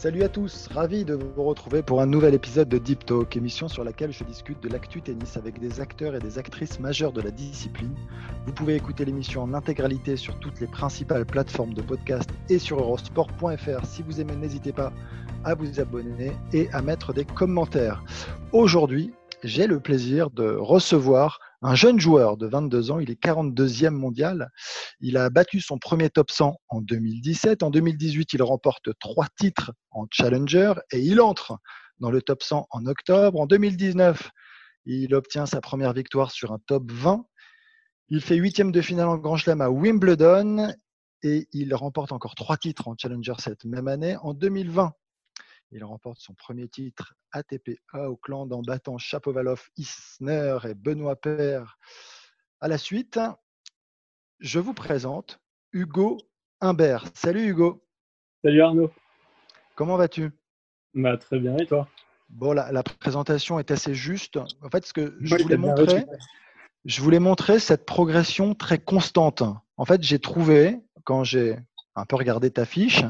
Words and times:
Salut 0.00 0.22
à 0.22 0.30
tous, 0.30 0.66
ravi 0.68 1.04
de 1.04 1.12
vous 1.12 1.44
retrouver 1.44 1.82
pour 1.82 2.00
un 2.00 2.06
nouvel 2.06 2.32
épisode 2.32 2.70
de 2.70 2.78
Deep 2.78 3.04
Talk, 3.04 3.36
émission 3.36 3.68
sur 3.68 3.84
laquelle 3.84 4.12
je 4.12 4.24
discute 4.24 4.58
de 4.62 4.70
l'actu 4.70 5.02
tennis 5.02 5.36
avec 5.36 5.60
des 5.60 5.78
acteurs 5.78 6.14
et 6.14 6.20
des 6.20 6.38
actrices 6.38 6.80
majeures 6.80 7.12
de 7.12 7.20
la 7.20 7.30
discipline. 7.30 7.94
Vous 8.46 8.54
pouvez 8.54 8.76
écouter 8.76 9.04
l'émission 9.04 9.42
en 9.42 9.52
intégralité 9.52 10.16
sur 10.16 10.40
toutes 10.40 10.58
les 10.58 10.68
principales 10.68 11.26
plateformes 11.26 11.74
de 11.74 11.82
podcast 11.82 12.30
et 12.48 12.58
sur 12.58 12.80
eurosport.fr. 12.80 13.84
Si 13.84 14.02
vous 14.02 14.22
aimez, 14.22 14.36
n'hésitez 14.36 14.72
pas 14.72 14.90
à 15.44 15.54
vous 15.54 15.80
abonner 15.80 16.32
et 16.54 16.70
à 16.72 16.80
mettre 16.80 17.12
des 17.12 17.26
commentaires. 17.26 18.02
Aujourd'hui, 18.52 19.12
j'ai 19.44 19.66
le 19.66 19.80
plaisir 19.80 20.30
de 20.30 20.56
recevoir 20.56 21.40
un 21.62 21.74
jeune 21.74 22.00
joueur 22.00 22.36
de 22.36 22.46
22 22.46 22.90
ans, 22.90 23.00
il 23.00 23.10
est 23.10 23.22
42e 23.22 23.90
mondial. 23.90 24.50
Il 25.00 25.16
a 25.16 25.28
battu 25.28 25.60
son 25.60 25.78
premier 25.78 26.08
top 26.08 26.30
100 26.30 26.56
en 26.68 26.80
2017. 26.80 27.62
En 27.62 27.70
2018, 27.70 28.32
il 28.32 28.42
remporte 28.42 28.88
trois 28.98 29.26
titres 29.38 29.72
en 29.90 30.06
Challenger 30.10 30.74
et 30.90 31.00
il 31.00 31.20
entre 31.20 31.58
dans 31.98 32.10
le 32.10 32.22
top 32.22 32.42
100 32.42 32.66
en 32.70 32.86
octobre. 32.86 33.38
En 33.40 33.46
2019, 33.46 34.30
il 34.86 35.14
obtient 35.14 35.44
sa 35.44 35.60
première 35.60 35.92
victoire 35.92 36.30
sur 36.30 36.52
un 36.52 36.58
top 36.66 36.90
20. 36.90 37.24
Il 38.08 38.22
fait 38.22 38.36
huitième 38.36 38.72
de 38.72 38.80
finale 38.80 39.08
en 39.08 39.18
Grand 39.18 39.36
Chelem 39.36 39.60
à 39.60 39.70
Wimbledon 39.70 40.72
et 41.22 41.46
il 41.52 41.74
remporte 41.74 42.12
encore 42.12 42.34
trois 42.34 42.56
titres 42.56 42.88
en 42.88 42.94
Challenger 42.96 43.34
cette 43.38 43.66
même 43.66 43.86
année. 43.86 44.16
En 44.22 44.32
2020, 44.32 44.92
il 45.72 45.84
remporte 45.84 46.18
son 46.18 46.34
premier 46.34 46.68
titre 46.68 47.14
ATP 47.32 47.78
à 47.92 48.10
Auckland 48.10 48.52
en 48.52 48.62
battant 48.62 48.98
Chapovalov, 48.98 49.68
Isner 49.76 50.58
et 50.68 50.74
Benoît 50.74 51.16
Paire. 51.16 51.78
À 52.60 52.68
la 52.68 52.76
suite, 52.76 53.20
je 54.40 54.58
vous 54.58 54.74
présente 54.74 55.40
Hugo 55.72 56.18
Humbert. 56.60 57.04
Salut 57.14 57.46
Hugo. 57.46 57.84
Salut 58.44 58.62
Arnaud. 58.62 58.90
Comment 59.76 59.96
vas-tu? 59.96 60.32
Bah, 60.94 61.16
Très 61.16 61.38
bien, 61.38 61.56
et 61.56 61.66
toi? 61.66 61.88
Bon, 62.28 62.52
la, 62.52 62.82
présentation 62.82 63.58
est 63.58 63.70
assez 63.70 63.94
juste. 63.94 64.38
En 64.62 64.70
fait, 64.70 64.84
ce 64.86 64.92
que 64.92 65.16
je 65.20 65.36
voulais 65.36 65.56
montrer, 65.56 66.06
je 66.84 67.00
voulais 67.00 67.18
montrer 67.18 67.58
cette 67.58 67.86
progression 67.86 68.54
très 68.54 68.78
constante. 68.78 69.42
En 69.76 69.84
fait, 69.84 70.02
j'ai 70.02 70.18
trouvé, 70.18 70.80
quand 71.04 71.24
j'ai 71.24 71.56
un 71.94 72.04
peu 72.06 72.16
regardé 72.16 72.50
ta 72.50 72.64
fiche, 72.64 73.04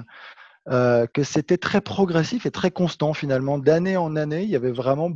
euh, 0.69 1.07
que 1.07 1.23
c'était 1.23 1.57
très 1.57 1.81
progressif 1.81 2.45
et 2.45 2.51
très 2.51 2.71
constant 2.71 3.15
finalement. 3.15 3.59
D'année 3.59 3.97
en 3.97 4.15
année, 4.15 4.43
il 4.43 4.51
y 4.51 4.57
avait 4.57 4.71
vraiment 4.71 5.11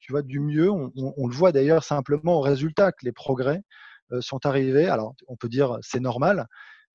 tu 0.00 0.12
vois, 0.12 0.22
du 0.22 0.40
mieux. 0.40 0.68
On, 0.68 1.26
le 1.28 1.32
voit 1.34 1.52
d'ailleurs 1.52 1.84
simplement 1.84 2.38
au 2.38 2.40
résultat 2.40 2.90
que 2.90 3.04
les 3.04 3.12
progrès 3.12 3.62
euh, 4.10 4.20
sont 4.20 4.44
arrivés. 4.46 4.88
Alors, 4.88 5.14
on 5.28 5.36
peut 5.36 5.48
dire 5.48 5.78
c'est 5.80 6.00
normal, 6.00 6.48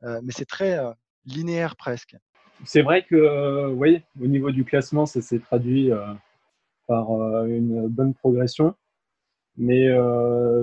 euh, 0.03 0.19
mais 0.23 0.33
c'est 0.33 0.45
très 0.45 0.77
linéaire 1.25 1.77
presque. 1.77 2.17
C'est 2.66 2.81
vrai 2.81 3.06
que, 3.06 3.69
oui, 3.69 4.01
au 4.22 4.27
niveau 4.27 4.51
du 4.51 4.66
classement, 4.66 5.06
ça 5.06 5.22
s'est 5.22 5.39
traduit 5.39 5.91
par 6.88 7.09
une 7.45 7.88
bonne 7.88 8.13
progression. 8.13 8.75
Mais 9.57 9.88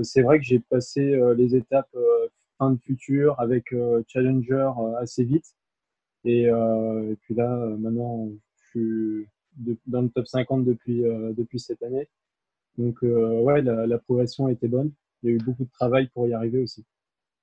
c'est 0.02 0.22
vrai 0.22 0.38
que 0.38 0.44
j'ai 0.44 0.58
passé 0.58 1.18
les 1.36 1.56
étapes 1.56 1.96
fin 2.58 2.70
de 2.70 2.78
futur 2.78 3.40
avec 3.40 3.74
Challenger 4.06 4.70
assez 5.00 5.24
vite. 5.24 5.54
Euh, 6.26 7.12
et, 7.12 7.16
puis 7.16 7.34
là, 7.34 7.52
euh, 7.52 7.76
maintenant, 7.76 8.28
je 8.56 8.68
suis 8.70 9.28
dans 9.86 10.02
le 10.02 10.08
top 10.08 10.26
50 10.26 10.64
depuis, 10.64 11.04
euh, 11.04 11.32
depuis 11.36 11.60
cette 11.60 11.82
année. 11.82 12.08
Donc, 12.78 13.02
ouais, 13.02 13.60
la, 13.60 13.98
progression 13.98 14.46
a 14.46 14.52
été 14.52 14.66
bonne. 14.66 14.92
Il 15.22 15.30
y 15.30 15.32
a 15.32 15.36
eu 15.36 15.38
beaucoup 15.38 15.64
de 15.64 15.70
travail 15.70 16.08
pour 16.14 16.26
y 16.26 16.32
arriver 16.32 16.62
aussi. 16.62 16.84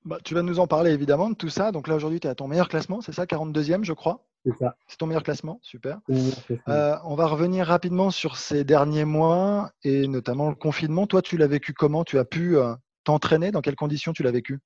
Bah, 0.06 0.18
tu 0.24 0.34
vas 0.34 0.42
nous 0.42 0.60
en 0.60 0.66
parler 0.66 0.92
évidemment 0.92 1.30
de 1.30 1.36
tout 1.36 1.50
ça. 1.50 1.72
Donc 1.72 1.88
là, 1.88 1.96
aujourd'hui, 1.96 2.20
tu 2.20 2.28
es 2.28 2.30
à 2.30 2.36
ton 2.36 2.48
meilleur 2.48 2.68
classement, 2.68 3.02
c'est 3.02 3.12
ça 3.12 3.26
42e, 3.26 3.84
je 3.84 3.94
crois 3.94 4.26
C'est 4.44 4.56
ça. 4.58 4.76
C'est 4.88 4.98
ton 4.98 5.06
meilleur 5.06 5.22
classement, 5.22 5.60
super. 5.62 6.00
on 6.08 7.16
va 7.16 7.28
revenir 7.28 7.68
rapidement 7.68 8.10
sur 8.10 8.38
ces 8.38 8.64
derniers 8.64 9.06
mois 9.06 9.72
et 9.84 10.08
notamment 10.08 10.50
le 10.50 10.56
confinement. 10.56 11.06
Toi, 11.06 11.22
tu 11.22 11.38
l'as 11.38 11.48
vécu 11.48 11.74
comment? 11.74 12.04
Tu 12.04 12.18
as 12.18 12.26
pu 12.26 12.56
t'entraîner? 13.04 13.52
Dans 13.52 13.62
quelles 13.62 13.76
conditions 13.76 14.14
tu 14.14 14.24
l'as 14.24 14.32
vécu? 14.32 14.60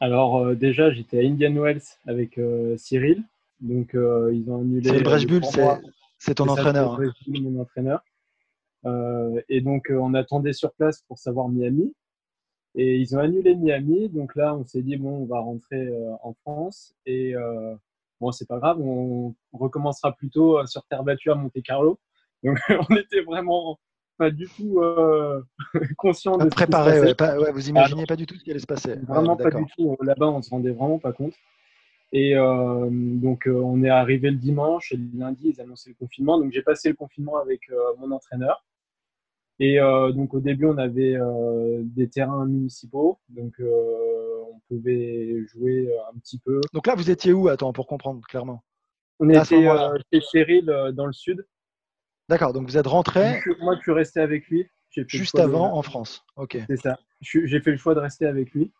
Alors 0.00 0.36
euh, 0.36 0.54
déjà, 0.54 0.90
j'étais 0.90 1.18
à 1.18 1.22
Indian 1.22 1.54
Wells 1.54 1.82
avec 2.06 2.38
euh, 2.38 2.76
Cyril. 2.76 3.22
Donc 3.60 3.94
euh, 3.94 4.32
ils 4.34 4.50
ont 4.50 4.60
annulé. 4.60 4.90
C'est 4.90 5.02
Brechbull, 5.02 5.42
c'est 6.18 6.34
ton 6.34 6.48
entraîneur. 6.48 7.00
C'est 7.24 7.40
mon 7.40 7.60
entraîneur. 7.60 8.04
et 9.48 9.60
donc 9.60 9.90
on 9.90 10.14
attendait 10.14 10.52
sur 10.52 10.72
place 10.72 11.02
pour 11.08 11.18
savoir 11.18 11.48
Miami. 11.48 11.94
Et 12.74 12.96
ils 12.96 13.16
ont 13.16 13.20
annulé 13.20 13.54
Miami. 13.54 14.10
Donc 14.10 14.36
là, 14.36 14.54
on 14.54 14.64
s'est 14.64 14.82
dit, 14.82 14.96
bon, 14.96 15.22
on 15.22 15.24
va 15.24 15.38
rentrer 15.38 15.88
en 16.22 16.34
France. 16.34 16.94
Et 17.06 17.34
bon, 18.20 18.32
c'est 18.32 18.46
pas 18.46 18.58
grave, 18.58 18.80
on, 18.80 19.34
recommencera 19.54 20.12
plutôt 20.12 20.64
sur 20.66 20.84
terre 20.84 21.02
battue 21.02 21.30
à 21.30 21.34
Monte 21.34 21.62
Carlo. 21.64 21.98
Donc 22.44 22.58
on 22.90 22.96
était 22.96 23.22
vraiment 23.22 23.78
pas 24.16 24.30
du 24.30 24.46
tout 24.48 24.80
euh, 24.80 25.42
conscient 25.96 26.36
de 26.36 26.48
préparé. 26.48 27.00
Ouais, 27.00 27.52
vous 27.52 27.68
imaginez 27.68 28.06
pas 28.06 28.16
du 28.16 28.26
tout 28.26 28.34
ce 28.36 28.44
qui 28.44 28.50
allait 28.50 28.60
se 28.60 28.66
passer. 28.66 28.96
Vraiment 29.06 29.36
pas 29.36 29.50
du 29.50 29.64
tout. 29.76 29.96
Là-bas, 30.00 30.26
on 30.26 30.42
se 30.42 30.50
rendait 30.50 30.70
vraiment 30.70 30.98
pas 30.98 31.12
compte. 31.12 31.34
Et 32.12 32.36
euh, 32.36 32.88
donc, 32.90 33.46
euh, 33.46 33.52
on 33.52 33.82
est 33.82 33.88
arrivé 33.88 34.30
le 34.30 34.36
dimanche 34.36 34.92
et 34.92 34.96
le 34.96 35.06
lundi, 35.18 35.52
ils 35.54 35.60
annonçaient 35.60 35.90
le 35.90 35.96
confinement. 35.96 36.38
Donc, 36.38 36.52
j'ai 36.52 36.62
passé 36.62 36.88
le 36.88 36.94
confinement 36.94 37.36
avec 37.38 37.60
mon 37.98 38.10
entraîneur. 38.10 38.64
Et 39.58 39.78
donc, 39.78 40.34
au 40.34 40.40
début, 40.40 40.66
on 40.66 40.76
avait 40.76 41.18
des 41.82 42.08
terrains 42.08 42.46
municipaux. 42.46 43.18
Donc, 43.28 43.54
on 43.60 44.60
pouvait 44.68 45.44
jouer 45.46 45.90
un 46.12 46.18
petit 46.18 46.38
peu. 46.38 46.60
Donc 46.72 46.86
là, 46.86 46.94
vous 46.94 47.10
étiez 47.10 47.32
où 47.32 47.48
Attends, 47.48 47.72
pour 47.72 47.86
comprendre 47.86 48.20
clairement? 48.28 48.62
On 49.18 49.30
était 49.30 49.44
chez 50.12 50.20
Cheryl 50.20 50.66
dans 50.92 51.06
le 51.06 51.12
sud. 51.14 51.46
D'accord, 52.28 52.52
donc 52.52 52.68
vous 52.68 52.76
êtes 52.76 52.86
rentré. 52.86 53.40
Moi, 53.60 53.76
je 53.76 53.82
suis 53.82 53.92
resté 53.92 54.20
avec 54.20 54.48
lui. 54.48 54.68
Juste 55.06 55.38
avant 55.38 55.74
en 55.74 55.82
France. 55.82 56.24
Ok. 56.36 56.58
C'est 56.66 56.76
ça. 56.76 56.98
J'ai 57.20 57.60
fait 57.60 57.70
le 57.70 57.76
choix 57.76 57.94
de 57.94 58.00
rester 58.00 58.26
avec 58.26 58.52
lui. 58.52 58.72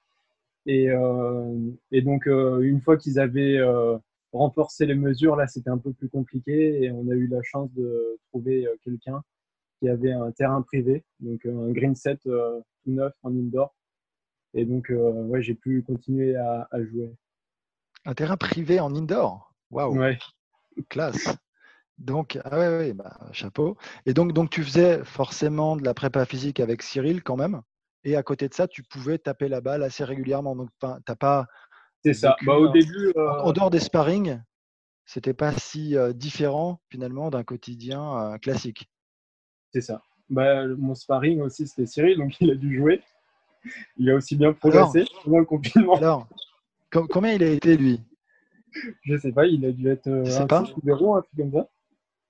Et, 0.67 0.91
euh, 0.91 1.71
et 1.93 2.03
donc, 2.03 2.27
euh, 2.27 2.61
une 2.61 2.81
fois 2.81 2.97
qu'ils 2.97 3.21
avaient 3.21 3.59
euh, 3.59 3.97
renforcé 4.33 4.87
les 4.87 4.95
mesures, 4.95 5.37
là, 5.37 5.47
c'était 5.47 5.71
un 5.71 5.79
peu 5.79 5.93
plus 5.93 6.09
compliqué. 6.09 6.83
Et 6.83 6.91
on 6.91 7.09
a 7.09 7.15
eu 7.15 7.29
la 7.29 7.43
chance 7.43 7.73
de 7.75 8.19
trouver 8.31 8.67
quelqu'un 8.83 9.23
qui 9.78 9.89
avait 9.89 10.13
un 10.13 10.33
terrain 10.33 10.63
privé, 10.63 11.05
donc 11.21 11.45
un 11.45 11.71
green 11.71 11.95
set 11.95 12.21
tout 12.23 12.91
neuf 12.91 13.13
en 13.23 13.31
indoor. 13.31 13.75
Et 14.55 14.65
donc, 14.65 14.91
ouais, 14.91 15.43
j'ai 15.43 15.55
pu 15.55 15.83
continuer 15.83 16.34
à, 16.34 16.67
à, 16.71 16.83
jouer. 16.83 17.15
Un 18.07 18.15
terrain 18.15 18.39
privé 18.39 18.81
en 18.81 18.95
indoor? 18.95 19.53
Waouh 19.71 19.99
Ouais. 19.99 20.19
Classe 20.89 21.37
donc, 21.99 22.39
ah 22.45 22.59
ouais, 22.59 22.93
bah, 22.93 23.19
chapeau. 23.33 23.77
Et 24.05 24.12
donc, 24.12 24.33
donc, 24.33 24.51
tu 24.51 24.62
faisais 24.62 25.03
forcément 25.05 25.77
de 25.77 25.84
la 25.84 25.95
prépa 25.95 26.25
physique 26.27 26.61
avec 26.61 26.83
Cyril 26.83 27.23
quand 27.23 27.37
même. 27.37 27.63
Et 28.04 28.16
à 28.16 28.22
côté 28.22 28.48
de 28.48 28.54
ça, 28.54 28.69
tu 28.69 28.83
pouvais 28.83 29.19
taper 29.19 29.48
la 29.48 29.60
balle 29.60 29.83
assez 29.83 30.04
régulièrement. 30.04 30.54
Donc, 30.54 30.69
t'as 30.81 31.16
pas. 31.16 31.47
C'est 32.04 32.15
ça. 32.15 32.37
Bah, 32.45 32.54
au 32.57 32.69
début. 32.69 33.13
En 33.16 33.53
dehors 33.53 33.71
des 33.71 33.81
sparring, 33.81 34.41
c'était 35.07 35.34
pas 35.34 35.53
si 35.53 35.97
euh, 35.97 36.13
différent 36.13 36.81
finalement 36.91 37.31
d'un 37.31 37.45
quotidien 37.45 38.16
euh, 38.19 38.39
classique. 38.39 38.91
C'est 39.72 39.81
ça. 39.81 40.03
Bah, 40.28 40.66
mon 40.66 40.95
sparring 40.95 41.41
aussi, 41.41 41.66
c'était 41.66 41.87
Cyril, 41.87 42.19
donc 42.19 42.34
il 42.41 42.51
a 42.51 42.54
dû 42.54 42.77
jouer. 42.77 43.01
Il 43.97 44.10
a 44.10 44.15
aussi 44.15 44.37
bien 44.37 44.53
progressé 44.53 45.04
pendant 45.25 45.39
le 45.39 45.45
confinement. 45.45 45.97
Alors, 45.97 46.28
combien 46.91 47.33
il 47.33 47.43
a 47.43 47.48
été 47.48 47.77
lui? 47.77 48.01
Je 49.03 49.16
sais 49.16 49.33
pas, 49.33 49.47
il 49.47 49.65
a 49.65 49.72
dû 49.72 49.89
être 49.89 50.07
euh, 50.07 50.41
un 50.41 50.47
pas. 50.47 50.60
un 50.60 50.65
truc 50.65 50.84
comme 50.84 51.53
ça. 51.53 51.69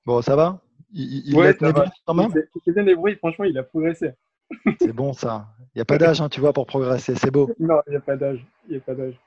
Bon, 0.06 0.22
ça 0.22 0.36
va 0.36 0.60
Il, 0.92 1.28
il 1.28 1.36
ouais, 1.36 1.52
ça 1.58 1.72
va. 1.72 1.84
quand 2.06 2.14
même 2.14 2.30
Il 2.64 2.72
bien 2.72 2.84
débrouillé, 2.84 3.16
franchement, 3.16 3.44
il 3.44 3.58
a 3.58 3.64
progressé. 3.64 4.12
C'est 4.80 4.92
bon 4.92 5.12
ça. 5.12 5.48
Il 5.74 5.78
n'y 5.78 5.82
a 5.82 5.84
pas 5.84 5.98
d'âge, 5.98 6.20
hein, 6.20 6.28
tu 6.28 6.40
vois, 6.40 6.52
pour 6.52 6.66
progresser. 6.66 7.16
C'est 7.16 7.32
beau. 7.32 7.50
Non, 7.58 7.80
il 7.88 7.90
n'y 7.90 7.96
a 7.96 8.00
pas 8.00 8.16
d'âge. 8.16 8.46
Il 8.68 8.76
a 8.76 8.80
pas 8.80 8.94
d'âge. 8.94 9.18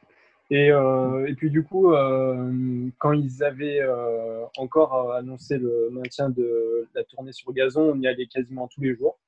Et, 0.51 0.71
euh, 0.71 1.27
et, 1.27 1.35
puis 1.35 1.51
du 1.51 1.63
coup, 1.63 1.91
euh, 1.91 2.89
quand 2.97 3.11
ils 3.11 3.43
avaient 3.43 3.81
euh, 3.81 4.45
encore 4.57 5.13
annoncé 5.13 5.57
le 5.59 5.89
maintien 5.91 6.29
de 6.29 6.87
la 6.95 7.03
tournée 7.03 7.33
sur 7.33 7.53
gazon, 7.53 7.91
on 7.93 7.99
y 7.99 8.07
allait 8.07 8.25
quasiment 8.25 8.67
tous 8.67 8.81
les 8.81 8.95
jours. 8.95 9.19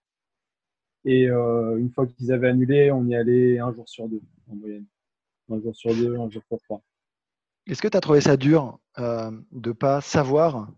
Et 1.04 1.26
une 1.26 1.90
fois 1.94 2.06
qu'ils 2.06 2.32
avaient 2.32 2.50
annulé, 2.50 2.92
on 2.92 3.06
y 3.08 3.16
allait 3.16 3.60
un 3.60 3.74
jour 3.74 3.90
sur 3.90 4.08
deux 4.08 4.22
en 4.52 4.56
moyenne. 4.56 4.86
Un 5.52 5.60
jour 5.60 5.76
sur 5.76 5.94
deux, 5.94 6.16
un 6.16 6.30
jour 6.30 6.44
sur 6.48 6.60
trois. 6.60 6.82
Est-ce 7.68 7.82
que 7.82 7.88
tu 7.88 7.98
as 7.98 8.02
trouvé 8.02 8.22
ça 8.22 8.38
dur 8.38 8.80
de 8.98 9.42
ne 9.52 9.72
pas 9.74 10.00
savoir 10.02 10.70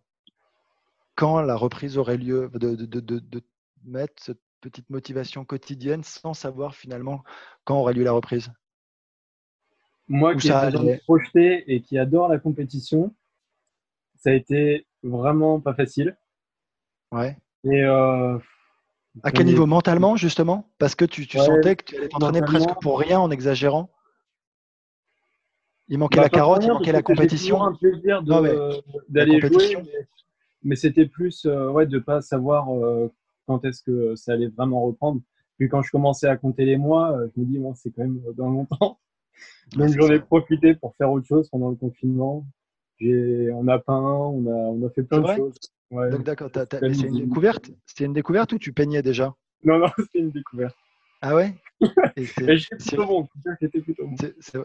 quand 1.15 1.41
la 1.41 1.55
reprise 1.55 1.97
aurait 1.97 2.17
lieu, 2.17 2.49
de, 2.53 2.75
de, 2.75 2.99
de, 2.99 3.19
de, 3.19 3.41
mettre 3.85 4.13
cette 4.21 4.39
petite 4.61 4.89
motivation 4.89 5.43
quotidienne 5.43 6.03
sans 6.03 6.33
savoir 6.33 6.75
finalement 6.75 7.23
quand 7.65 7.79
aurait 7.79 7.93
lieu 7.93 8.03
la 8.03 8.13
reprise? 8.13 8.51
Moi 10.07 10.35
qui 10.35 10.49
ai 10.49 10.97
projeté 11.05 11.63
et 11.73 11.81
qui 11.81 11.97
adore 11.97 12.27
la 12.27 12.39
compétition, 12.39 13.13
ça 14.15 14.29
a 14.31 14.33
été 14.33 14.85
vraiment 15.01 15.59
pas 15.59 15.73
facile. 15.73 16.17
Ouais. 17.11 17.37
Et 17.65 17.83
euh, 17.83 18.37
à 19.21 19.31
quel 19.31 19.45
niveau? 19.45 19.65
Mentalement 19.65 20.15
justement? 20.15 20.69
Parce 20.77 20.95
que 20.95 21.05
tu, 21.05 21.27
tu 21.27 21.37
sentais 21.37 21.75
que 21.75 21.83
tu 21.85 21.97
allais 21.97 22.09
t'entraîner 22.09 22.41
presque 22.41 22.73
pour 22.81 22.99
rien 22.99 23.19
en 23.19 23.31
exagérant? 23.31 23.91
Il 25.89 25.99
manquait 25.99 26.17
bah, 26.17 26.23
la 26.23 26.29
carotte, 26.29 26.63
il 26.63 26.71
manquait 26.71 26.91
la 26.91 27.03
compétition? 27.03 27.61
un 27.63 27.73
plaisir 27.73 28.23
d'aller 28.23 29.41
jouer, 29.41 29.75
mais 29.83 30.07
c'était 30.75 31.05
plus 31.05 31.45
euh, 31.45 31.69
ouais, 31.69 31.85
de 31.85 31.97
ne 31.97 32.01
pas 32.01 32.21
savoir 32.21 32.73
euh, 32.73 33.11
quand 33.47 33.63
est-ce 33.65 33.83
que 33.83 34.15
ça 34.15 34.33
allait 34.33 34.47
vraiment 34.47 34.81
reprendre. 34.83 35.21
Puis 35.57 35.69
quand 35.69 35.81
je 35.81 35.91
commençais 35.91 36.27
à 36.27 36.37
compter 36.37 36.65
les 36.65 36.77
mois, 36.77 37.17
euh, 37.17 37.27
je 37.35 37.41
me 37.41 37.45
dis, 37.45 37.59
bon, 37.59 37.73
c'est 37.75 37.91
quand 37.91 38.03
même 38.03 38.21
dans 38.35 38.49
longtemps. 38.49 38.99
Donc 39.75 39.89
j'en 39.89 40.09
ai 40.09 40.19
profité 40.19 40.73
pour 40.75 40.95
faire 40.95 41.11
autre 41.11 41.27
chose 41.27 41.49
pendant 41.49 41.69
le 41.69 41.75
confinement. 41.75 42.45
On 43.01 43.67
a 43.67 43.79
peint, 43.79 43.99
on 43.99 44.45
a, 44.47 44.55
on 44.55 44.85
a 44.85 44.89
fait 44.91 45.03
plein 45.03 45.19
de 45.19 45.27
choses. 45.35 45.55
Donc 45.91 46.23
d'accord, 46.23 46.49
c'est 46.53 46.81
une 46.81 47.17
découverte? 47.17 47.69
C'était 47.85 48.05
une 48.05 48.13
découverte 48.13 48.53
ou 48.53 48.57
tu 48.57 48.71
peignais 48.71 49.01
déjà? 49.01 49.35
Non, 49.63 49.79
non, 49.79 49.87
c'était 49.97 50.19
une 50.19 50.31
découverte. 50.31 50.75
Ah 51.21 51.35
ouais? 51.35 51.53
J'étais 52.17 52.79
plutôt 52.79 53.05
bon. 53.05 54.15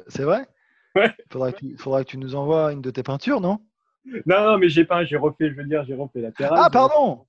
C'est 0.06 0.22
vrai? 0.22 0.46
Ouais. 0.94 1.12
Faudra 1.30 1.52
que, 1.52 1.58
tu, 1.58 1.76
faudra 1.76 2.04
que 2.04 2.10
tu 2.10 2.18
nous 2.18 2.34
envoies 2.34 2.72
une 2.72 2.80
de 2.80 2.90
tes 2.90 3.02
peintures, 3.02 3.40
non? 3.40 3.58
Non, 4.26 4.44
non, 4.44 4.58
mais 4.58 4.68
j'ai 4.68 4.84
pas, 4.84 5.04
j'ai 5.04 5.16
refait, 5.16 5.50
je 5.50 5.54
veux 5.54 5.64
dire, 5.64 5.84
j'ai 5.84 5.94
refait 5.94 6.20
la 6.20 6.32
terrasse. 6.32 6.60
Ah, 6.62 6.70
pardon 6.70 7.24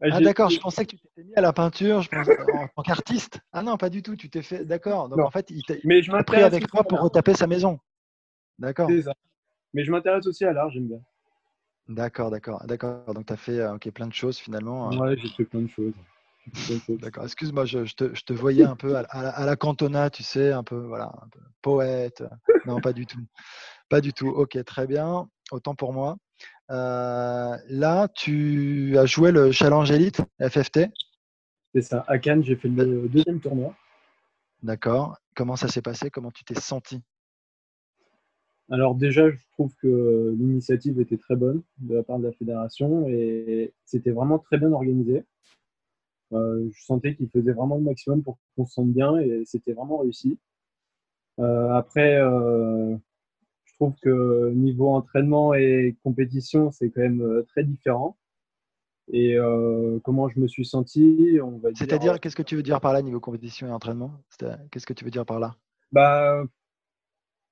Ah, 0.00 0.20
d'accord, 0.20 0.50
je 0.50 0.58
pensais 0.58 0.84
que 0.84 0.90
tu 0.90 0.98
t'étais 0.98 1.24
mis 1.24 1.34
à 1.34 1.40
la 1.40 1.52
peinture 1.52 2.02
je 2.02 2.08
en 2.10 2.68
tant 2.68 2.82
qu'artiste. 2.82 3.40
Ah 3.52 3.62
non, 3.62 3.76
pas 3.76 3.90
du 3.90 4.02
tout, 4.02 4.16
tu 4.16 4.28
t'es 4.28 4.42
fait. 4.42 4.64
D'accord. 4.64 5.08
Donc 5.08 5.20
en 5.20 5.30
fait, 5.30 5.50
il 5.50 5.62
t'a 5.64 6.22
pris 6.24 6.42
avec 6.42 6.66
toi 6.66 6.84
pour 6.84 7.00
retaper 7.00 7.34
sa 7.34 7.46
maison. 7.46 7.78
D'accord. 8.58 8.88
C'est 8.88 9.02
ça. 9.02 9.14
Mais 9.72 9.84
je 9.84 9.90
m'intéresse 9.90 10.26
aussi 10.26 10.44
à 10.44 10.52
l'art, 10.52 10.70
j'aime 10.70 10.86
bien. 10.86 11.00
D'accord, 11.88 12.30
d'accord, 12.30 12.64
d'accord. 12.66 13.12
Donc 13.12 13.26
tu 13.26 13.32
as 13.32 13.36
fait 13.36 13.58
euh, 13.58 13.76
plein 13.76 14.06
de 14.06 14.12
choses 14.12 14.38
finalement. 14.38 14.90
Hein. 14.90 14.98
Ouais, 14.98 15.16
j'ai 15.18 15.28
fait 15.28 15.44
plein 15.44 15.62
de 15.62 15.68
choses. 15.68 15.92
D'accord. 16.88 17.24
Excuse-moi, 17.24 17.64
je, 17.64 17.78
te, 17.94 18.14
je, 18.14 18.22
te, 18.22 18.32
voyais 18.32 18.64
un 18.64 18.76
peu 18.76 18.96
à, 18.96 19.00
à, 19.00 19.44
la 19.44 19.56
cantona, 19.56 20.10
tu 20.10 20.22
sais, 20.22 20.52
un 20.52 20.62
peu, 20.62 20.76
voilà, 20.76 21.06
un 21.06 21.28
peu 21.28 21.40
poète. 21.62 22.22
Non, 22.66 22.80
pas 22.80 22.92
du 22.92 23.06
tout. 23.06 23.20
Pas 23.88 24.00
du 24.00 24.12
tout. 24.12 24.28
Ok, 24.28 24.62
très 24.64 24.86
bien 24.86 25.28
autant 25.50 25.74
pour 25.74 25.92
moi. 25.92 26.16
Euh, 26.70 27.56
là, 27.68 28.08
tu 28.08 28.96
as 28.98 29.06
joué 29.06 29.32
le 29.32 29.52
Challenge 29.52 29.90
Elite 29.90 30.22
FFT. 30.40 30.88
C'est 31.74 31.82
ça. 31.82 32.04
À 32.06 32.18
Cannes, 32.18 32.44
j'ai 32.44 32.56
fait 32.56 32.68
le 32.68 33.08
deuxième 33.08 33.40
tournoi. 33.40 33.74
D'accord. 34.62 35.16
Comment 35.34 35.56
ça 35.56 35.68
s'est 35.68 35.82
passé? 35.82 36.10
Comment 36.10 36.30
tu 36.30 36.44
t'es 36.44 36.54
senti? 36.54 37.02
Alors 38.70 38.94
déjà, 38.94 39.30
je 39.30 39.36
trouve 39.52 39.74
que 39.76 40.34
l'initiative 40.38 40.98
était 41.00 41.18
très 41.18 41.36
bonne 41.36 41.62
de 41.78 41.96
la 41.96 42.02
part 42.02 42.18
de 42.18 42.24
la 42.24 42.32
fédération 42.32 43.06
et 43.08 43.74
c'était 43.84 44.10
vraiment 44.10 44.38
très 44.38 44.56
bien 44.56 44.72
organisé. 44.72 45.24
Euh, 46.32 46.66
je 46.72 46.84
sentais 46.84 47.14
qu'il 47.14 47.28
faisait 47.28 47.52
vraiment 47.52 47.76
le 47.76 47.82
maximum 47.82 48.22
pour 48.22 48.38
qu'on 48.56 48.64
se 48.64 48.72
sente 48.72 48.92
bien 48.92 49.18
et 49.18 49.42
c'était 49.44 49.74
vraiment 49.74 49.98
réussi. 49.98 50.38
Euh, 51.40 51.70
après, 51.72 52.18
trouve 53.84 53.94
que 54.00 54.50
niveau 54.52 54.88
entraînement 54.88 55.54
et 55.54 55.96
compétition, 56.02 56.70
c'est 56.70 56.90
quand 56.90 57.02
même 57.02 57.20
euh, 57.20 57.42
très 57.48 57.64
différent. 57.64 58.16
Et 59.12 59.36
euh, 59.36 59.98
comment 60.02 60.28
je 60.28 60.40
me 60.40 60.48
suis 60.48 60.64
senti, 60.64 61.38
on 61.42 61.58
va 61.58 61.68
C'est-à-dire, 61.74 62.18
qu'est-ce 62.20 62.36
que 62.36 62.42
tu 62.42 62.56
veux 62.56 62.62
dire 62.62 62.80
par 62.80 62.94
là, 62.94 63.02
niveau 63.02 63.20
compétition 63.20 63.66
et 63.66 63.70
entraînement? 63.70 64.12
Qu'est-ce 64.70 64.86
que 64.86 64.94
tu 64.94 65.04
veux 65.04 65.10
dire 65.10 65.26
par 65.26 65.38
là? 65.38 65.56
Bah, 65.92 66.42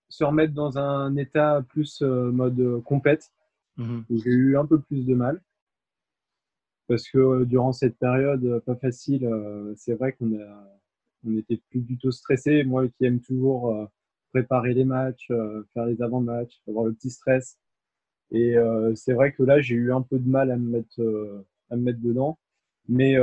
Se 0.08 0.25
remettre 0.25 0.55
dans 0.55 0.79
un 0.79 1.14
état 1.17 1.62
plus 1.69 2.00
euh, 2.00 2.32
mode 2.32 2.82
compète, 2.85 3.31
mmh 3.76 4.00
où 4.08 4.19
j'ai 4.19 4.31
eu 4.31 4.56
un 4.56 4.64
peu 4.64 4.81
plus 4.81 5.05
de 5.05 5.14
mal. 5.14 5.43
Parce 6.88 7.08
que 7.08 7.44
durant 7.44 7.73
cette 7.73 7.99
période 7.99 8.62
pas 8.67 8.76
facile, 8.76 9.26
c'est 9.76 9.94
vrai 9.94 10.12
qu'on 10.12 10.37
on 11.25 11.37
était 11.38 11.61
plus 11.70 11.81
du 11.81 11.96
tout 11.96 12.11
stressé. 12.11 12.64
Moi 12.64 12.88
qui 12.88 13.06
aime 13.06 13.20
toujours 13.20 13.88
préparer 14.32 14.75
les 14.75 14.84
matchs, 14.84 15.31
euh, 15.31 15.62
faire 15.75 15.87
les 15.87 16.00
avant-matchs, 16.02 16.61
avoir 16.67 16.87
le 16.87 16.93
petit 16.93 17.11
stress. 17.11 17.58
Et 18.31 18.56
euh, 18.56 18.94
c'est 18.94 19.12
vrai 19.12 19.32
que 19.32 19.43
là, 19.43 19.61
j'ai 19.61 19.75
eu 19.75 19.93
un 19.93 20.02
peu 20.02 20.19
de 20.19 20.29
mal 20.29 20.50
à 20.50 20.56
me 20.56 20.70
mettre, 20.70 21.00
euh, 21.00 21.46
à 21.70 21.76
me 21.76 21.82
mettre 21.82 22.00
dedans. 22.00 22.38
Mais 22.88 23.17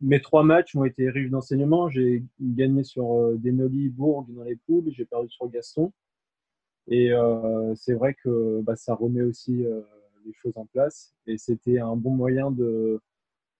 mes 0.00 0.20
trois 0.22 0.42
matchs 0.42 0.74
ont 0.74 0.84
été 0.84 1.10
riches 1.10 1.30
d'enseignements. 1.30 1.90
J'ai 1.90 2.24
gagné 2.40 2.82
sur 2.82 3.38
Denoli, 3.38 3.90
Bourg 3.90 4.26
dans 4.30 4.44
les 4.44 4.56
poules, 4.56 4.90
j'ai 4.90 5.04
perdu 5.04 5.28
sur 5.28 5.48
Gaston. 5.50 5.92
Et 6.88 7.12
c'est 7.74 7.92
vrai 7.92 8.14
que 8.14 8.62
bah, 8.62 8.74
ça 8.74 8.94
remet 8.94 9.22
aussi 9.22 9.64
les 10.24 10.32
choses 10.32 10.56
en 10.56 10.64
place. 10.64 11.14
Et 11.26 11.36
c'était 11.36 11.78
un 11.78 11.94
bon 11.94 12.10
moyen 12.10 12.50
de, 12.50 13.00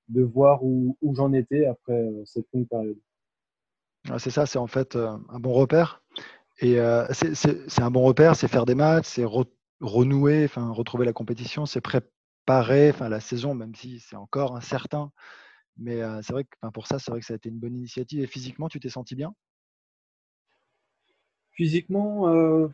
de 0.08 0.22
voir 0.22 0.64
où, 0.64 0.96
où 1.02 1.14
j'en 1.14 1.34
étais 1.34 1.66
après 1.66 2.10
cette 2.24 2.46
longue 2.54 2.66
période. 2.66 2.98
C'est 4.18 4.30
ça, 4.30 4.46
c'est 4.46 4.58
en 4.58 4.66
fait 4.66 4.96
euh, 4.96 5.16
un 5.28 5.38
bon 5.38 5.52
repère. 5.52 6.02
Et 6.60 6.78
euh, 6.78 7.06
c'est 7.12 7.82
un 7.82 7.90
bon 7.90 8.02
repère, 8.02 8.36
c'est 8.36 8.48
faire 8.48 8.66
des 8.66 8.74
matchs, 8.74 9.06
c'est 9.06 9.24
renouer, 9.80 10.44
enfin 10.44 10.70
retrouver 10.70 11.06
la 11.06 11.12
compétition, 11.12 11.66
c'est 11.66 11.80
préparer 11.80 12.90
enfin, 12.90 13.08
la 13.08 13.20
saison, 13.20 13.54
même 13.54 13.74
si 13.74 14.00
c'est 14.00 14.16
encore 14.16 14.54
incertain. 14.56 15.10
Mais 15.76 16.02
euh, 16.02 16.20
c'est 16.22 16.32
vrai 16.32 16.44
que 16.44 16.68
pour 16.70 16.86
ça, 16.86 16.98
c'est 16.98 17.10
vrai 17.10 17.20
que 17.20 17.26
ça 17.26 17.34
a 17.34 17.36
été 17.36 17.48
une 17.48 17.58
bonne 17.58 17.74
initiative. 17.74 18.22
Et 18.22 18.26
physiquement, 18.26 18.68
tu 18.68 18.80
t'es 18.80 18.90
senti 18.90 19.14
bien? 19.14 19.34
Physiquement, 21.52 22.68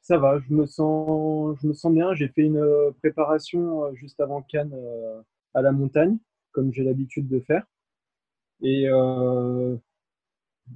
ça 0.00 0.18
va. 0.18 0.38
Je 0.38 0.52
me 0.54 0.66
sens, 0.66 1.58
je 1.60 1.66
me 1.66 1.72
sens 1.72 1.92
bien. 1.92 2.14
J'ai 2.14 2.28
fait 2.28 2.42
une 2.42 2.92
préparation 2.98 3.94
juste 3.94 4.20
avant 4.20 4.42
Cannes 4.42 4.74
à 5.54 5.62
la 5.62 5.72
montagne, 5.72 6.18
comme 6.52 6.72
j'ai 6.72 6.82
l'habitude 6.82 7.28
de 7.28 7.40
faire. 7.40 7.64
Et 8.62 8.88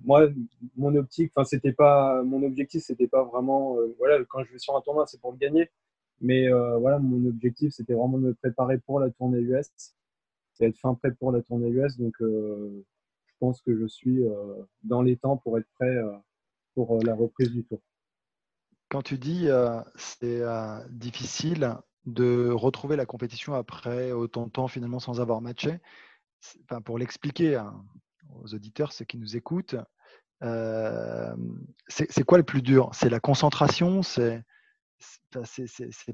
moi, 0.02 0.28
mon 0.76 0.94
optique, 0.96 1.32
enfin, 1.34 1.44
c'était 1.44 1.72
pas, 1.72 2.22
mon 2.22 2.42
objectif, 2.42 2.82
c'était 2.82 3.06
pas 3.06 3.24
vraiment, 3.24 3.78
euh, 3.78 3.94
voilà, 3.98 4.24
quand 4.24 4.42
je 4.44 4.52
vais 4.52 4.58
sur 4.58 4.76
un 4.76 4.80
tournoi, 4.80 5.06
c'est 5.06 5.20
pour 5.20 5.32
le 5.32 5.38
gagner. 5.38 5.70
Mais 6.20 6.48
euh, 6.48 6.78
voilà, 6.78 6.98
mon 6.98 7.28
objectif, 7.28 7.72
c'était 7.72 7.94
vraiment 7.94 8.18
de 8.18 8.24
me 8.24 8.34
préparer 8.34 8.78
pour 8.78 9.00
la 9.00 9.10
tournée 9.10 9.38
US. 9.38 9.68
C'est 10.54 10.66
être 10.66 10.78
fin 10.78 10.94
prêt 10.94 11.12
pour 11.12 11.32
la 11.32 11.42
tournée 11.42 11.68
US. 11.68 11.96
Donc, 11.98 12.14
euh, 12.20 12.84
je 13.26 13.32
pense 13.38 13.60
que 13.62 13.76
je 13.76 13.86
suis 13.86 14.22
dans 14.84 15.02
les 15.02 15.16
temps 15.16 15.36
pour 15.36 15.58
être 15.58 15.68
prêt 15.74 15.96
pour 16.74 17.02
la 17.04 17.14
reprise 17.14 17.50
du 17.50 17.64
tour. 17.64 17.80
Quand 18.88 19.02
tu 19.02 19.18
dis 19.18 19.48
c'est 19.96 20.42
difficile 20.90 21.74
de 22.06 22.48
retrouver 22.48 22.94
la 22.94 23.06
compétition 23.06 23.54
après 23.54 24.12
autant 24.12 24.46
de 24.46 24.52
temps 24.52 24.68
finalement 24.68 25.00
sans 25.00 25.20
avoir 25.20 25.40
matché, 25.40 25.80
pour 26.84 26.96
l'expliquer 26.96 27.60
aux 28.42 28.54
auditeurs, 28.54 28.92
ceux 28.92 29.04
qui 29.04 29.18
nous 29.18 29.36
écoutent, 29.36 29.76
c'est 31.88 32.24
quoi 32.24 32.38
le 32.38 32.44
plus 32.44 32.62
dur? 32.62 32.90
C'est 32.92 33.08
la 33.08 33.20
concentration 33.20 34.02
C'est 34.02 34.44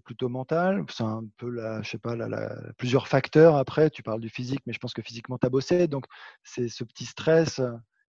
plutôt 0.05 0.29
mental 0.29 0.85
C'est 0.89 1.05
un 1.05 1.25
peu, 1.37 1.51
la, 1.51 1.83
je 1.83 1.91
sais 1.91 1.99
pas, 1.99 2.17
la, 2.17 2.57
plusieurs 2.79 3.09
facteurs 3.09 3.57
après. 3.57 3.91
Tu 3.91 4.03
parles 4.03 4.21
du 4.21 4.29
physique, 4.29 4.61
mais 4.67 4.73
je 4.73 4.79
pense 4.79 4.95
que 4.95 5.03
physiquement, 5.03 5.39
tu 5.39 5.47
as 5.47 5.51
bossé. 5.51 5.89
Donc, 5.89 6.05
c'est 6.43 6.69
ce 6.69 6.85
petit 6.85 7.05
stress. 7.05 7.61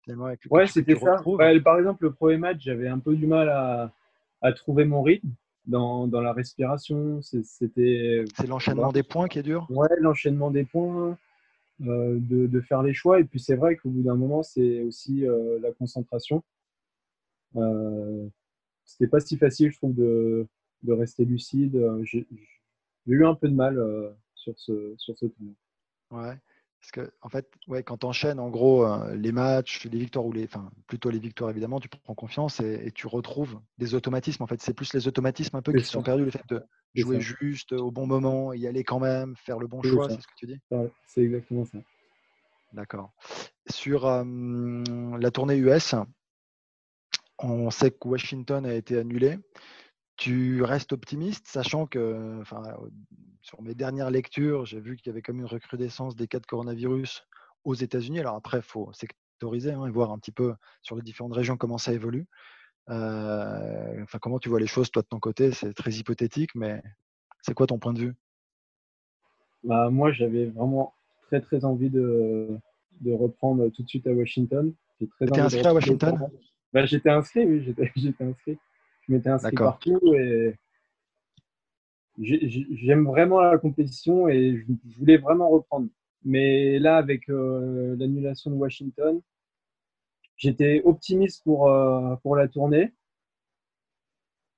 Finalement, 0.03 0.27
avec 0.27 0.41
ouais, 0.51 0.67
c'était 0.67 0.97
ça. 0.97 1.23
par 1.65 1.79
exemple, 1.79 2.05
le 2.05 2.13
premier 2.13 2.39
match, 2.39 2.59
j'avais 2.61 2.89
un 2.89 2.99
peu 2.99 3.17
du 3.17 3.27
mal 3.27 3.49
à, 3.49 3.93
à 4.41 4.53
trouver 4.53 4.85
mon 4.85 5.03
rythme. 5.03 5.31
Dans, 5.67 6.07
dans, 6.07 6.21
la 6.21 6.33
respiration. 6.33 7.21
C'était. 7.23 8.25
C'est 8.37 8.47
l'enchaînement 8.47 8.93
des 8.93 9.03
points 9.03 9.27
qui 9.27 9.41
est 9.41 9.43
dur? 9.43 9.67
Ouais, 9.69 9.89
l'enchaînement 9.99 10.53
des 10.53 10.65
points. 10.65 11.19
Euh, 11.83 12.19
de, 12.21 12.61
faire 12.63 12.83
les 12.83 12.95
choix. 12.95 13.21
Et 13.21 13.25
puis 13.25 13.39
c'est 13.39 13.55
vrai 13.55 13.77
qu'au 13.77 13.91
bout 13.91 14.03
d'un 14.03 14.15
moment, 14.15 14.43
c'est 14.43 14.81
aussi 14.81 15.27
euh, 15.27 15.59
la 15.61 15.73
concentration. 15.73 16.43
Euh, 17.57 18.27
c'était 18.85 19.09
pas 19.09 19.21
si 19.21 19.37
facile, 19.37 19.71
je 19.71 19.77
trouve, 19.77 19.95
de, 19.95 20.47
de 20.85 20.93
rester 20.93 21.27
lucide. 21.27 21.79
J'ai 22.05 22.27
eu 23.07 23.27
un 23.27 23.35
peu 23.35 23.49
de 23.49 23.55
mal 23.55 23.79
sur 24.35 24.59
ce, 24.59 24.95
sur 24.97 25.19
ce 25.19 25.27
tournoi. 25.27 25.55
Ouais. 26.13 26.39
Parce 26.81 26.93
que, 26.93 27.13
en 27.21 27.29
fait, 27.29 27.49
ouais, 27.67 27.83
quand 27.83 27.99
tu 27.99 28.07
enchaînes 28.07 28.39
en 28.39 28.49
gros 28.49 28.87
les 29.15 29.33
matchs, 29.33 29.87
les 29.87 29.99
victoires 29.99 30.25
ou 30.25 30.33
les, 30.33 30.45
enfin, 30.45 30.71
plutôt 30.87 31.11
les 31.11 31.19
victoires 31.19 31.51
évidemment, 31.51 31.81
tu 31.81 31.89
prends 31.89 32.15
confiance 32.15 32.61
et, 32.61 32.93
tu 32.95 33.07
retrouves 33.07 33.61
des 33.79 33.95
automatismes. 33.95 34.43
En 34.45 34.47
fait, 34.47 34.61
c'est 34.63 34.75
plus 34.75 34.93
les 34.95 35.09
automatismes 35.09 35.57
un 35.57 35.63
peu 35.63 35.73
qui 35.73 35.85
se 35.85 35.91
sont 35.91 36.03
perdus, 36.03 36.25
le 36.25 36.31
fait 36.31 36.47
de 36.49 36.63
jouer 36.95 37.21
juste 37.21 37.73
au 37.73 37.91
bon 37.91 38.07
moment, 38.07 38.53
y 38.53 38.67
aller 38.67 38.85
quand 38.85 39.01
même, 39.01 39.35
faire 39.37 39.59
le 39.59 39.67
bon 39.67 39.83
choix, 39.83 40.09
c'est 40.09 40.21
ce 40.21 40.27
que 40.27 40.35
tu 40.37 40.47
dis? 40.47 40.61
C'est 41.07 41.23
exactement 41.23 41.65
ça. 41.65 41.79
D'accord. 42.73 43.13
Sur 43.69 44.07
la 44.07 45.31
tournée 45.33 45.57
US, 45.57 45.95
on 47.39 47.71
sait 47.71 47.91
que 47.91 48.09
Washington 48.09 48.65
a 48.65 48.75
été 48.75 48.99
annulé. 48.99 49.39
Tu 50.17 50.63
restes 50.63 50.93
optimiste, 50.93 51.47
sachant 51.47 51.87
que, 51.87 52.41
enfin, 52.41 52.63
sur 53.43 53.61
mes 53.63 53.75
dernières 53.75 54.11
lectures, 54.11 54.65
j'ai 54.65 54.81
vu 54.81 54.97
qu'il 54.97 55.09
y 55.09 55.11
avait 55.11 55.23
comme 55.23 55.39
une 55.41 55.47
recrudescence 55.47 56.17
des 56.17 56.27
cas 56.27 56.41
de 56.41 56.47
coronavirus 56.47 57.27
aux 57.65 57.75
États-Unis. 57.75 58.21
Alors 58.21 58.37
après, 58.37 58.59
il 58.59 58.63
faut 58.63 58.91
sectoriser 58.93 59.73
hein, 59.73 59.87
et 59.87 59.91
voir 59.91 60.13
un 60.13 60.19
petit 60.19 60.33
peu 60.33 60.55
sur 60.83 60.97
les 60.97 61.03
différentes 61.03 61.35
régions 61.35 61.57
comment 61.57 61.79
ça 61.79 61.93
évolue. 61.93 62.27
Euh, 62.89 64.03
enfin, 64.03 64.19
comment 64.19 64.39
tu 64.39 64.49
vois 64.49 64.61
les 64.61 64.67
choses, 64.67 64.91
toi, 64.91 65.03
de 65.03 65.09
ton 65.09 65.21
côté? 65.21 65.53
C'est 65.53 65.75
très 65.75 65.93
hypothétique, 65.93 66.55
mais 66.55 66.83
c'est 67.43 67.55
quoi 67.55 67.67
ton 67.67 67.79
point 67.79 67.93
de 67.93 67.99
vue? 68.01 68.15
Bah, 69.65 69.91
Moi, 69.91 70.13
j'avais 70.13 70.47
vraiment 70.47 70.95
très, 71.27 71.41
très 71.41 71.65
envie 71.65 71.91
de, 71.91 72.59
de 73.01 73.13
reprendre 73.13 73.69
tout 73.71 73.83
de 73.83 73.89
suite 73.89 74.07
à 74.07 74.13
Washington. 74.13 74.73
Tu 74.99 75.09
étais 75.21 75.41
inscrit 75.41 75.67
à 75.67 75.75
Washington? 75.75 76.31
Bah, 76.73 76.87
J'étais 76.87 77.11
inscrit, 77.11 77.45
oui, 77.45 77.63
j'étais 77.97 78.25
inscrit. 78.25 78.59
Je 79.09 79.15
m'étais 79.15 79.31
inscrit 79.31 79.55
partout 79.55 80.01
et 80.15 80.55
j'aime 82.19 83.05
vraiment 83.07 83.41
la 83.41 83.59
compétition 83.59 84.29
et 84.29 84.57
je 84.57 84.99
voulais 84.99 85.19
vraiment 85.19 85.49
reprendre. 85.49 85.89
Mais 86.25 86.79
là, 86.79 86.97
avec 86.97 87.29
euh, 87.29 87.95
l'annulation 87.97 88.51
de 88.51 88.57
Washington, 88.57 89.21
j'étais 90.37 90.83
optimiste 90.85 91.45
pour, 91.45 91.71
euh, 91.71 92.17
pour 92.17 92.37
la 92.37 92.49
tournée. 92.49 92.93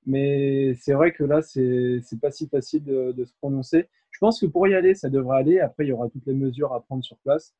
Mais 0.06 0.74
c'est 0.76 0.94
vrai 0.94 1.12
que 1.12 1.24
là, 1.24 1.42
c'est 1.42 2.00
pas 2.20 2.30
si 2.30 2.48
facile 2.48 2.84
de, 2.84 3.12
de, 3.12 3.24
se 3.24 3.34
prononcer. 3.34 3.88
Je 4.10 4.18
pense 4.18 4.40
que 4.40 4.46
pour 4.46 4.66
y 4.66 4.74
aller, 4.74 4.94
ça 4.94 5.10
devrait 5.10 5.38
aller. 5.38 5.60
Après, 5.60 5.84
il 5.84 5.88
y 5.88 5.92
aura 5.92 6.08
toutes 6.08 6.24
les 6.26 6.32
mesures 6.32 6.72
à 6.72 6.80
prendre 6.80 7.04
sur 7.04 7.18
place. 7.18 7.54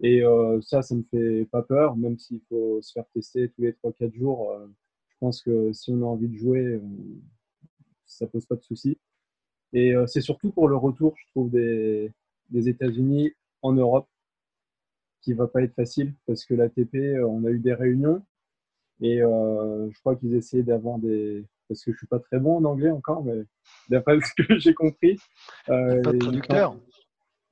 Et 0.00 0.24
euh, 0.24 0.60
ça, 0.62 0.82
ça 0.82 0.94
me 0.96 1.04
fait 1.10 1.46
pas 1.50 1.62
peur, 1.62 1.96
même 1.96 2.18
s'il 2.18 2.40
faut 2.48 2.82
se 2.82 2.92
faire 2.92 3.06
tester 3.14 3.48
tous 3.50 3.62
les 3.62 3.72
3-4 3.72 4.12
jours. 4.14 4.52
Euh, 5.16 5.26
je 5.26 5.26
pense 5.26 5.42
que 5.42 5.72
si 5.72 5.90
on 5.90 6.02
a 6.02 6.06
envie 6.06 6.28
de 6.28 6.36
jouer, 6.36 6.64
euh, 6.64 6.80
ça 8.04 8.26
pose 8.26 8.46
pas 8.46 8.56
de 8.56 8.62
soucis. 8.62 8.98
Et 9.72 9.94
c'est 10.06 10.20
surtout 10.20 10.52
pour 10.52 10.68
le 10.68 10.76
retour, 10.76 11.14
je 11.18 11.26
trouve, 11.32 11.50
des, 11.50 12.12
des 12.50 12.68
États-Unis 12.68 13.32
en 13.62 13.72
Europe 13.72 14.08
qui 15.20 15.34
va 15.34 15.48
pas 15.48 15.60
être 15.62 15.74
facile 15.74 16.14
parce 16.24 16.44
que 16.46 16.54
l'ATP, 16.54 17.20
on 17.26 17.44
a 17.44 17.50
eu 17.50 17.58
des 17.58 17.74
réunions 17.74 18.22
et 19.02 19.18
je 19.18 19.98
crois 20.00 20.16
qu'ils 20.16 20.34
essayaient 20.34 20.62
d'avoir 20.62 20.98
des. 20.98 21.44
Parce 21.68 21.84
que 21.84 21.92
je 21.92 21.98
suis 21.98 22.06
pas 22.06 22.20
très 22.20 22.38
bon 22.38 22.58
en 22.58 22.64
anglais 22.64 22.90
encore, 22.90 23.24
mais 23.24 23.42
d'après 23.90 24.18
ce 24.20 24.42
que 24.42 24.56
j'ai 24.56 24.72
compris. 24.72 25.18
pas 25.66 26.00
de 26.00 26.18
traducteur 26.18 26.78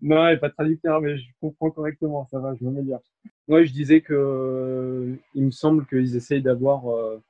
non, 0.05 0.17
pas 0.39 0.49
de 0.49 0.55
traducteur, 0.55 1.01
mais 1.01 1.17
je 1.17 1.25
comprends 1.41 1.71
correctement, 1.71 2.27
ça 2.27 2.39
va, 2.39 2.55
je 2.55 2.63
m'améliore. 2.63 3.03
Moi, 3.49 3.65
je 3.65 3.73
disais 3.73 4.03
que 4.03 4.13
euh, 4.13 5.17
il 5.35 5.47
me 5.47 5.51
semble 5.51 5.87
qu'ils 5.87 6.15
essayent 6.15 6.43
d'avoir 6.43 6.89
euh, 6.95 7.23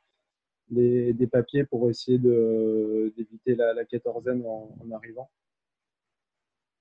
des 0.70 1.28
papiers 1.30 1.64
pour 1.64 1.88
essayer 1.90 2.18
d'éviter 2.18 3.54
la, 3.54 3.74
la, 3.74 3.84
quatorzaine 3.84 4.44
en, 4.46 4.90
arrivant. 4.92 5.30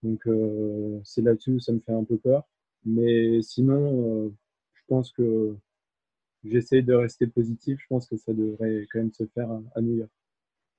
Donc, 0.02 0.26
euh, 0.28 1.00
c'est 1.04 1.22
là-dessus 1.22 1.54
où 1.54 1.60
ça 1.60 1.72
me 1.72 1.80
fait 1.80 1.94
un 1.94 2.04
peu 2.04 2.18
peur. 2.18 2.44
Mais 2.86 3.42
sinon, 3.42 4.34
je 4.74 4.82
pense 4.88 5.12
que 5.12 5.56
j'essaie 6.44 6.82
de 6.82 6.94
rester 6.94 7.28
positif. 7.28 7.80
Je 7.82 7.88
pense 7.88 8.08
que 8.08 8.18
ça 8.18 8.34
devrait 8.34 8.86
quand 8.92 9.00
même 9.00 9.14
se 9.14 9.26
faire 9.28 9.50
à 9.76 9.82
New 9.82 9.98
York. 9.98 10.12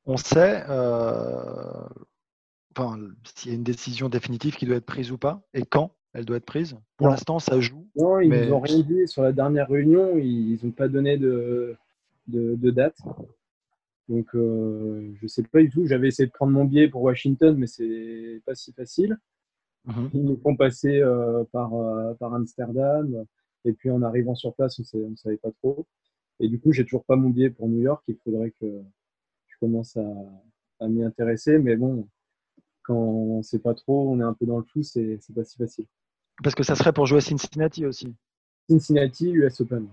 On 0.07 0.19
sait, 0.19 0.63
s'il 3.25 3.51
y 3.51 3.55
a 3.55 3.57
une 3.57 3.65
décision 3.65 4.11
définitive 4.11 4.57
qui 4.57 4.67
doit 4.67 4.77
être 4.77 4.85
prise 4.85 5.11
ou 5.11 5.17
pas, 5.17 5.43
et 5.55 5.63
quand 5.63 5.95
elle 6.15 6.25
doit 6.25 6.37
être 6.37 6.45
prise. 6.45 6.77
Pour 6.97 7.09
l'instant, 7.09 7.41
ça 7.41 7.59
joue. 7.61 7.89
Non, 7.97 8.21
ils 8.21 8.49
n'ont 8.49 8.61
rien 8.61 8.81
dit. 8.81 9.09
Sur 9.09 9.23
la 9.23 9.33
dernière 9.33 9.69
réunion, 9.69 10.17
ils 10.17 10.59
n'ont 10.63 10.71
pas 10.71 10.89
donné 10.89 11.17
de, 11.19 11.77
de, 12.27 12.71
date. 12.71 12.99
Donc, 14.09 14.35
euh, 14.35 15.13
je 15.17 15.25
ne 15.25 15.29
sais 15.29 15.43
pas 15.43 15.61
du 15.61 15.71
tout. 15.71 15.87
J'avais 15.87 16.09
essayé 16.09 16.27
de 16.27 16.33
prendre 16.33 16.53
mon 16.53 16.65
billet 16.65 16.89
pour 16.89 17.03
Washington, 17.03 17.57
mais 17.57 17.67
c'est 17.67 18.43
pas 18.45 18.55
si 18.55 18.73
facile. 18.73 19.17
Mhm. 19.85 20.11
Ils 20.15 20.25
nous 20.25 20.37
font 20.37 20.57
passer 20.57 21.01
euh, 21.01 21.45
par, 21.53 21.75
euh, 21.75 22.15
par 22.15 22.35
Amsterdam. 22.35 23.25
Et 23.65 23.73
puis, 23.73 23.91
en 23.91 24.03
arrivant 24.03 24.35
sur 24.35 24.55
place, 24.55 24.79
on 24.95 25.11
ne 25.11 25.17
savait 25.17 25.37
pas 25.37 25.51
trop. 25.63 25.87
Et 26.41 26.49
du 26.49 26.61
coup, 26.61 26.73
j'ai 26.73 26.85
toujours 26.85 27.05
pas 27.05 27.17
mon 27.17 27.31
billet 27.31 27.51
pour 27.51 27.69
New 27.69 27.81
York. 27.81 28.03
Il 28.09 28.17
faudrait 28.25 28.53
que 28.61 28.83
je 29.47 29.57
commence 29.61 29.97
à, 29.97 30.07
à 30.81 30.89
m'y 30.89 31.03
intéresser. 31.03 31.59
Mais 31.59 31.77
bon, 31.77 32.07
quand 32.83 32.97
on 32.97 33.39
ne 33.39 33.43
sait 33.43 33.59
pas 33.59 33.75
trop, 33.75 34.11
on 34.11 34.21
est 34.21 34.25
un 34.25 34.35
peu 34.35 34.47
dans 34.47 34.59
le 34.59 34.65
flou, 34.65 34.83
c'est 34.83 35.19
pas 35.35 35.45
si 35.45 35.57
facile. 35.57 35.87
Parce 36.43 36.55
que 36.55 36.63
ça 36.63 36.75
serait 36.75 36.93
pour 36.93 37.07
jouer 37.07 37.19
à 37.19 37.21
Cincinnati 37.21 37.87
aussi. 37.87 38.15
Cincinnati, 38.69 39.31
US 39.31 39.61
Open. 39.61 39.89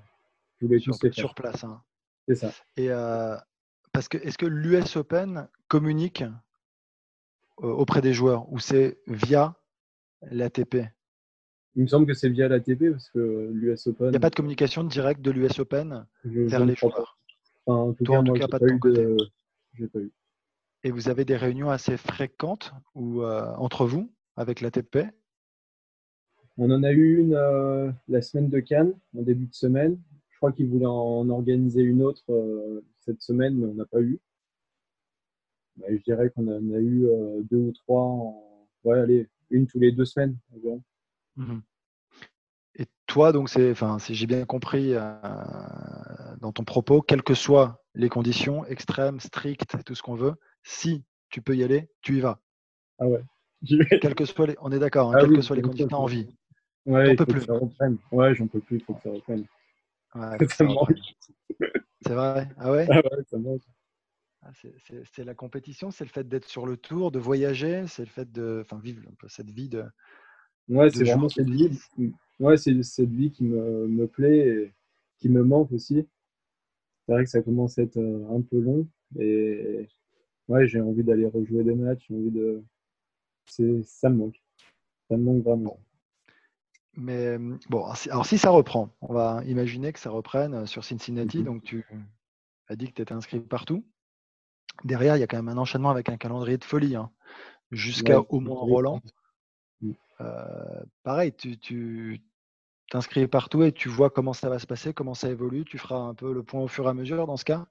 Je 0.60 0.66
voulais 0.66 0.80
sur, 0.80 0.96
sur 0.96 1.34
place. 1.34 1.64
Hein. 1.64 1.82
C'est 2.28 2.36
ça. 2.36 2.52
Et 2.78 2.92
euh, 2.92 3.36
parce 3.92 4.08
que 4.08 4.18
est-ce 4.18 4.38
que 4.38 4.46
l'US 4.46 4.96
Open 4.96 5.48
communique 5.68 6.22
euh, 6.22 7.68
auprès 7.68 8.02
des 8.02 8.14
joueurs 8.14 8.52
ou 8.52 8.60
c'est 8.60 9.00
via 9.08 9.56
l'ATP 10.22 10.78
Il 11.76 11.84
me 11.84 11.88
semble 11.88 12.06
que 12.06 12.14
c'est 12.14 12.30
via 12.30 12.48
l'ATP 12.48 12.92
parce 12.92 13.10
que 13.10 13.50
l'US 13.54 13.88
Open. 13.88 14.08
Il 14.08 14.12
n'y 14.12 14.18
a 14.18 14.20
pas 14.20 14.30
de 14.30 14.36
communication 14.36 14.84
directe 14.84 15.22
de 15.22 15.32
l'US 15.32 15.60
Open 15.60 16.06
vers 16.24 16.66
les 16.66 16.76
joueurs? 16.76 17.18
en 17.66 17.94
tout 17.94 18.04
Toi, 18.04 18.16
cas, 18.16 18.22
en 18.22 18.24
tout 18.24 18.34
cas, 18.34 18.48
pas 18.48 18.60
de 18.60 18.68
ton 18.68 18.80
côté. 18.80 19.18
J'ai 19.74 19.88
pas 19.88 20.00
eu. 20.00 20.12
Et 20.84 20.92
vous 20.92 21.10
avez 21.10 21.26
des 21.26 21.38
réunions 21.38 21.70
assez 21.70 21.96
fréquentes 21.96 22.74
ou 22.96 23.22
euh, 23.22 23.46
entre 23.58 23.86
vous 23.86 24.12
avec 24.36 24.62
l'ATP 24.62 24.98
On 26.58 26.72
en 26.72 26.84
a 26.84 26.92
eu 26.92 27.20
une 27.20 27.36
euh, 27.36 27.92
la 28.08 28.22
semaine 28.22 28.50
de 28.50 28.60
Cannes, 28.60 28.94
en 29.16 29.22
début 29.22 29.46
de 29.46 29.54
semaine. 29.54 30.00
Crois 30.42 30.54
qu'ils 30.54 30.70
voulaient 30.70 30.88
en 30.88 31.30
organiser 31.30 31.84
une 31.84 32.02
autre 32.02 32.24
euh, 32.32 32.84
cette 33.02 33.22
semaine, 33.22 33.58
mais 33.58 33.68
on 33.68 33.76
n'a 33.76 33.86
pas 33.86 34.02
eu. 34.02 34.20
Bah, 35.76 35.86
je 35.88 36.02
dirais 36.02 36.32
qu'on 36.32 36.48
en 36.48 36.74
a 36.74 36.80
eu 36.80 37.08
deux 37.44 37.58
ou 37.58 37.72
trois, 37.72 38.02
en... 38.02 38.68
ouais, 38.84 38.98
allez, 38.98 39.30
une 39.52 39.68
tous 39.68 39.78
les 39.78 39.92
deux 39.92 40.04
semaines 40.04 40.36
environ. 40.52 40.82
Mmh 41.36 41.60
Et 42.74 42.88
toi, 43.06 43.32
donc, 43.32 43.50
c'est, 43.50 43.70
enfin, 43.70 44.00
si 44.00 44.16
j'ai 44.16 44.26
bien 44.26 44.44
compris 44.46 44.96
dans 46.40 46.52
ton 46.52 46.64
propos, 46.64 47.04
quelles 47.04 47.22
que 47.22 47.36
soient 47.36 47.84
les 47.94 48.10
conditions 48.10 48.66
extrêmes, 48.66 49.20
strictes, 49.20 49.76
tout 49.86 49.94
ce 49.94 50.02
qu'on 50.02 50.16
veut, 50.16 50.34
si 50.64 51.04
tu 51.30 51.44
peux 51.44 51.56
y 51.56 51.64
aller, 51.64 51.88
tu 52.02 52.18
y 52.18 52.20
vas. 52.20 52.42
Ah 52.98 53.08
ouais. 53.08 53.24
Quel 54.02 54.16
que 54.16 54.26
soit 54.26 54.48
les... 54.48 54.56
On 54.60 54.72
est 54.72 54.80
d'accord, 54.80 55.12
hein, 55.12 55.18
ah 55.18 55.22
quelles 55.22 55.36
que 55.36 55.42
soient 55.44 55.56
les 55.56 55.62
conditions, 55.62 56.00
en 56.00 56.08
vie. 56.08 56.36
Ouais, 56.88 57.16
peux 57.16 57.28
plus. 57.28 57.46
Ouais, 58.12 58.34
j'en 58.34 58.48
peux 58.48 58.60
plus, 58.60 58.78
il 58.78 58.84
faut 58.84 58.96
que 58.96 59.04
ça 59.04 59.12
reprenne. 59.12 59.46
c'est 62.02 62.14
vrai? 62.14 62.50
Ah 62.58 62.72
ouais, 62.72 62.88
ah 62.90 62.96
ouais 62.96 63.24
ça 63.30 63.38
manque. 63.38 63.62
Ah, 64.44 64.52
c'est 65.14 65.24
la 65.24 65.36
compétition, 65.36 65.92
c'est 65.92 66.04
le 66.04 66.10
fait 66.10 66.28
d'être 66.28 66.48
sur 66.48 66.66
le 66.66 66.76
tour, 66.76 67.12
de 67.12 67.20
voyager, 67.20 67.86
c'est 67.88 68.04
le 68.04 68.10
fait 68.10 68.32
de 68.32 68.62
enfin, 68.66 68.80
vivre 68.84 69.04
un 69.08 69.14
peu 69.20 69.28
cette 69.30 69.52
vie 69.52 69.70
de. 69.70 69.84
Ouais, 70.68 70.90
c'est 70.90 71.04
vraiment 71.04 71.30
cette 71.30 71.50
vie. 71.50 71.80
Ouais, 72.40 72.58
c'est 72.58 72.82
cette 72.82 73.12
vie 73.12 73.32
qui 73.32 73.44
me, 73.44 73.88
me, 73.88 74.08
plaît 74.08 74.48
et 74.48 74.74
qui 75.20 75.30
me 75.30 75.44
manque 75.44 75.72
aussi. 75.72 76.08
C'est 77.06 77.12
vrai 77.12 77.24
que 77.24 77.30
ça 77.30 77.42
commence 77.42 77.78
à 77.78 77.84
être 77.84 77.98
euh, 77.98 78.36
un 78.36 78.42
peu 78.42 78.60
long 78.60 78.88
et 79.20 79.88
ouais, 80.48 80.68
j'ai 80.68 80.82
envie 80.82 81.04
d'aller 81.04 81.26
rejouer 81.26 81.64
des 81.64 81.76
matchs, 81.76 82.06
j'ai 82.10 82.16
envie 82.16 82.32
de. 82.32 82.64
Ça 83.46 84.10
me 84.10 84.16
manque. 84.16 84.42
Ça 85.08 85.18
me 85.18 85.24
manque 85.24 85.44
vraiment. 85.44 85.80
Mais 86.96 87.38
bon, 87.70 87.86
alors 88.10 88.26
si 88.26 88.38
ça 88.38 88.50
reprend, 88.50 88.90
on 89.02 89.14
va 89.14 89.42
imaginer 89.46 89.94
que 89.94 90.00
ça 90.00 90.10
reprenne 90.10 90.66
sur 90.66 90.84
Cincinnati. 90.84 91.40
Mhm. 91.40 91.46
Donc 91.46 91.64
tu 91.64 91.86
as 92.68 92.76
dit 92.76 92.88
que 92.88 92.94
tu 92.94 93.02
étais 93.02 93.14
inscrit 93.14 93.40
partout. 93.40 93.86
Derrière, 94.84 95.18
il 95.18 95.20
y 95.20 95.24
a 95.24 95.28
quand 95.28 95.38
même 95.38 95.50
un 95.50 95.58
enchaînement 95.58 95.90
avec 95.90 96.10
un 96.10 96.18
calendrier 96.18 96.58
de 96.58 96.64
folie, 96.64 96.96
hein, 96.96 97.12
jusqu'à 97.72 98.22
au 98.22 98.40
Mont 98.40 98.56
Roland. 98.56 99.02
Mm. 99.82 99.92
Euh, 100.22 100.84
pareil, 101.04 101.34
tu 101.34 102.22
t'inscris 102.90 103.28
partout 103.28 103.64
et 103.64 103.72
tu 103.72 103.90
vois 103.90 104.10
comment 104.10 104.34
ça 104.34 104.50
va 104.50 104.60
se 104.60 104.68
passer, 104.68 104.94
comment 104.94 105.14
ça 105.14 105.30
évolue. 105.30 105.66
Tu 105.66 105.78
feras 105.78 105.98
un 105.98 106.14
peu 106.14 106.34
le 106.34 106.44
point 106.44 106.62
au 106.62 106.68
fur 106.68 106.86
et 106.86 106.90
à 106.90 106.94
mesure 106.94 107.26
dans 107.26 107.38
ce 107.38 107.46
cas? 107.46 107.66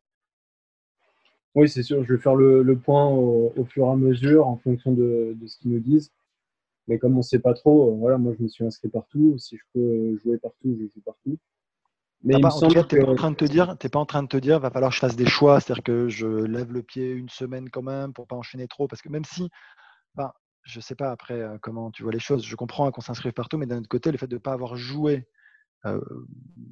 Oui, 1.55 1.69
c'est 1.69 1.83
sûr, 1.83 2.05
je 2.05 2.15
vais 2.15 2.21
faire 2.21 2.37
le, 2.37 2.77
point 2.77 3.07
au, 3.07 3.53
fur 3.69 3.87
et 3.87 3.91
à 3.91 3.97
mesure 3.97 4.47
en 4.47 4.57
fonction 4.57 4.93
de, 4.93 5.37
ce 5.47 5.59
qu'ils 5.59 5.73
nous 5.73 5.81
disent. 5.81 6.12
Mais 6.90 6.99
comme 6.99 7.14
on 7.14 7.18
ne 7.18 7.23
sait 7.23 7.38
pas 7.38 7.54
trop, 7.54 7.92
euh, 7.92 7.97
voilà, 7.97 8.18
moi 8.18 8.35
je 8.37 8.42
me 8.42 8.49
suis 8.49 8.64
inscrit 8.64 8.88
partout. 8.88 9.38
Si 9.38 9.56
je 9.56 9.62
peux 9.73 10.18
jouer 10.18 10.38
partout, 10.38 10.76
je 10.76 10.87
joue 10.92 11.00
partout. 11.04 11.38
Mais 12.25 12.35
il 12.37 12.44
en 12.44 12.50
tu 12.50 12.97
n'es 12.97 13.04
pas 13.04 13.12
en 13.12 13.14
train 13.14 13.30
de 13.30 13.37
te 13.37 13.44
dire, 13.44 13.76
pas 13.78 13.99
en 14.00 14.06
train 14.06 14.23
de 14.25 14.28
te 14.28 14.37
dire, 14.37 14.59
va 14.59 14.73
falloir 14.73 14.90
que 14.90 14.97
je 14.97 15.00
fasse 15.00 15.14
des 15.14 15.28
choix, 15.28 15.61
c'est-à-dire 15.61 15.85
que 15.85 16.09
je 16.09 16.26
lève 16.26 16.73
le 16.73 16.82
pied 16.82 17.12
une 17.12 17.28
semaine 17.28 17.70
quand 17.70 17.82
même 17.82 18.12
pour 18.12 18.26
pas 18.26 18.35
enchaîner 18.35 18.66
trop, 18.66 18.88
parce 18.88 19.02
que 19.02 19.09
même 19.09 19.25
si, 19.25 19.49
enfin, 20.16 20.32
je 20.64 20.80
sais 20.80 20.97
pas 20.97 21.12
après 21.12 21.40
euh, 21.40 21.59
comment 21.62 21.92
tu 21.92 22.02
vois 22.02 22.11
les 22.11 22.18
choses, 22.18 22.44
je 22.44 22.56
comprends 22.56 22.90
qu'on 22.90 23.00
s'inscrive 23.00 23.32
partout, 23.32 23.56
mais 23.56 23.66
d'un 23.66 23.78
autre 23.78 23.88
côté, 23.88 24.11
le 24.11 24.18
fait 24.18 24.26
de 24.26 24.35
ne 24.35 24.40
pas 24.40 24.52
avoir 24.52 24.75
joué 24.75 25.28
euh, 25.87 26.00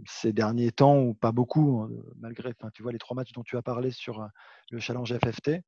ces 0.04 0.32
derniers 0.32 0.72
temps, 0.72 0.98
ou 0.98 1.14
pas 1.14 1.30
beaucoup, 1.30 1.80
hein, 1.80 1.90
malgré, 2.18 2.52
tu 2.74 2.82
vois, 2.82 2.90
les 2.90 2.98
trois 2.98 3.14
matchs 3.14 3.32
dont 3.32 3.44
tu 3.44 3.56
as 3.56 3.62
parlé 3.62 3.92
sur 3.92 4.20
euh, 4.20 4.26
le 4.72 4.80
challenge 4.80 5.16
FFT, 5.16 5.48
euh, 5.48 5.60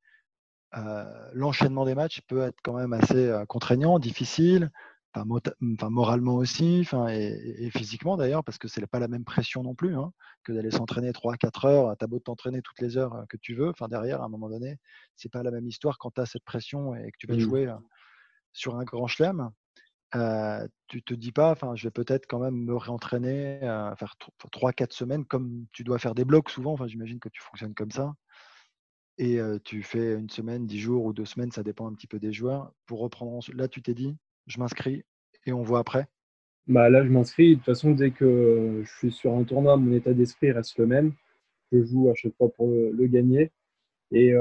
l'enchaînement 1.33 1.85
des 1.85 1.95
matchs 1.95 2.21
peut 2.29 2.43
être 2.43 2.59
quand 2.63 2.75
même 2.75 2.93
assez 2.93 3.33
contraignant, 3.49 3.99
difficile. 3.99 4.71
enfin, 5.15 5.91
moralement 5.91 6.37
aussi, 6.37 6.81
enfin, 6.83 7.09
et, 7.09 7.71
physiquement 7.71 8.17
d'ailleurs, 8.17 8.45
parce 8.45 8.59
que 8.59 8.69
c'est 8.69 8.87
pas 8.87 9.01
la 9.01 9.09
même 9.09 9.25
pression 9.25 9.63
non 9.63 9.75
plus 9.75 9.97
hein, 9.97 10.13
que 10.45 10.53
d'aller 10.53 10.71
s'entraîner 10.71 11.11
3-4 11.11 11.67
heures. 11.67 11.97
T'as 11.99 12.07
beau 12.07 12.19
t'entraîner 12.21 12.63
toutes 12.63 12.81
les 12.81 12.97
heures 12.97 13.25
que 13.29 13.37
tu 13.37 13.55
veux, 13.55 13.71
enfin 13.71 13.89
derrière, 13.89 14.23
à 14.23 14.27
un 14.27 14.29
moment 14.29 14.49
donné, 14.49 14.79
c'est 15.17 15.31
pas 15.31 15.43
la 15.43 15.51
même 15.51 15.67
histoire 15.67 15.99
quand 15.99 16.13
tu 16.13 16.21
as 16.21 16.27
cette 16.27 16.45
pression 16.45 16.95
et 16.95 17.11
que 17.11 17.17
tu 17.19 17.27
vas 17.27 17.37
mmh. 17.37 17.41
jouer 17.41 17.75
sur 18.53 18.77
un 18.77 18.85
grand 18.85 19.07
chelem. 19.07 19.51
Euh, 20.17 20.67
tu 20.89 21.03
te 21.03 21.15
dis 21.15 21.31
pas, 21.31 21.53
enfin, 21.53 21.77
je 21.77 21.85
vais 21.85 21.93
peut-être 21.93 22.27
quand 22.29 22.41
même 22.41 22.57
me 22.57 22.77
réentraîner, 22.77 23.59
faire 23.97 24.15
3-4 24.53 24.93
semaines, 24.93 25.25
comme 25.25 25.67
tu 25.73 25.85
dois 25.85 25.99
faire 25.99 26.15
des 26.15 26.25
blocs 26.25 26.51
souvent. 26.51 26.73
Enfin, 26.73 26.89
j'imagine 26.89 27.21
que 27.21 27.29
tu 27.29 27.41
fonctionnes 27.43 27.75
comme 27.75 27.93
ça. 27.93 28.13
Et 29.23 29.39
tu 29.65 29.83
fais 29.83 30.15
une 30.15 30.31
semaine, 30.31 30.67
10 30.67 30.79
jours 30.79 31.05
ou 31.05 31.13
deux 31.13 31.27
semaines, 31.27 31.51
ça 31.53 31.63
dépend 31.63 31.87
un 31.87 31.93
petit 31.93 32.07
peu 32.07 32.19
des 32.19 32.33
joueurs. 32.33 32.73
Pour 32.87 33.01
reprendre, 33.01 33.45
là, 33.55 33.69
tu 33.69 33.83
t'es 33.83 33.93
dit, 33.93 34.17
je 34.47 34.59
m'inscris 34.59 35.05
et 35.45 35.53
on 35.53 35.63
voit 35.63 35.81
après? 35.81 36.09
Bah 36.67 36.89
Là, 36.89 37.05
je 37.05 37.11
m'inscris. 37.11 37.51
De 37.51 37.55
toute 37.57 37.67
façon, 37.67 37.91
dès 37.91 38.13
que 38.13 38.81
je 38.83 38.91
suis 38.97 39.13
sur 39.13 39.35
un 39.35 39.45
tournoi, 39.45 39.77
mon 39.77 39.93
état 39.93 40.15
d'esprit 40.15 40.53
reste 40.53 40.79
le 40.79 40.87
même. 40.87 41.13
Je 41.71 41.85
joue 41.85 42.09
à 42.09 42.15
chaque 42.15 42.35
fois 42.39 42.51
pour 42.51 42.69
le, 42.69 43.07
gagner. 43.09 43.53
Et 44.11 44.33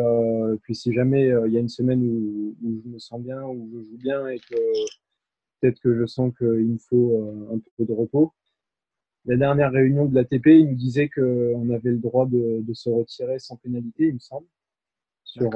puis, 0.64 0.76
si 0.76 0.94
jamais 0.94 1.26
il 1.26 1.52
y 1.52 1.58
a 1.58 1.60
une 1.60 1.68
semaine 1.68 2.02
où, 2.02 2.56
je 2.64 2.90
me 2.90 3.00
sens 3.00 3.22
bien, 3.22 3.44
où 3.44 3.70
je 3.74 3.84
joue 3.84 3.98
bien 3.98 4.30
et 4.30 4.40
que 4.40 4.56
peut-être 5.60 5.82
que 5.82 5.94
je 5.94 6.06
sens 6.06 6.34
qu'il 6.38 6.48
me 6.48 6.78
faut 6.78 7.52
un 7.54 7.60
peu 7.76 7.84
de 7.84 7.92
repos, 7.92 8.32
la 9.26 9.36
dernière 9.36 9.74
réunion 9.74 10.06
de 10.06 10.16
l'ATP, 10.16 10.48
il 10.48 10.70
nous 10.70 10.76
disait 10.76 11.10
qu'on 11.10 11.70
avait 11.70 11.92
le 11.92 11.98
droit 11.98 12.26
de, 12.26 12.64
se 12.74 12.90
retirer 12.90 13.40
sans 13.40 13.58
pénalité, 13.58 14.08
il 14.08 14.14
me 14.14 14.20
semble. 14.20 14.48
Sur, 15.34 15.50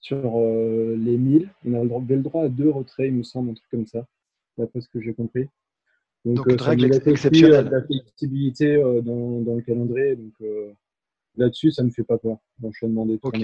sur 0.00 0.38
euh, 0.38 0.96
les 0.96 1.16
1000. 1.16 1.50
On 1.64 1.96
avait 1.96 2.16
le 2.16 2.22
droit 2.22 2.44
à 2.44 2.48
deux 2.48 2.70
retraits, 2.70 3.06
il 3.08 3.14
me 3.14 3.22
semble, 3.22 3.50
un 3.50 3.54
truc 3.54 3.70
comme 3.70 3.86
ça, 3.86 4.06
d'après 4.58 4.80
ce 4.80 4.88
que 4.88 5.00
j'ai 5.00 5.14
compris. 5.14 5.48
Donc, 6.24 6.36
donc 6.36 6.48
euh, 6.48 6.56
règle 6.60 6.94
exceptionnelle. 6.94 7.68
la 7.68 7.82
flexibilité 7.82 8.76
euh, 8.76 9.00
dans, 9.00 9.40
dans, 9.40 9.56
le 9.56 9.62
calendrier. 9.62 10.16
Donc 10.16 10.34
là-dessus, 11.36 11.72
ça 11.72 11.82
ne 11.82 11.88
me 11.88 11.92
fait 11.92 12.04
pas 12.04 12.18
peur, 12.18 12.38
l'enchaînement 12.60 13.06
des 13.06 13.18
Ok, 13.22 13.38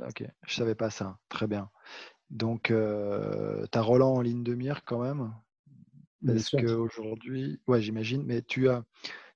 ok, 0.00 0.24
je 0.46 0.54
savais 0.54 0.74
pas 0.74 0.90
ça. 0.90 1.18
Très 1.28 1.46
bien. 1.46 1.70
Donc, 2.30 2.64
tu 2.64 2.74
as 2.74 3.80
Roland 3.80 4.14
en 4.14 4.20
ligne 4.20 4.42
de 4.42 4.54
mire 4.54 4.84
quand 4.84 5.02
même? 5.02 5.32
Parce 6.26 6.50
qu'aujourd'hui, 6.50 7.60
ouais, 7.68 7.80
j'imagine, 7.80 8.24
mais 8.24 8.42
tu 8.42 8.68
as. 8.68 8.84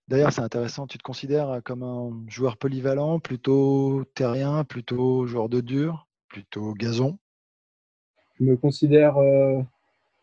D'ailleurs, 0.08 0.32
c'est 0.32 0.42
intéressant, 0.42 0.86
tu 0.86 0.98
te 0.98 1.02
considères 1.02 1.60
comme 1.64 1.82
un 1.82 2.24
joueur 2.28 2.56
polyvalent, 2.56 3.20
plutôt 3.20 4.04
terrien, 4.14 4.64
plutôt 4.64 5.26
joueur 5.26 5.48
de 5.48 5.60
dur 5.60 6.06
plutôt 6.32 6.72
gazon? 6.72 7.18
Je 8.40 8.44
me 8.44 8.56
considère 8.56 9.18
euh, 9.18 9.62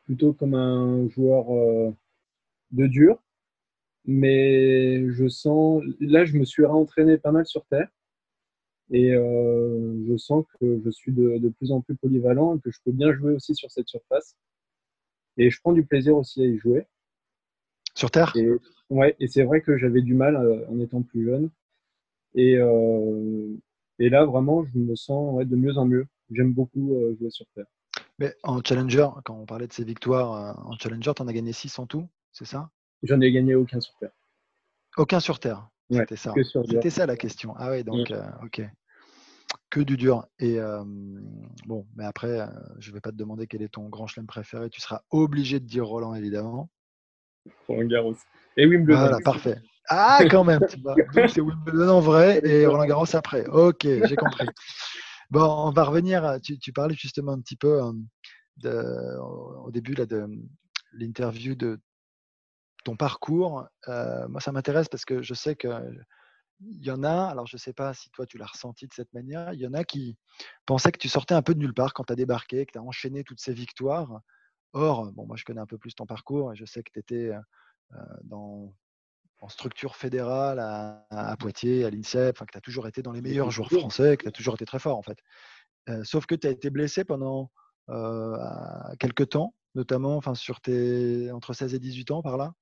plutôt 0.03 0.33
comme 0.33 0.55
un 0.55 1.07
joueur 1.09 1.53
euh, 1.53 1.91
de 2.71 2.87
dur, 2.87 3.21
mais 4.05 5.09
je 5.11 5.27
sens, 5.27 5.83
là 5.99 6.25
je 6.25 6.35
me 6.37 6.43
suis 6.43 6.65
réentraîné 6.65 7.17
pas 7.17 7.31
mal 7.31 7.45
sur 7.45 7.65
terre 7.67 7.87
et 8.91 9.13
euh, 9.13 10.03
je 10.07 10.17
sens 10.17 10.45
que 10.59 10.81
je 10.83 10.89
suis 10.89 11.11
de, 11.11 11.49
plus 11.49 11.71
en 11.71 11.81
plus 11.81 11.95
polyvalent 11.95 12.57
et 12.57 12.59
que 12.59 12.71
je 12.71 12.79
peux 12.83 12.91
bien 12.91 13.13
jouer 13.13 13.33
aussi 13.33 13.53
sur 13.53 13.69
cette 13.69 13.87
surface. 13.87 14.35
Et 15.37 15.51
je 15.51 15.61
prends 15.61 15.73
du 15.73 15.85
plaisir 15.85 16.17
aussi 16.17 16.41
à 16.41 16.47
y 16.47 16.57
jouer. 16.57 16.87
Sur 17.95 18.11
terre? 18.11 18.33
Et, 18.35 18.49
Ouais, 18.89 19.15
et 19.19 19.27
c'est 19.27 19.43
vrai 19.43 19.61
que 19.61 19.77
j'avais 19.77 20.01
du 20.01 20.15
mal 20.15 20.35
en 20.67 20.79
étant 20.79 21.03
plus 21.03 21.23
jeune. 21.23 21.51
Et, 22.33 22.57
et 23.99 24.09
là, 24.09 24.25
vraiment, 24.25 24.65
je 24.65 24.79
me 24.79 24.95
sens 24.95 25.45
de 25.45 25.55
mieux 25.55 25.77
en 25.77 25.85
mieux. 25.85 26.07
J'aime 26.31 26.53
beaucoup 26.53 26.93
euh, 26.95 27.15
jouer 27.19 27.29
sur 27.29 27.45
terre. 27.53 27.65
Mais 28.17 28.33
en 28.43 28.61
challenger, 28.63 29.07
quand 29.25 29.35
on 29.35 29.45
parlait 29.45 29.67
de 29.67 29.73
ces 29.73 29.83
victoires 29.83 30.33
euh, 30.33 30.61
en 30.63 30.77
challenger, 30.77 31.11
tu 31.15 31.21
en 31.21 31.27
as 31.27 31.33
gagné 31.33 31.53
6 31.53 31.79
en 31.79 31.85
tout, 31.85 32.07
c'est 32.31 32.45
ça? 32.45 32.69
J'en 33.03 33.19
ai 33.21 33.31
gagné 33.31 33.55
aucun 33.55 33.79
sur 33.79 33.95
terre. 33.97 34.11
Aucun 34.97 35.19
sur 35.19 35.39
terre? 35.39 35.69
C'était 35.91 36.15
ça. 36.15 36.33
C'était 36.69 36.89
ça 36.89 37.05
la 37.05 37.17
question. 37.17 37.53
Ah 37.57 37.71
oui, 37.71 37.83
donc, 37.83 38.11
euh, 38.11 38.23
ok. 38.43 38.61
Que 39.71 39.79
du 39.79 39.97
dur. 39.97 40.27
Et 40.37 40.59
bon, 41.65 41.87
mais 41.95 42.05
après, 42.05 42.47
je 42.77 42.89
ne 42.89 42.93
vais 42.93 43.01
pas 43.01 43.11
te 43.11 43.15
demander 43.15 43.47
quel 43.47 43.63
est 43.63 43.69
ton 43.69 43.89
grand 43.89 44.05
chelem 44.05 44.27
préféré. 44.27 44.69
Tu 44.69 44.81
seras 44.81 45.01
obligé 45.09 45.59
de 45.59 45.65
dire 45.65 45.85
Roland, 45.85 46.13
évidemment. 46.13 46.69
Roland 47.67 47.87
Garros. 47.87 48.15
Et 48.57 48.65
Wimbledon. 48.65 48.99
Voilà, 48.99 49.17
parfait. 49.23 49.57
Ah, 49.89 50.19
quand 50.29 50.43
même. 50.43 50.61
c'est 51.27 51.41
Wimbledon 51.41 51.89
en 51.89 51.99
vrai 51.99 52.41
et 52.43 52.65
Roland 52.67 52.85
Garros 52.85 53.15
après. 53.15 53.45
Ok, 53.47 53.83
j'ai 53.83 54.15
compris. 54.15 54.47
Bon, 55.29 55.67
on 55.67 55.71
va 55.71 55.83
revenir. 55.83 56.37
Tu, 56.43 56.73
parlais 56.73 56.95
justement 56.95 57.33
un 57.33 57.41
petit 57.41 57.55
peu 57.55 57.81
de, 58.57 59.17
au 59.19 59.71
début 59.71 59.93
là, 59.93 60.05
de 60.05 60.27
l'interview 60.93 61.55
de 61.55 61.79
ton 62.83 62.95
parcours. 62.95 63.67
moi, 63.87 64.41
ça 64.41 64.51
m'intéresse 64.51 64.89
parce 64.89 65.05
que 65.05 65.21
je 65.21 65.33
sais 65.33 65.55
que 65.55 65.69
il 66.61 66.85
y 66.85 66.91
en 66.91 67.03
a, 67.03 67.27
alors 67.27 67.47
je 67.47 67.55
ne 67.55 67.59
sais 67.59 67.73
pas 67.73 67.93
si 67.93 68.09
toi 68.09 68.25
tu 68.25 68.37
l'as 68.37 68.45
ressenti 68.45 68.85
de 68.85 68.93
cette 68.93 69.13
manière, 69.13 69.53
il 69.53 69.59
y 69.59 69.67
en 69.67 69.73
a 69.73 69.83
qui 69.83 70.17
pensaient 70.65 70.91
que 70.91 70.99
tu 70.99 71.07
sortais 71.07 71.33
un 71.33 71.41
peu 71.41 71.53
de 71.53 71.59
nulle 71.59 71.73
part 71.73 71.93
quand 71.93 72.03
tu 72.03 72.13
as 72.13 72.15
débarqué, 72.15 72.65
que 72.65 72.73
tu 72.73 72.77
as 72.77 72.83
enchaîné 72.83 73.23
toutes 73.23 73.39
ces 73.39 73.53
victoires. 73.53 74.19
Or, 74.73 75.11
bon, 75.11 75.25
moi 75.25 75.35
je 75.35 75.45
connais 75.45 75.61
un 75.61 75.65
peu 75.65 75.77
plus 75.77 75.95
ton 75.95 76.05
parcours 76.05 76.53
et 76.53 76.55
je 76.55 76.65
sais 76.65 76.83
que 76.83 76.91
tu 76.91 76.99
étais 76.99 77.31
dans 78.23 78.73
en 79.41 79.49
structure 79.49 79.95
fédérale 79.95 80.59
à, 80.59 81.35
Poitiers, 81.39 81.85
à 81.85 81.89
l'INSEP, 81.89 82.37
que 82.37 82.51
tu 82.51 82.57
as 82.57 82.61
toujours 82.61 82.87
été 82.87 83.01
dans 83.01 83.11
les 83.11 83.21
meilleurs 83.21 83.51
joueurs 83.51 83.69
français, 83.69 84.17
que 84.17 84.23
tu 84.23 84.29
as 84.29 84.31
toujours 84.31 84.55
été 84.55 84.65
très 84.65 84.79
fort 84.79 84.97
en 84.97 85.01
fait. 85.01 85.17
Euh, 85.89 86.03
sauf 86.03 86.25
que 86.25 86.35
tu 86.35 86.47
as 86.47 86.49
été 86.49 86.69
blessé 86.69 87.03
pendant 87.03 87.51
euh, 87.89 88.37
quelques 88.99 89.29
temps, 89.29 89.55
notamment 89.75 90.17
enfin, 90.17 90.35
sur 90.35 90.61
tes 90.61 91.31
entre 91.31 91.53
16 91.53 91.73
et 91.73 91.79
18 91.79 92.11
ans 92.11 92.21
par 92.21 92.37
là? 92.37 92.53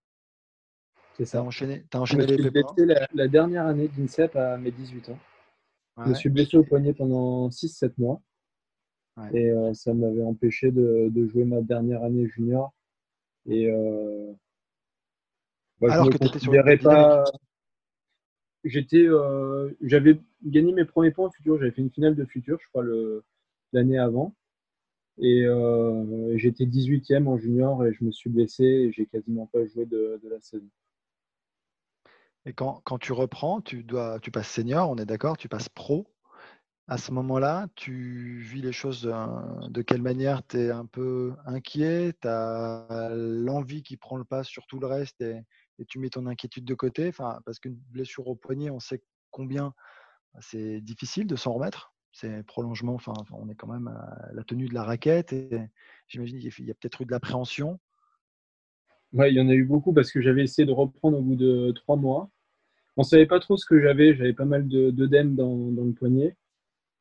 C'est 1.17 1.25
ça. 1.25 1.39
Tu 1.39 1.43
as 1.43 1.47
enchaîné, 1.47 1.85
as 1.91 1.99
enchaîné 1.99 2.25
les 2.27 2.51
blessé 2.51 2.85
la, 2.85 3.07
la, 3.13 3.27
dernière 3.27 3.65
année 3.65 3.87
d'INSEP 3.87 4.35
à 4.35 4.57
mes 4.57 4.71
18 4.71 5.09
ans. 5.09 5.19
Je 6.05 6.09
me 6.09 6.13
suis 6.13 6.29
blessé 6.29 6.57
au 6.57 6.63
poignet 6.63 6.93
pendant 6.93 7.49
6-7 7.49 7.93
mois. 7.97 8.21
Et 9.33 9.49
euh, 9.49 9.73
ça 9.73 9.93
m'avait 9.93 10.23
empêché 10.23 10.71
de, 10.71 11.09
de, 11.09 11.27
jouer 11.27 11.43
ma 11.43 11.61
dernière 11.61 12.03
année 12.03 12.27
junior. 12.27 12.73
Et 13.47 13.71
bah, 15.81 15.93
Alors 15.93 16.09
que 16.09 16.17
tu 16.17 16.27
étais 16.27 16.39
sur 16.39 16.51
le 16.51 16.77
pas... 16.83 17.23
J'étais, 18.63 19.05
euh, 19.07 19.71
j'avais 19.81 20.19
gagné 20.43 20.73
mes 20.73 20.85
premiers 20.85 21.11
points 21.11 21.27
en 21.27 21.31
futur. 21.31 21.57
J'avais 21.57 21.71
fait 21.71 21.81
une 21.81 21.91
finale 21.91 22.15
de 22.15 22.25
futur, 22.25 22.59
je 22.61 22.67
crois, 22.69 22.83
l'année 23.71 23.97
avant. 23.97 24.35
Et 25.19 25.45
euh, 25.45 26.37
j'étais 26.37 26.65
18e 26.65 27.27
en 27.27 27.37
junior 27.37 27.85
et 27.85 27.93
je 27.93 28.03
me 28.03 28.11
suis 28.11 28.29
blessé 28.29 28.63
et 28.63 28.91
j'ai 28.91 29.07
quasiment 29.07 29.47
pas 29.47 29.65
joué 29.65 29.85
de, 29.85 30.19
la 30.29 30.39
saison. 30.41 30.69
Et 32.45 32.53
quand, 32.53 32.81
quand, 32.83 32.97
tu 32.97 33.13
reprends, 33.13 33.61
tu, 33.61 33.83
dois, 33.83 34.19
tu 34.19 34.31
passes 34.31 34.49
senior, 34.49 34.89
on 34.89 34.97
est 34.97 35.05
d'accord, 35.05 35.37
tu 35.37 35.49
passes 35.49 35.69
pro. 35.69 36.07
À 36.89 36.97
ce 36.97 37.11
moment-là, 37.11 37.67
tu 37.75 38.39
vis 38.39 38.61
les 38.61 38.71
choses 38.71 39.01
de, 39.01 39.81
quelle 39.81 40.01
manière? 40.01 40.45
Tu 40.47 40.57
es 40.57 40.71
un 40.71 40.85
peu 40.85 41.33
inquiet 41.45 42.13
Tu 42.21 42.27
as 42.29 43.09
l'envie 43.13 43.83
qui 43.83 43.97
prend 43.97 44.15
le 44.15 44.23
pas 44.23 44.43
sur 44.43 44.65
tout 44.67 44.79
le 44.79 44.87
reste 44.87 45.19
et, 45.21 45.43
tu 45.89 45.99
mets 45.99 46.09
ton 46.09 46.25
inquiétude 46.25 46.65
de 46.65 46.73
côté, 46.73 47.07
enfin, 47.09 47.39
parce 47.45 47.59
qu'une 47.59 47.75
blessure 47.91 48.27
au 48.27 48.35
poignet, 48.35 48.71
on 48.71 48.79
sait 48.79 49.03
combien 49.29 49.75
bah, 50.33 50.39
c'est 50.41 50.81
difficile 50.81 51.27
de 51.27 51.35
s'en 51.35 51.53
remettre. 51.53 51.93
C'est 52.13 52.43
prolongement, 52.47 52.95
enfin, 52.95 53.13
on 53.31 53.47
est 53.49 53.55
quand 53.55 53.67
même 53.67 53.89
à 53.89 54.29
la 54.33 54.43
tenue 54.43 54.67
de 54.67 54.73
la 54.73 54.83
raquette 54.83 55.33
et 55.33 55.69
j'imagine 56.07 56.39
qu'il 56.39 56.65
y 56.65 56.71
a 56.71 56.73
peut-être 56.73 57.01
eu 57.01 57.05
de 57.05 57.11
l'appréhension. 57.11 57.79
Oui, 59.13 59.27
il 59.29 59.35
y 59.35 59.41
en 59.41 59.49
a 59.49 59.53
eu 59.53 59.65
beaucoup 59.65 59.93
parce 59.93 60.11
que 60.11 60.21
j'avais 60.21 60.43
essayé 60.43 60.65
de 60.65 60.71
reprendre 60.71 61.17
au 61.17 61.21
bout 61.21 61.35
de 61.35 61.71
trois 61.73 61.95
mois. 61.95 62.31
On 62.95 63.01
ne 63.01 63.05
savait 63.05 63.27
pas 63.27 63.39
trop 63.39 63.57
ce 63.57 63.65
que 63.65 63.79
j'avais, 63.79 64.15
j'avais 64.15 64.33
pas 64.33 64.45
mal 64.45 64.67
d'œdèmes 64.67 65.35
dans, 65.35 65.69
le 65.69 65.93
poignet. 65.93 66.35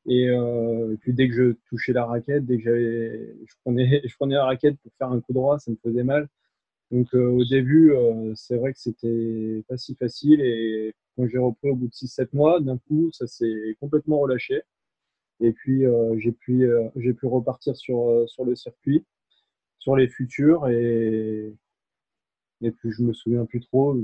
Et, 0.08 0.28
euh, 0.30 0.96
puis 1.00 1.12
dès 1.12 1.28
que 1.28 1.34
je 1.34 1.52
touchais 1.68 1.92
la 1.92 2.04
raquette, 2.06 2.46
dès 2.46 2.58
que 2.58 3.36
je 3.46 3.54
prenais, 3.64 4.02
je 4.08 4.14
prenais 4.16 4.34
la 4.36 4.44
raquette 4.44 4.76
pour 4.80 4.92
faire 4.98 5.10
un 5.10 5.20
coup 5.20 5.32
droit, 5.32 5.58
ça 5.58 5.70
me 5.70 5.76
faisait 5.82 6.04
mal. 6.04 6.28
Donc 6.92 7.14
euh, 7.14 7.28
au 7.30 7.44
début, 7.44 7.92
euh, 7.92 8.32
c'est 8.36 8.56
vrai 8.56 8.72
que 8.72 8.78
c'était 8.78 9.64
pas 9.68 9.76
si 9.76 9.94
facile 9.96 10.40
et 10.40 10.94
quand 11.16 11.26
j'ai 11.26 11.38
repris 11.38 11.70
au 11.70 11.76
bout 11.76 11.88
de 11.88 11.92
6-7 11.92 12.28
mois, 12.32 12.60
d'un 12.60 12.78
coup, 12.78 13.10
ça 13.12 13.26
s'est 13.26 13.76
complètement 13.80 14.20
relâché. 14.20 14.62
Et 15.40 15.52
puis 15.52 15.84
euh, 15.86 16.16
j'ai 16.18 16.32
pu, 16.32 16.68
j'ai 16.96 17.12
pu 17.14 17.26
repartir 17.26 17.76
sur, 17.76 18.24
sur 18.28 18.44
le 18.44 18.54
circuit, 18.56 19.04
sur 19.78 19.96
les 19.96 20.08
futurs 20.08 20.68
et, 20.68 21.54
et 22.62 22.70
puis 22.70 22.92
je 22.92 23.02
me 23.02 23.12
souviens 23.12 23.46
plus 23.46 23.60
trop. 23.60 23.96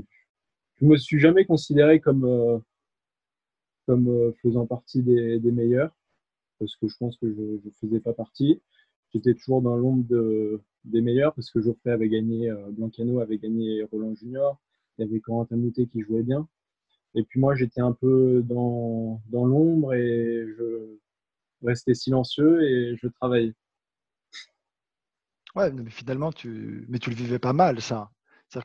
Je 0.81 0.85
me 0.85 0.97
suis 0.97 1.19
jamais 1.19 1.45
considéré 1.45 1.99
comme, 1.99 2.61
comme 3.85 4.33
faisant 4.41 4.65
partie 4.65 5.03
des, 5.03 5.39
des 5.39 5.51
meilleurs 5.51 5.91
parce 6.63 6.75
que 6.77 6.87
je 6.87 6.97
pense 6.97 7.17
que 7.17 7.27
je 7.33 7.41
ne 7.41 7.71
faisais 7.81 7.99
pas 7.99 8.13
partie. 8.13 8.61
J'étais 9.13 9.33
toujours 9.33 9.61
dans 9.61 9.75
l'ombre 9.75 10.05
de, 10.07 10.61
des 10.85 11.01
meilleurs 11.01 11.33
parce 11.33 11.51
que 11.51 11.61
Geoffrey 11.61 11.91
avait 11.91 12.09
gagné, 12.09 12.49
euh, 12.49 12.69
Blancano 12.71 13.19
avait 13.19 13.37
gagné 13.37 13.83
Roland 13.83 14.15
Junior, 14.15 14.57
il 14.97 15.05
y 15.05 15.09
avait 15.09 15.19
Corentin 15.19 15.57
Moutet 15.57 15.87
qui 15.87 16.01
jouait 16.01 16.23
bien. 16.23 16.47
Et 17.15 17.23
puis 17.23 17.39
moi, 17.39 17.53
j'étais 17.53 17.81
un 17.81 17.91
peu 17.91 18.41
dans, 18.43 19.21
dans 19.29 19.45
l'ombre 19.45 19.93
et 19.93 20.45
je 20.57 20.97
restais 21.61 21.93
silencieux 21.93 22.63
et 22.63 22.95
je 22.95 23.07
travaillais. 23.07 23.53
Ouais, 25.55 25.71
mais 25.71 25.91
finalement, 25.91 26.31
tu, 26.31 26.85
mais 26.89 26.97
tu 26.97 27.11
le 27.11 27.15
vivais 27.15 27.37
pas 27.37 27.53
mal, 27.53 27.79
ça. 27.81 28.09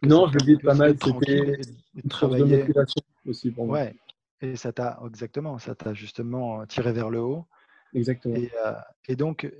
non, 0.02 0.28
je 0.28 0.38
le 0.38 0.44
vivais 0.46 0.62
pas 0.62 0.74
mal. 0.74 0.96
C'était 0.98 1.60
une 1.94 2.02
de 2.46 3.28
aussi 3.28 3.50
pour 3.50 3.66
moi. 3.66 3.80
Ouais, 3.80 3.94
et 4.40 4.56
ça 4.56 4.72
t'a 4.72 5.00
exactement, 5.06 5.58
ça 5.58 5.74
t'a 5.74 5.94
justement 5.94 6.64
tiré 6.66 6.92
vers 6.92 7.10
le 7.10 7.20
haut. 7.20 7.46
Exactement. 7.94 8.34
Et, 8.36 8.50
euh, 8.64 9.14
donc, 9.14 9.50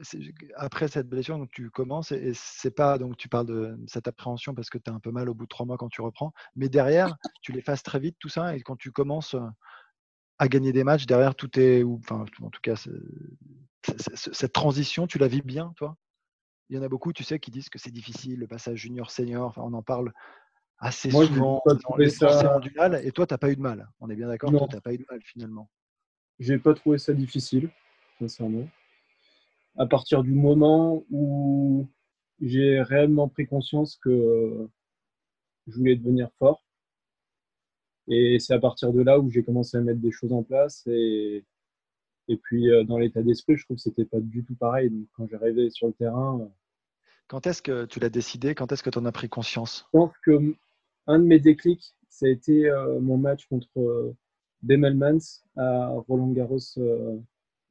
après 0.55 0.89
cette 0.89 1.09
blessure, 1.09 1.39
donc 1.39 1.51
tu 1.51 1.71
commences 1.71 2.13
et, 2.13 2.33
c'est 2.35 2.71
pas 2.71 2.99
donc 2.99 3.17
tu 3.17 3.29
parles 3.29 3.47
de 3.47 3.79
cette 3.87 4.07
appréhension 4.07 4.55
parce 4.55 4.69
que 4.69 4.77
tu 4.77 4.91
as 4.91 4.95
un 4.95 5.01
peu 5.01 5.11
mal 5.11 5.31
au 5.31 5.35
bout 5.35 5.45
de 5.45 5.49
trois 5.49 5.65
mois 5.65 5.79
quand 5.79 5.89
tu 5.89 6.03
reprends, 6.03 6.33
mais 6.55 6.69
derrière, 6.69 7.17
tu 7.43 7.53
l'effaces 7.53 7.83
très 7.83 7.99
vite 7.99 8.17
tout 8.19 8.29
ça 8.29 8.55
et 8.55 8.61
quand 8.61 8.77
tu 8.77 8.93
commences 8.93 9.35
à 10.39 10.49
gagner 10.49 10.73
des 10.73 10.85
matchs, 10.85 11.07
derrière 11.07 11.35
tout 11.35 11.59
est, 11.59 11.83
ou, 11.83 11.99
enfin, 11.99 12.25
en 12.43 12.51
tout 12.51 12.61
cas, 12.63 12.77
cette 14.15 14.53
transition, 14.53 15.07
tu 15.07 15.19
la 15.19 15.29
vis 15.29 15.43
bien, 15.43 15.73
toi? 15.77 15.97
Il 16.71 16.77
y 16.77 16.79
en 16.79 16.83
a 16.83 16.89
beaucoup, 16.89 17.13
tu 17.13 17.25
sais, 17.25 17.39
qui 17.39 17.51
disent 17.51 17.71
que 17.71 17.79
c'est 17.79 17.91
difficile, 17.91 18.41
le 18.41 18.47
passage 18.47 18.81
junior-senior, 18.81 19.47
enfin, 19.47 19.63
on 19.65 19.73
en 19.73 19.83
parle 19.83 20.13
assez 20.79 21.11
souvent. 21.11 21.63
Les 21.99 22.11
ça... 22.11 22.59
du 22.61 22.71
mal, 22.73 23.01
et 23.05 23.13
toi, 23.13 23.27
tu 23.27 23.35
n'as 23.35 23.39
pas 23.39 23.51
eu 23.51 23.57
de 23.57 23.61
mal. 23.61 23.89
On 24.01 24.11
est 24.11 24.17
bien 24.17 24.29
d'accord 24.29 24.51
Toi, 24.51 24.67
tu 24.69 24.75
n'as 24.75 24.81
pas 24.81 24.95
eu 24.95 24.99
de 24.99 25.07
mal 25.11 25.21
finalement. 25.23 25.71
J'ai 26.39 26.59
pas 26.59 26.75
trouvé 26.75 26.99
ça 26.99 27.13
difficile, 27.13 27.71
sincèrement. 28.19 28.69
À 29.77 29.87
partir 29.87 30.23
du 30.23 30.33
moment 30.33 31.05
où 31.11 31.89
j'ai 32.41 32.81
réellement 32.81 33.29
pris 33.29 33.47
conscience 33.47 33.97
que 33.97 34.69
je 35.67 35.77
voulais 35.77 35.97
devenir 35.97 36.31
fort, 36.39 36.63
et 38.09 38.39
c'est 38.39 38.55
à 38.55 38.59
partir 38.59 38.93
de 38.93 39.03
là 39.03 39.19
où 39.19 39.31
j'ai 39.31 39.45
commencé 39.45 39.77
à 39.77 39.81
mettre 39.81 40.01
des 40.01 40.11
choses 40.11 40.33
en 40.33 40.43
place. 40.43 40.83
Et, 40.87 41.45
et 42.29 42.37
puis, 42.39 42.71
euh, 42.71 42.83
dans 42.83 42.99
l'état 42.99 43.23
d'esprit, 43.23 43.57
je 43.57 43.65
trouve 43.65 43.77
que 43.77 43.83
c'était 43.83 44.07
pas 44.07 44.21
du 44.21 44.45
tout 44.45 44.55
pareil. 44.55 44.91
Donc, 44.91 45.07
quand 45.13 45.27
j'arrivais 45.29 45.69
sur 45.71 45.89
le 45.89 45.93
terrain. 45.93 46.41
Euh, 46.41 46.49
quand 47.27 47.47
est-ce 47.47 47.61
que 47.61 47.85
tu 47.85 48.01
l'as 48.01 48.09
décidé? 48.09 48.55
Quand 48.55 48.73
est-ce 48.73 48.83
que 48.83 48.89
tu 48.89 48.99
en 48.99 49.05
as 49.05 49.13
pris 49.13 49.29
conscience? 49.29 49.87
Je 49.93 49.99
pense 49.99 50.13
que 50.25 50.57
un 51.09 51.19
de 51.19 51.25
mes 51.25 51.41
déclics, 51.41 51.97
ça 52.09 52.27
a 52.27 52.29
été 52.29 52.69
euh, 52.71 53.01
mon 53.01 53.17
match 53.17 53.47
contre 53.47 54.15
Demelmans 54.63 55.43
à 55.57 55.89
Roland 56.09 56.31
Garros, 56.33 56.59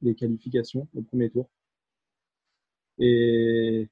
les 0.02 0.16
qualifications 0.16 0.88
au 0.96 1.02
premier 1.02 1.30
tour. 1.30 1.50
Et 3.00 3.90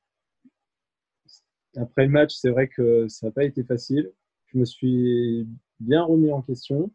après 1.77 2.05
le 2.05 2.11
match, 2.11 2.33
c'est 2.35 2.49
vrai 2.49 2.67
que 2.67 3.07
ça 3.07 3.27
n'a 3.27 3.31
pas 3.31 3.43
été 3.43 3.63
facile. 3.63 4.11
Je 4.47 4.57
me 4.57 4.65
suis 4.65 5.47
bien 5.79 6.03
remis 6.03 6.31
en 6.31 6.41
question. 6.41 6.91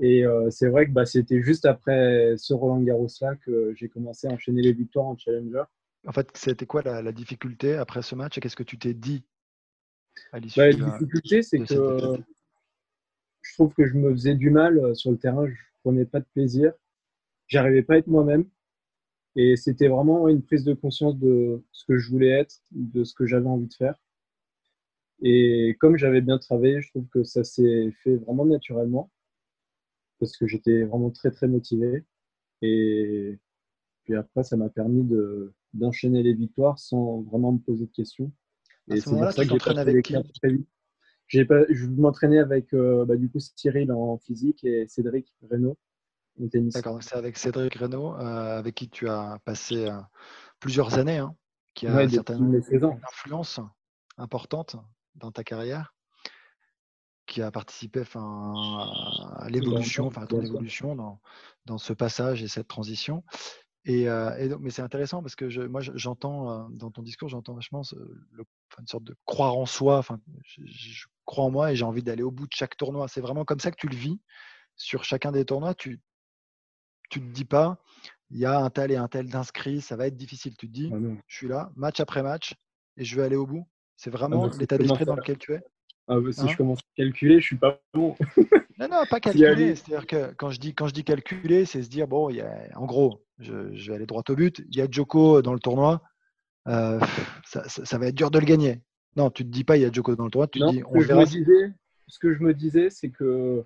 Et 0.00 0.24
euh, 0.24 0.50
c'est 0.50 0.68
vrai 0.68 0.86
que 0.86 0.90
bah, 0.90 1.06
c'était 1.06 1.40
juste 1.40 1.66
après 1.66 2.34
ce 2.36 2.52
Roland 2.52 2.80
Garros-là 2.80 3.36
que 3.36 3.72
j'ai 3.76 3.88
commencé 3.88 4.26
à 4.26 4.30
enchaîner 4.30 4.62
les 4.62 4.72
victoires 4.72 5.06
en 5.06 5.16
Challenger. 5.16 5.64
En 6.06 6.12
fait, 6.12 6.28
c'était 6.34 6.66
quoi 6.66 6.82
la, 6.82 7.12
difficulté 7.12 7.74
après 7.74 8.02
ce 8.02 8.14
match 8.14 8.36
et 8.36 8.40
qu'est-ce 8.40 8.56
que 8.56 8.64
tu 8.64 8.78
t'es 8.78 8.92
dit 8.92 9.24
à 10.32 10.38
l'issue 10.38 10.58
bah, 10.58 10.70
La 10.70 10.98
difficulté, 10.98 11.42
c'est 11.42 11.58
que 11.58 12.18
je 13.42 13.54
trouve 13.54 13.74
que 13.74 13.86
je 13.86 13.94
me 13.94 14.10
faisais 14.12 14.34
du 14.34 14.50
mal 14.50 14.78
euh, 14.78 14.94
sur 14.94 15.10
le 15.10 15.18
terrain, 15.18 15.46
je 15.46 15.54
prenais 15.82 16.04
pas 16.04 16.20
de 16.20 16.26
plaisir, 16.32 16.72
j'arrivais 17.46 17.82
pas 17.82 17.94
à 17.94 17.96
être 17.98 18.06
moi-même. 18.06 18.46
Et 19.36 19.56
c'était 19.56 19.88
vraiment 19.88 20.28
une 20.28 20.42
prise 20.42 20.64
de 20.64 20.74
conscience 20.74 21.18
de 21.18 21.62
ce 21.72 21.84
que 21.86 21.98
je 21.98 22.10
voulais 22.10 22.28
être, 22.28 22.60
de 22.70 23.04
ce 23.04 23.14
que 23.14 23.26
j'avais 23.26 23.48
envie 23.48 23.66
de 23.66 23.74
faire. 23.74 23.96
Et 25.22 25.76
comme 25.80 25.96
j'avais 25.96 26.20
bien 26.20 26.38
travaillé, 26.38 26.80
je 26.80 26.90
trouve 26.90 27.06
que 27.08 27.24
ça 27.24 27.44
s'est 27.44 27.90
fait 28.02 28.16
vraiment 28.16 28.44
naturellement 28.44 29.10
parce 30.18 30.36
que 30.36 30.46
j'étais 30.46 30.84
vraiment 30.84 31.10
très 31.10 31.30
très 31.30 31.48
motivé. 31.48 32.04
Et 32.62 33.38
puis 34.04 34.14
après, 34.14 34.44
ça 34.44 34.56
m'a 34.56 34.68
permis 34.68 35.06
d'enchaîner 35.72 36.22
les 36.22 36.34
victoires 36.34 36.78
sans 36.78 37.22
vraiment 37.22 37.52
me 37.52 37.58
poser 37.58 37.86
de 37.86 37.92
questions. 37.92 38.32
Et 38.88 39.00
c'est 39.00 39.10
pour 39.10 39.32
ça 39.32 39.44
que 39.44 39.58
j'ai 39.58 39.78
avec 39.78 40.04
qui? 40.04 40.14
j'ai 41.26 41.44
pas, 41.44 41.64
je 41.70 41.86
m'entraînais 41.86 42.38
avec 42.38 42.72
euh, 42.74 43.04
bah, 43.04 43.16
du 43.16 43.30
coup 43.30 43.38
Cyril 43.40 43.90
en 43.92 44.18
physique 44.18 44.62
et 44.64 44.86
Cédric 44.88 45.34
Reynaud 45.50 45.78
en 46.42 46.48
tennis. 46.48 46.74
D'accord, 46.74 47.02
c'est 47.02 47.16
avec 47.16 47.38
Cédric 47.38 47.74
Reynaud 47.74 48.14
euh, 48.14 48.58
avec 48.58 48.74
qui 48.74 48.88
tu 48.88 49.08
as 49.08 49.38
passé 49.44 49.88
euh, 49.88 49.98
plusieurs 50.60 50.98
années, 50.98 51.18
hein, 51.18 51.34
qui 51.74 51.86
a 51.86 52.08
certainement 52.08 52.52
une 52.52 53.00
influence 53.10 53.60
importante 54.18 54.76
dans 55.14 55.32
ta 55.32 55.44
carrière 55.44 55.94
qui 57.26 57.40
a 57.40 57.50
participé 57.50 58.02
à 58.14 59.46
l'évolution, 59.48 60.06
enfin, 60.06 60.22
à 60.22 60.26
ton 60.26 60.42
évolution 60.42 60.94
dans, 60.94 61.20
dans, 61.64 61.78
ce 61.78 61.94
passage 61.94 62.42
et 62.42 62.48
cette 62.48 62.68
transition. 62.68 63.24
Et, 63.86 64.04
et 64.04 64.48
donc, 64.48 64.60
mais 64.60 64.70
c'est 64.70 64.82
intéressant 64.82 65.20
parce 65.22 65.36
que 65.36 65.50
je, 65.50 65.60
moi, 65.60 65.80
j'entends 65.82 66.70
dans 66.70 66.90
ton 66.90 67.02
discours, 67.02 67.28
j'entends 67.28 67.52
vachement 67.54 67.82
le, 68.32 68.44
une 68.78 68.86
sorte 68.86 69.04
de 69.04 69.14
croire 69.26 69.56
en 69.56 69.66
soi. 69.66 69.98
Enfin, 69.98 70.20
je, 70.44 71.06
crois 71.26 71.44
en 71.44 71.50
moi 71.50 71.72
et 71.72 71.76
j'ai 71.76 71.84
envie 71.84 72.02
d'aller 72.02 72.22
au 72.22 72.30
bout 72.30 72.46
de 72.46 72.52
chaque 72.54 72.76
tournoi. 72.76 73.08
C'est 73.08 73.20
vraiment 73.20 73.44
comme 73.44 73.60
ça 73.60 73.70
que 73.70 73.76
tu 73.76 73.88
le 73.88 73.96
vis 73.96 74.20
sur 74.76 75.04
chacun 75.04 75.32
des 75.32 75.44
tournois. 75.44 75.74
Tu, 75.74 76.00
tu 77.10 77.20
te 77.20 77.26
dis 77.26 77.44
pas, 77.44 77.78
il 78.30 78.38
y 78.38 78.46
a 78.46 78.58
un 78.58 78.70
tel 78.70 78.90
et 78.90 78.96
un 78.96 79.08
tel 79.08 79.28
d'inscrits, 79.28 79.80
ça 79.80 79.96
va 79.96 80.06
être 80.06 80.16
difficile. 80.16 80.56
Tu 80.56 80.66
te 80.66 80.72
dis, 80.72 80.90
ah 80.92 80.98
je 81.26 81.36
suis 81.36 81.48
là, 81.48 81.70
match 81.76 82.00
après 82.00 82.22
match, 82.22 82.54
et 82.96 83.04
je 83.04 83.16
vais 83.16 83.22
aller 83.22 83.36
au 83.36 83.46
bout. 83.46 83.68
C'est 83.96 84.10
ah 84.14 84.16
vraiment 84.16 84.46
l'état 84.58 84.78
d'esprit 84.78 85.04
dans 85.04 85.16
lequel 85.16 85.38
tu 85.38 85.54
es? 85.54 85.60
Ah 86.08 86.20
bah, 86.20 86.32
Si 86.32 86.40
hein 86.40 86.48
je 86.48 86.56
commence 86.56 86.78
à 86.78 86.96
calculer, 86.96 87.40
je 87.40 87.46
suis 87.46 87.56
pas 87.56 87.80
bon. 87.92 88.14
non, 88.78 88.88
non, 88.88 89.02
pas 89.08 89.20
calculer. 89.20 89.74
C'est-à-dire 89.74 90.06
que 90.06 90.34
quand 90.34 90.50
je 90.50 90.60
dis, 90.60 90.74
quand 90.74 90.86
je 90.86 90.94
dis 90.94 91.04
calculer, 91.04 91.64
c'est 91.64 91.82
se 91.82 91.88
dire, 91.88 92.06
bon, 92.06 92.30
il 92.30 92.36
y 92.36 92.40
a, 92.40 92.68
en 92.76 92.86
gros, 92.86 93.22
je, 93.38 93.52
vais 93.88 93.94
aller 93.94 94.06
droit 94.06 94.22
au 94.28 94.34
but. 94.34 94.62
Il 94.68 94.76
y 94.76 94.80
a 94.80 94.86
Joko 94.90 95.42
dans 95.42 95.52
le 95.52 95.60
tournoi. 95.60 96.02
Euh, 96.66 97.00
ça, 97.44 97.98
va 97.98 98.06
être 98.06 98.14
dur 98.14 98.30
de 98.30 98.38
le 98.38 98.46
gagner. 98.46 98.82
Non, 99.16 99.30
tu 99.30 99.44
ne 99.44 99.48
te 99.48 99.52
dis 99.52 99.64
pas, 99.64 99.76
il 99.76 99.82
y 99.82 99.86
a 99.86 99.92
Joko 99.92 100.16
dans 100.16 100.24
le 100.24 100.30
tournoi. 100.30 100.48
Tu 100.48 100.60
dis, 100.70 100.82
on 100.86 101.00
verra. 101.00 101.24
ce 101.26 102.18
que 102.18 102.34
je 102.34 102.42
me 102.42 102.54
disais, 102.54 102.90
c'est 102.90 103.10
que 103.10 103.64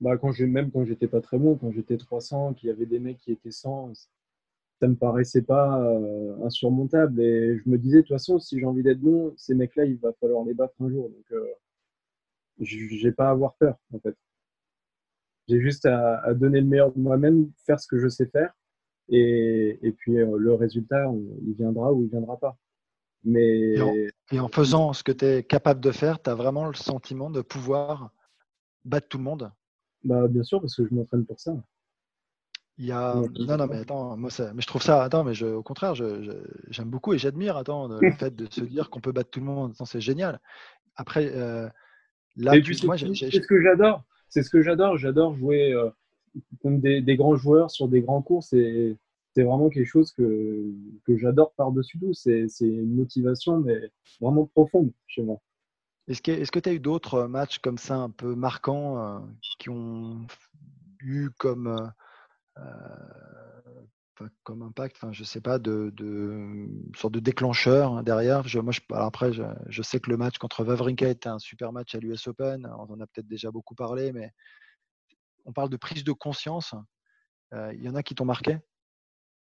bah, 0.00 0.16
quand 0.16 0.38
même 0.38 0.70
quand 0.70 0.84
j'étais 0.84 1.08
pas 1.08 1.20
très 1.20 1.38
bon, 1.38 1.56
quand 1.56 1.72
j'étais 1.72 1.96
300, 1.96 2.54
qu'il 2.54 2.68
y 2.68 2.72
avait 2.72 2.86
des 2.86 2.98
mecs 2.98 3.18
qui 3.18 3.32
étaient 3.32 3.50
100, 3.50 3.92
ça 4.80 4.86
me 4.86 4.94
paraissait 4.94 5.42
pas 5.42 5.80
euh, 5.80 6.44
insurmontable. 6.44 7.20
Et 7.20 7.58
je 7.58 7.68
me 7.68 7.78
disais, 7.78 7.98
de 7.98 8.02
toute 8.02 8.14
façon, 8.14 8.38
si 8.38 8.58
j'ai 8.58 8.66
envie 8.66 8.82
d'être 8.82 9.00
bon, 9.00 9.34
ces 9.36 9.54
mecs-là, 9.54 9.84
il 9.84 9.98
va 9.98 10.12
falloir 10.20 10.44
les 10.44 10.54
battre 10.54 10.74
un 10.80 10.88
jour. 10.88 11.08
Donc, 11.08 11.32
euh, 11.32 11.44
j'ai 12.60 13.12
pas 13.12 13.28
à 13.28 13.30
avoir 13.30 13.54
peur, 13.54 13.76
en 13.92 13.98
fait. 13.98 14.16
J'ai 15.48 15.60
juste 15.60 15.86
à, 15.86 16.34
donner 16.34 16.60
le 16.60 16.66
meilleur 16.66 16.92
de 16.92 17.00
moi-même, 17.00 17.50
faire 17.66 17.80
ce 17.80 17.88
que 17.88 17.98
je 17.98 18.08
sais 18.08 18.26
faire. 18.26 18.52
Et, 19.08 19.78
et 19.82 19.92
puis, 19.92 20.18
euh, 20.18 20.36
le 20.38 20.54
résultat, 20.54 21.10
il 21.46 21.54
viendra 21.54 21.92
ou 21.92 22.04
il 22.04 22.10
viendra 22.10 22.38
pas. 22.38 22.56
Mais... 23.24 23.74
Et 24.30 24.38
en, 24.38 24.48
faisant 24.48 24.92
ce 24.92 25.02
que 25.02 25.12
tu 25.12 25.24
es 25.24 25.42
capable 25.42 25.80
de 25.80 25.90
faire, 25.90 26.22
tu 26.22 26.30
as 26.30 26.34
vraiment 26.34 26.66
le 26.66 26.74
sentiment 26.74 27.30
de 27.30 27.40
pouvoir 27.40 28.12
battre 28.84 29.08
tout 29.08 29.18
le 29.18 29.24
monde? 29.24 29.50
Bah, 30.04 30.28
Bien 30.28 30.44
sûr, 30.44 30.60
parce 30.60 30.76
que 30.76 30.86
je 30.86 30.94
m'entraîne 30.94 31.26
pour 31.26 31.40
ça. 31.40 31.56
Il 32.78 32.86
y 32.86 32.92
a... 32.92 33.14
Non, 33.14 33.56
non, 33.56 33.66
mais 33.66 33.78
attends, 33.78 34.16
moi, 34.16 34.30
ça... 34.30 34.52
mais 34.54 34.62
je 34.62 34.66
trouve 34.66 34.82
ça, 34.82 35.02
attends, 35.02 35.24
mais 35.24 35.34
je... 35.34 35.46
au 35.46 35.62
contraire, 35.62 35.94
j'aime 35.94 36.90
beaucoup 36.90 37.12
et 37.12 37.18
j'admire, 37.18 37.56
attends, 37.56 37.88
le 37.88 38.10
fait 38.18 38.34
de 38.34 38.46
se 38.50 38.60
dire 38.60 38.90
qu'on 38.90 39.00
peut 39.00 39.12
battre 39.12 39.30
tout 39.30 39.40
le 39.40 39.46
monde, 39.46 39.74
c'est 39.84 40.00
génial. 40.00 40.40
Après, 40.96 41.30
euh, 41.34 41.68
là, 42.36 42.54
moi, 42.84 42.96
c'est 42.96 43.30
ce 43.30 43.40
que 43.40 43.62
j'adore, 43.62 44.04
c'est 44.28 44.42
ce 44.42 44.50
que 44.50 44.62
j'adore, 44.62 44.96
j'adore 44.96 45.34
jouer 45.34 45.72
euh, 45.72 45.90
contre 46.62 46.80
des, 46.80 47.00
des, 47.00 47.16
grands 47.16 47.36
joueurs 47.36 47.70
sur 47.70 47.88
des 47.88 48.00
grands 48.00 48.22
cours, 48.22 48.42
c'est 48.42 48.96
vraiment 49.36 49.68
quelque 49.68 49.86
chose 49.86 50.12
que, 50.12 50.64
que 51.06 51.16
j'adore 51.16 51.52
par-dessus 51.52 51.98
tout, 51.98 52.12
c'est 52.12 52.48
une 52.60 52.94
motivation, 52.94 53.58
mais 53.58 53.90
vraiment 54.20 54.46
profonde 54.46 54.92
chez 55.06 55.22
moi. 55.22 55.40
Est-ce 56.08 56.50
que 56.50 56.58
tu 56.58 56.68
as 56.68 56.72
eu 56.72 56.80
d'autres 56.80 57.24
matchs 57.24 57.58
comme 57.58 57.78
ça, 57.78 57.96
un 57.96 58.10
peu 58.10 58.34
marquants, 58.34 58.98
euh, 58.98 59.18
qui 59.58 59.68
ont 59.68 60.26
eu 61.00 61.28
comme 61.38 61.66
euh, 61.66 61.86
comme 64.42 64.62
impact, 64.62 64.96
enfin, 64.96 65.12
je 65.12 65.24
sais 65.24 65.40
pas, 65.40 65.58
de, 65.58 65.92
de 65.94 66.68
sorte 66.96 67.14
de 67.14 67.20
déclencheur 67.20 67.92
hein, 67.92 68.02
derrière. 68.02 68.46
Je, 68.46 68.58
moi, 68.58 68.72
je, 68.72 68.80
après, 68.94 69.32
je, 69.32 69.82
sais 69.82 70.00
que 70.00 70.10
le 70.10 70.16
match 70.16 70.38
contre 70.38 70.64
Wawrinka 70.64 71.08
était 71.08 71.28
un 71.28 71.38
super 71.38 71.72
match 71.72 71.94
à 71.94 71.98
l'US 71.98 72.26
Open. 72.26 72.66
On 72.66 72.92
en 72.92 73.00
a 73.00 73.06
peut-être 73.06 73.28
déjà 73.28 73.50
beaucoup 73.50 73.74
parlé, 73.74 74.12
mais 74.12 74.32
on 75.44 75.52
parle 75.52 75.70
de 75.70 75.76
prise 75.76 76.04
de 76.04 76.12
conscience. 76.12 76.74
Euh, 77.54 77.72
il 77.74 77.82
y 77.82 77.88
en 77.88 77.94
a 77.94 78.02
qui 78.02 78.14
t'ont 78.14 78.24
marqué? 78.24 78.58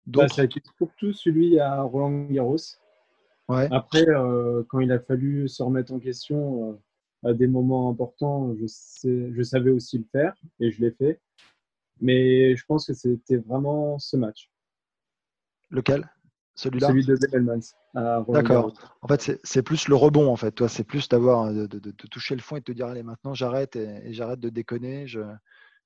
Bah, 0.06 0.28
Ça 0.28 0.42
a 0.42 0.46
été 0.46 0.62
surtout 0.78 1.14
celui 1.14 1.60
à 1.60 1.82
Roland 1.82 2.26
Garros. 2.26 2.58
Ouais. 3.50 3.68
Après, 3.72 4.08
euh, 4.08 4.64
quand 4.70 4.80
il 4.80 4.92
a 4.92 5.00
fallu 5.00 5.48
se 5.48 5.62
remettre 5.62 5.94
en 5.94 6.00
question 6.00 6.82
à 7.24 7.34
des 7.34 7.48
moments 7.48 7.90
importants, 7.90 8.56
je, 8.56 8.66
sais, 8.68 9.32
je 9.34 9.44
savais 9.44 9.70
aussi 9.70 9.98
le 9.98 10.06
faire 10.12 10.34
et 10.60 10.72
je 10.72 10.82
l'ai 10.82 10.92
fait. 10.92 11.20
Mais 12.02 12.56
je 12.56 12.66
pense 12.66 12.88
que 12.88 12.94
c'était 12.94 13.38
vraiment 13.38 14.00
ce 14.00 14.18
match. 14.18 14.50
Lequel? 15.70 16.10
Celui-là? 16.56 16.88
Celui 16.88 17.06
de 17.06 17.16
D'accord. 18.32 18.74
En 19.02 19.08
fait, 19.08 19.40
c'est 19.44 19.64
plus 19.64 19.88
le 19.88 19.96
rebond, 19.96 20.32
en 20.32 20.36
fait. 20.36 20.52
Toi, 20.52 20.70
c'est 20.70 20.84
plus 20.84 21.10
d'avoir 21.10 21.52
de, 21.52 21.66
de, 21.66 21.92
toucher 21.92 22.36
le 22.36 22.42
fond 22.42 22.56
et 22.56 22.60
de 22.60 22.66
te 22.66 22.72
dire 22.72 22.88
allez, 22.88 23.04
maintenant 23.04 23.34
j'arrête 23.34 23.76
et, 23.76 24.14
j'arrête 24.14 24.40
de 24.40 24.50
déconner. 24.50 25.08
Je, 25.08 25.22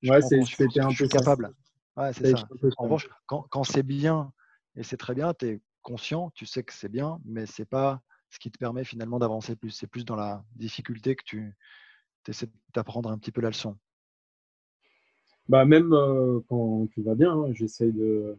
je 0.01 0.11
ouais, 0.11 0.21
c'était 0.21 0.81
un 0.81 0.93
peu 0.93 1.07
capable. 1.07 1.53
Ouais, 1.95 2.13
c'est 2.13 2.31
ça. 2.31 2.47
En 2.77 2.83
revanche, 2.83 3.09
quand, 3.25 3.43
quand 3.49 3.63
c'est 3.63 3.83
bien 3.83 4.31
et 4.75 4.83
c'est 4.83 4.97
très 4.97 5.15
bien, 5.15 5.33
tu 5.33 5.47
es 5.47 5.61
conscient, 5.81 6.31
tu 6.35 6.45
sais 6.45 6.63
que 6.63 6.73
c'est 6.73 6.89
bien, 6.89 7.19
mais 7.25 7.45
c'est 7.45 7.65
pas 7.65 8.01
ce 8.29 8.39
qui 8.39 8.51
te 8.51 8.57
permet 8.57 8.83
finalement 8.83 9.19
d'avancer 9.19 9.55
plus. 9.55 9.71
C'est 9.71 9.87
plus 9.87 10.05
dans 10.05 10.15
la 10.15 10.43
difficulté 10.55 11.15
que 11.15 11.23
tu 11.25 11.55
essaies 12.27 12.49
d'apprendre 12.73 13.09
un 13.09 13.17
petit 13.17 13.31
peu 13.31 13.41
la 13.41 13.49
leçon. 13.49 13.77
Bah 15.49 15.65
même 15.65 15.93
euh, 15.93 16.39
quand 16.49 16.87
tu 16.91 17.01
vas 17.01 17.15
bien, 17.15 17.31
hein, 17.31 17.53
j'essaie 17.53 17.91
de, 17.91 18.37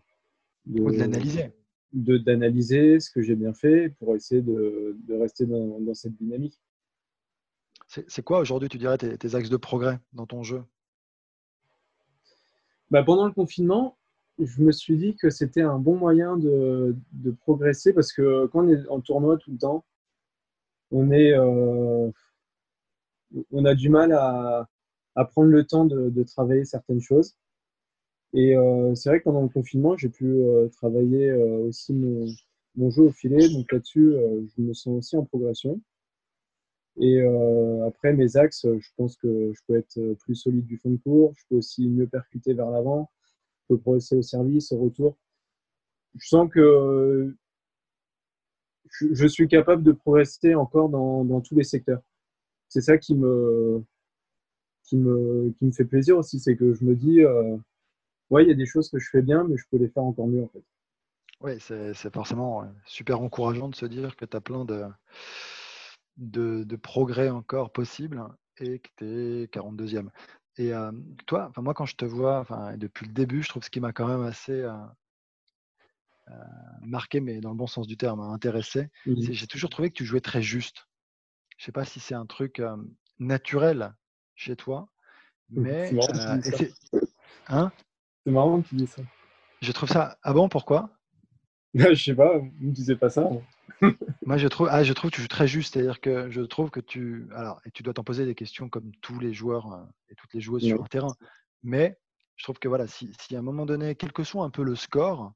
l'analyser. 0.66 1.52
De, 1.92 2.18
d'analyser 2.18 3.00
ce 3.00 3.10
que 3.10 3.22
j'ai 3.22 3.34
bien 3.34 3.54
fait 3.54 3.90
pour 3.98 4.14
essayer 4.14 4.42
de, 4.42 4.96
de 5.06 5.14
rester 5.14 5.46
dans, 5.46 5.80
dans, 5.80 5.94
cette 5.94 6.16
dynamique. 6.16 6.60
C'est 7.86 8.22
quoi 8.22 8.40
aujourd'hui, 8.40 8.68
tu 8.68 8.76
dirais, 8.76 8.98
tes, 8.98 9.16
tes, 9.16 9.34
axes 9.34 9.48
de 9.48 9.56
progrès 9.56 9.98
dans 10.12 10.26
ton 10.26 10.42
jeu? 10.42 10.62
Bah, 12.90 13.02
Pendant 13.02 13.26
le 13.26 13.32
confinement, 13.32 13.96
je 14.38 14.62
me 14.62 14.72
suis 14.72 14.98
dit 14.98 15.16
que 15.16 15.30
c'était 15.30 15.62
un 15.62 15.78
bon 15.78 15.96
moyen 15.96 16.36
de, 16.36 16.94
de, 17.12 17.30
progresser 17.30 17.94
parce 17.94 18.12
que 18.12 18.46
quand 18.46 18.66
on 18.66 18.68
est 18.68 18.86
en 18.88 19.00
tournoi 19.00 19.38
tout 19.38 19.50
le 19.50 19.58
temps, 19.58 19.84
on, 20.90 21.10
est, 21.10 21.32
euh, 21.32 22.10
on 23.50 23.64
a 23.64 23.74
du 23.74 23.88
mal 23.88 24.12
à, 24.12 24.68
à 25.18 25.24
prendre 25.24 25.50
le 25.50 25.64
temps 25.64 25.84
de, 25.84 26.22
travailler 26.22 26.64
certaines 26.64 27.00
choses. 27.00 27.36
Et 28.34 28.56
euh, 28.56 28.94
c'est 28.94 29.08
vrai 29.08 29.18
que 29.18 29.24
pendant 29.24 29.42
le 29.42 29.48
confinement, 29.48 29.96
j'ai 29.96 30.08
pu 30.08 30.26
euh, 30.26 30.68
travailler 30.68 31.28
euh, 31.30 31.66
aussi 31.66 31.92
mon, 31.92 32.26
mon, 32.76 32.90
jeu 32.90 33.02
au 33.02 33.10
filet. 33.10 33.48
Donc 33.48 33.72
là-dessus, 33.72 34.14
je 34.56 34.62
me 34.62 34.72
sens 34.74 34.98
aussi 34.98 35.16
en 35.16 35.24
progression. 35.24 35.80
Et 37.00 37.20
après, 37.86 38.12
mes 38.12 38.36
axes, 38.36 38.66
je 38.66 38.88
pense 38.96 39.16
que 39.16 39.52
je 39.52 39.60
peux 39.66 39.76
être 39.76 40.00
plus 40.20 40.34
solide 40.34 40.66
du 40.66 40.78
fond 40.78 40.90
de 40.90 40.96
cours. 40.96 41.32
Je 41.36 41.44
peux 41.48 41.56
aussi 41.56 41.88
mieux 41.88 42.06
percuter 42.06 42.54
vers 42.54 42.70
l'avant. 42.70 43.10
Je 43.62 43.74
peux 43.74 43.80
progresser 43.80 44.16
au 44.16 44.22
service, 44.22 44.72
au 44.72 44.78
retour. 44.78 45.16
Je 46.16 46.28
sens 46.28 46.48
que 46.50 47.34
je, 48.90 49.06
je 49.12 49.26
suis 49.26 49.48
capable 49.48 49.82
de 49.82 49.92
progresser 49.92 50.54
encore 50.54 50.88
dans, 50.88 51.24
dans 51.24 51.40
tous 51.40 51.56
les 51.56 51.64
secteurs. 51.64 52.02
C'est 52.68 52.80
ça 52.80 52.98
qui 52.98 53.14
me, 53.14 53.84
qui 54.88 54.96
me, 54.96 55.52
qui 55.58 55.66
me 55.66 55.72
fait 55.72 55.84
plaisir 55.84 56.16
aussi, 56.16 56.40
c'est 56.40 56.56
que 56.56 56.72
je 56.72 56.84
me 56.84 56.94
dis, 56.94 57.20
euh, 57.20 57.56
ouais, 58.30 58.44
il 58.44 58.48
y 58.48 58.52
a 58.52 58.54
des 58.54 58.66
choses 58.66 58.88
que 58.88 58.98
je 58.98 59.08
fais 59.10 59.22
bien, 59.22 59.44
mais 59.44 59.56
je 59.56 59.64
peux 59.70 59.76
les 59.76 59.88
faire 59.88 60.04
encore 60.04 60.26
mieux 60.26 60.42
en 60.42 60.48
fait. 60.48 60.64
Oui, 61.40 61.52
c'est 61.60 62.12
forcément 62.12 62.64
super 62.84 63.20
encourageant 63.20 63.68
de 63.68 63.74
se 63.76 63.86
dire 63.86 64.16
que 64.16 64.24
tu 64.24 64.36
as 64.36 64.40
plein 64.40 64.64
de, 64.64 64.86
de, 66.16 66.64
de, 66.64 66.76
progrès 66.76 67.28
encore 67.28 67.70
possibles 67.70 68.20
et 68.58 68.80
que 68.80 68.88
tu 68.96 69.04
es 69.04 69.44
42e. 69.44 70.08
Et 70.56 70.72
euh, 70.72 70.90
toi, 71.26 71.52
moi, 71.56 71.74
quand 71.74 71.86
je 71.86 71.94
te 71.94 72.04
vois, 72.04 72.44
depuis 72.76 73.06
le 73.06 73.12
début, 73.12 73.44
je 73.44 73.48
trouve 73.48 73.62
ce 73.62 73.70
qui 73.70 73.78
m'a 73.78 73.92
quand 73.92 74.08
même 74.08 74.22
assez 74.22 74.60
euh, 74.60 74.72
euh, 76.28 76.34
marqué, 76.82 77.20
mais 77.20 77.40
dans 77.40 77.50
le 77.50 77.56
bon 77.56 77.68
sens 77.68 77.86
du 77.86 77.96
terme, 77.96 78.20
intéressé, 78.20 78.88
mmh 79.06 79.30
j'ai 79.30 79.46
toujours 79.46 79.70
trouvé 79.70 79.90
que 79.90 79.94
tu 79.94 80.04
jouais 80.04 80.20
très 80.20 80.42
juste. 80.42 80.88
Je 81.56 81.62
ne 81.62 81.66
sais 81.66 81.72
pas 81.72 81.84
si 81.84 82.00
c'est 82.00 82.14
un 82.14 82.26
truc 82.26 82.60
naturel 83.20 83.94
chez 84.38 84.56
toi. 84.56 84.88
Mais 85.50 85.92
c'est 86.42 86.72
hein? 87.48 87.72
Marrant, 88.24 88.62
que 88.62 88.68
tu 88.68 88.76
dis 88.76 88.86
ça. 88.86 89.02
Je 89.60 89.72
trouve 89.72 89.88
ça. 89.88 90.18
Ah 90.22 90.32
bon, 90.32 90.48
pourquoi? 90.48 90.90
Je 91.74 91.94
sais 91.94 92.14
pas, 92.14 92.38
vous 92.38 92.52
ne 92.60 92.70
disiez 92.70 92.96
pas 92.96 93.10
ça. 93.10 93.28
Moi, 94.26 94.36
je 94.38 94.48
trouve, 94.48 94.68
ah, 94.70 94.82
je 94.82 94.92
trouve 94.92 95.10
que 95.10 95.16
tu 95.16 95.22
joues 95.22 95.28
très 95.28 95.46
juste. 95.46 95.74
C'est-à-dire 95.74 96.00
que 96.00 96.30
je 96.30 96.40
trouve 96.40 96.70
que 96.70 96.80
tu. 96.80 97.28
Alors, 97.34 97.60
et 97.64 97.70
tu 97.70 97.82
dois 97.82 97.94
t'en 97.94 98.04
poser 98.04 98.24
des 98.24 98.34
questions 98.34 98.68
comme 98.68 98.90
tous 99.00 99.18
les 99.18 99.32
joueurs 99.32 99.72
euh, 99.72 99.84
et 100.08 100.14
toutes 100.14 100.32
les 100.34 100.40
joueuses 100.40 100.64
sur 100.64 100.82
un 100.82 100.86
terrain. 100.86 101.14
Mais 101.62 101.98
je 102.36 102.44
trouve 102.44 102.58
que 102.58 102.68
voilà, 102.68 102.86
si, 102.86 103.12
si, 103.20 103.36
à 103.36 103.40
un 103.40 103.42
moment 103.42 103.66
donné, 103.66 103.94
quel 103.94 104.12
que 104.12 104.24
soit 104.24 104.44
un 104.44 104.50
peu 104.50 104.62
le 104.62 104.74
score, 104.74 105.32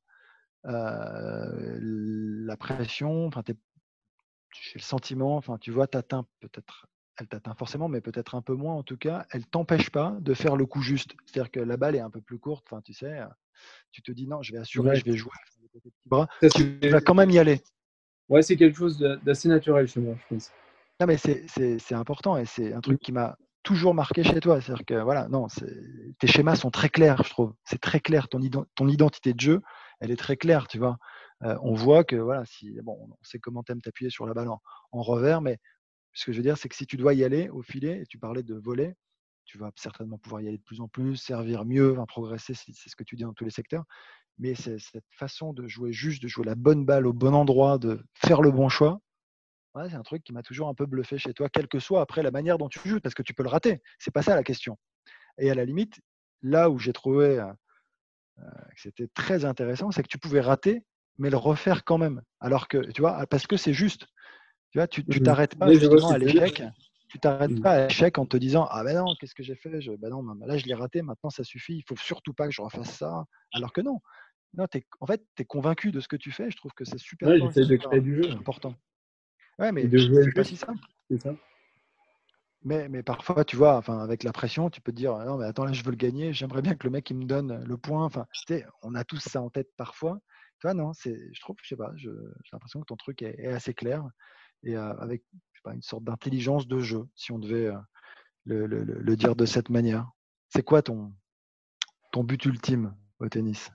euh, 0.67 1.79
la 1.81 2.57
pression, 2.57 3.27
enfin, 3.27 3.43
j'ai 3.47 4.79
le 4.79 4.83
sentiment, 4.83 5.37
enfin, 5.37 5.59
tu 5.59 5.71
vois, 5.71 5.87
t'atteins 5.87 6.27
peut-être 6.41 6.87
elle 7.19 7.29
t'atteint 7.29 7.55
forcément, 7.55 7.89
mais 7.89 8.01
peut-être 8.01 8.35
un 8.35 8.43
peu 8.43 8.55
moins 8.55 8.75
en 8.75 8.83
tout 8.83 8.97
cas, 8.97 9.27
elle 9.31 9.47
t'empêche 9.47 9.91
pas 9.91 10.17
de 10.21 10.35
faire 10.35 10.57
le 10.57 10.67
coup 10.67 10.83
juste. 10.83 11.13
C'est-à-dire 11.27 11.51
que 11.51 11.61
la 11.61 11.77
balle 11.77 11.95
est 11.97 12.01
un 12.01 12.11
peu 12.11 12.21
plus 12.21 12.39
courte, 12.39 12.67
enfin, 12.71 12.81
tu 12.83 12.95
sais, 12.95 13.21
tu 13.91 14.03
te 14.03 14.13
dis 14.13 14.27
non, 14.27 14.43
je 14.43 14.53
vais 14.53 14.59
assurer, 14.59 14.97
je 14.97 15.05
vais 15.05 15.17
jouer, 15.17 15.33
bras, 16.07 16.29
tu 16.55 16.89
vas 16.89 17.01
quand 17.01 17.15
même 17.15 17.31
y 17.31 17.39
aller. 17.39 17.61
Ouais, 18.29 18.43
c'est 18.43 18.57
quelque 18.57 18.77
chose 18.77 18.99
d'assez 18.99 19.49
naturel 19.49 19.87
chez 19.87 20.01
moi, 20.01 20.15
je 20.17 20.35
pense. 20.35 20.53
Non, 21.01 21.07
mais 21.07 21.17
c'est 21.17 21.95
important 21.95 22.37
et 22.37 22.47
c'est 22.47 22.73
un 22.73 22.81
truc 22.81 23.01
qui 23.01 23.13
m'a 23.13 23.37
toujours 23.63 23.95
marqué 23.95 24.23
chez 24.25 24.41
toi. 24.41 24.61
C'est-à-dire 24.61 24.85
que 24.87 24.95
voilà, 24.95 25.29
non, 25.29 25.47
tes 26.19 26.27
schémas 26.27 26.57
sont 26.57 26.71
très 26.71 26.89
clairs, 26.89 27.23
je 27.25 27.31
trouve. 27.31 27.55
C'est 27.65 27.81
très 27.81 28.01
clair. 28.01 28.29
Ton, 28.29 28.41
ton, 28.75 28.89
identité 28.89 29.35
de 29.35 29.41
jeu, 29.41 29.61
elle 30.01 30.11
est 30.11 30.17
très 30.17 30.37
claire, 30.37 30.67
tu 30.69 30.79
vois. 30.79 30.99
on 31.41 31.75
voit 31.75 32.05
que 32.05 32.17
voilà, 32.17 32.45
si 32.45 32.81
bon, 32.83 32.97
on 33.11 33.25
sait 33.25 33.39
comment 33.39 33.63
t'aimes 33.63 33.83
t'appuyer 33.83 34.11
sur 34.11 34.27
la 34.27 34.35
balle 34.35 34.49
en, 34.49 34.61
en, 34.93 35.03
revers, 35.03 35.41
mais 35.41 35.59
ce 36.13 36.27
que 36.27 36.33
je 36.33 36.39
veux 36.39 36.43
dire, 36.43 36.59
c'est 36.59 36.69
que 36.69 36.77
si 36.77 36.87
tu 36.87 36.97
dois 36.97 37.15
y 37.15 37.25
aller 37.25 37.49
au 37.49 37.63
filet, 37.63 38.03
et 38.03 38.07
tu 38.07 38.19
parlais 38.19 38.43
de 38.43 38.55
voler, 38.55 38.95
tu 39.45 39.59
vas 39.59 39.71
certainement 39.77 40.19
pouvoir 40.19 40.43
y 40.43 40.49
aller 40.49 40.59
de 40.59 40.63
plus 40.63 40.81
en 40.81 40.89
plus, 40.89 41.17
servir 41.17 41.65
mieux, 41.65 41.97
progresser, 42.07 42.55
c'est 42.55 42.73
ce 42.73 42.97
que 42.97 43.05
tu 43.05 43.17
dis 43.17 43.25
dans 43.25 43.33
tous 43.33 43.45
les 43.45 43.51
secteurs. 43.51 43.85
Mais 44.39 44.55
cette 44.55 45.05
façon 45.11 45.53
de 45.53 45.67
jouer 45.69 45.93
juste, 45.93 46.23
de 46.23 46.29
jouer 46.29 46.45
la 46.45 46.55
bonne 46.55 46.85
balle 46.85 47.07
au 47.07 47.13
bon 47.13 47.35
endroit, 47.35 47.79
de 47.79 48.03
faire 48.15 48.41
le 48.41 48.51
bon 48.51 48.69
choix, 48.69 49.01
c'est 49.75 49.95
un 49.95 50.03
truc 50.03 50.23
qui 50.23 50.33
m'a 50.33 50.43
toujours 50.43 50.69
un 50.69 50.75
peu 50.75 50.87
bluffé 50.87 51.19
chez 51.19 51.33
toi, 51.33 51.49
quelle 51.49 51.69
que 51.69 51.79
soit 51.79 52.01
après 52.01 52.23
la 52.23 52.31
manière 52.31 52.59
dont 52.59 52.69
tu 52.69 52.81
joues, 52.87 53.01
parce 53.01 53.15
que 53.15 53.23
tu 53.23 53.35
peux 53.35 53.43
le 53.43 53.49
rater. 53.49 53.81
C'est 53.99 54.11
pas 54.11 54.23
ça 54.23 54.35
la 54.35 54.43
question. 54.43 54.79
Et 55.39 55.51
à 55.51 55.55
la 55.55 55.65
limite, 55.65 56.01
là 56.43 56.69
où 56.71 56.79
j'ai 56.79 56.93
trouvé 56.93 57.39
euh, 57.39 57.47
euh, 58.39 58.51
que 58.75 58.81
c'était 58.81 59.09
très 59.09 59.45
intéressant, 59.45 59.91
c'est 59.91 60.03
que 60.03 60.09
tu 60.09 60.19
pouvais 60.19 60.41
rater, 60.41 60.85
mais 61.19 61.31
le 61.31 61.39
refaire 61.39 61.85
quand 61.85 61.99
même. 61.99 62.23
Alors 62.41 62.69
que, 62.69 62.79
tu 62.93 63.01
vois, 63.01 63.27
parce 63.27 63.47
que 63.47 63.57
c'est 63.57 63.73
juste. 63.73 64.07
Tu 64.73 64.79
vois, 64.79 64.89
tu 64.89 65.03
mmh 65.03 65.21
t'arrêtes 65.21 65.55
pas 65.57 65.71
justement 65.71 66.11
à 66.11 66.19
l'échec. 66.19 66.63
Tu 67.09 67.19
t'arrêtes 67.19 67.51
mmh. 67.51 67.61
pas 67.61 67.73
à 67.73 67.87
l'échec 67.87 68.17
en 68.17 68.25
te 68.25 68.39
disant 68.39 68.67
Ah 68.71 68.83
ben 68.83 68.97
non, 68.97 69.15
qu'est-ce 69.21 69.35
que 69.35 69.43
j'ai 69.43 69.55
fait? 69.55 69.83
Je, 69.83 69.93
ben 69.93 70.09
non, 70.09 70.23
là 70.47 70.57
je 70.57 70.65
l'ai 70.65 70.73
raté, 70.73 71.03
maintenant 71.03 71.29
ça 71.29 71.45
suffit, 71.45 71.75
il 71.77 71.83
faut 71.87 71.97
surtout 71.97 72.33
pas 72.33 72.47
que 72.47 72.55
je 72.55 72.63
refasse 72.63 72.97
ça. 72.97 73.27
Alors 73.53 73.75
que 73.75 73.83
non. 73.83 74.01
non 74.55 74.65
es, 74.75 74.87
en 75.01 75.07
fait, 75.07 75.23
tu 75.37 75.43
es 75.43 75.45
convaincu 75.45 75.93
de 75.93 76.01
ce 76.01 76.09
que 76.09 76.17
tu 76.17 76.31
fais. 76.31 76.51
Je 76.51 76.57
trouve 76.57 76.73
que 76.73 76.87
c'est 76.87 76.99
super, 76.99 77.29
ouais, 77.29 77.39
de 77.39 77.77
créer 77.77 78.01
du 78.01 78.23
jeu. 78.23 78.31
important. 78.31 78.75
Ouais, 79.59 79.73
mais 79.73 79.87
c'est 79.91 80.33
pas 80.35 80.45
si 80.45 80.57
simple. 80.57 80.81
C'est 81.11 81.21
ça. 81.21 81.35
Mais, 82.65 82.89
mais, 82.89 83.03
parfois, 83.03 83.45
tu 83.45 83.57
vois, 83.57 83.77
enfin, 83.77 83.99
avec 83.99 84.23
la 84.23 84.33
pression, 84.33 84.71
tu 84.71 84.81
peux 84.81 84.93
te 84.93 84.97
dire 84.97 85.19
non, 85.19 85.37
mais 85.37 85.45
attends, 85.45 85.67
là, 85.67 85.73
je 85.73 85.85
veux 85.85 85.91
le 85.91 85.97
gagner. 85.97 86.33
J'aimerais 86.33 86.63
bien 86.63 86.77
que 86.77 86.87
le 86.87 86.93
mec 86.93 87.11
il 87.11 87.19
me 87.19 87.25
donne 87.27 87.63
le 87.63 87.77
point. 87.77 88.07
Enfin, 88.07 88.25
tu 88.33 88.55
sais, 88.55 88.65
on 88.81 88.95
a 88.95 89.05
tous 89.05 89.19
ça 89.19 89.43
en 89.43 89.51
tête 89.51 89.69
parfois. 89.77 90.19
Tu 90.61 90.67
vois, 90.67 90.73
non, 90.73 90.95
c'est, 90.95 91.19
je 91.35 91.41
trouve, 91.43 91.57
je 91.63 91.69
sais 91.69 91.77
pas, 91.77 91.93
j'ai 91.97 92.09
l'impression 92.53 92.81
que 92.81 92.87
ton 92.87 92.97
truc 92.97 93.21
est 93.21 93.49
assez 93.49 93.75
clair 93.75 94.03
et 94.65 94.77
avec 94.77 95.23
pas, 95.63 95.75
une 95.75 95.83
sorte 95.83 96.05
d'intelligence 96.05 96.67
de 96.67 96.79
jeu, 96.79 97.07
si 97.15 97.33
on 97.33 97.39
devait 97.39 97.71
le, 98.45 98.67
le, 98.67 99.17
dire 99.17 99.37
de 99.37 99.47
cette 99.47 99.71
manière. 99.71 100.11
C'est 100.49 100.63
quoi 100.63 100.83
ton, 100.83 101.13
but 102.17 102.45
ultime 102.45 102.95
au 103.21 103.29
tennis? 103.29 103.71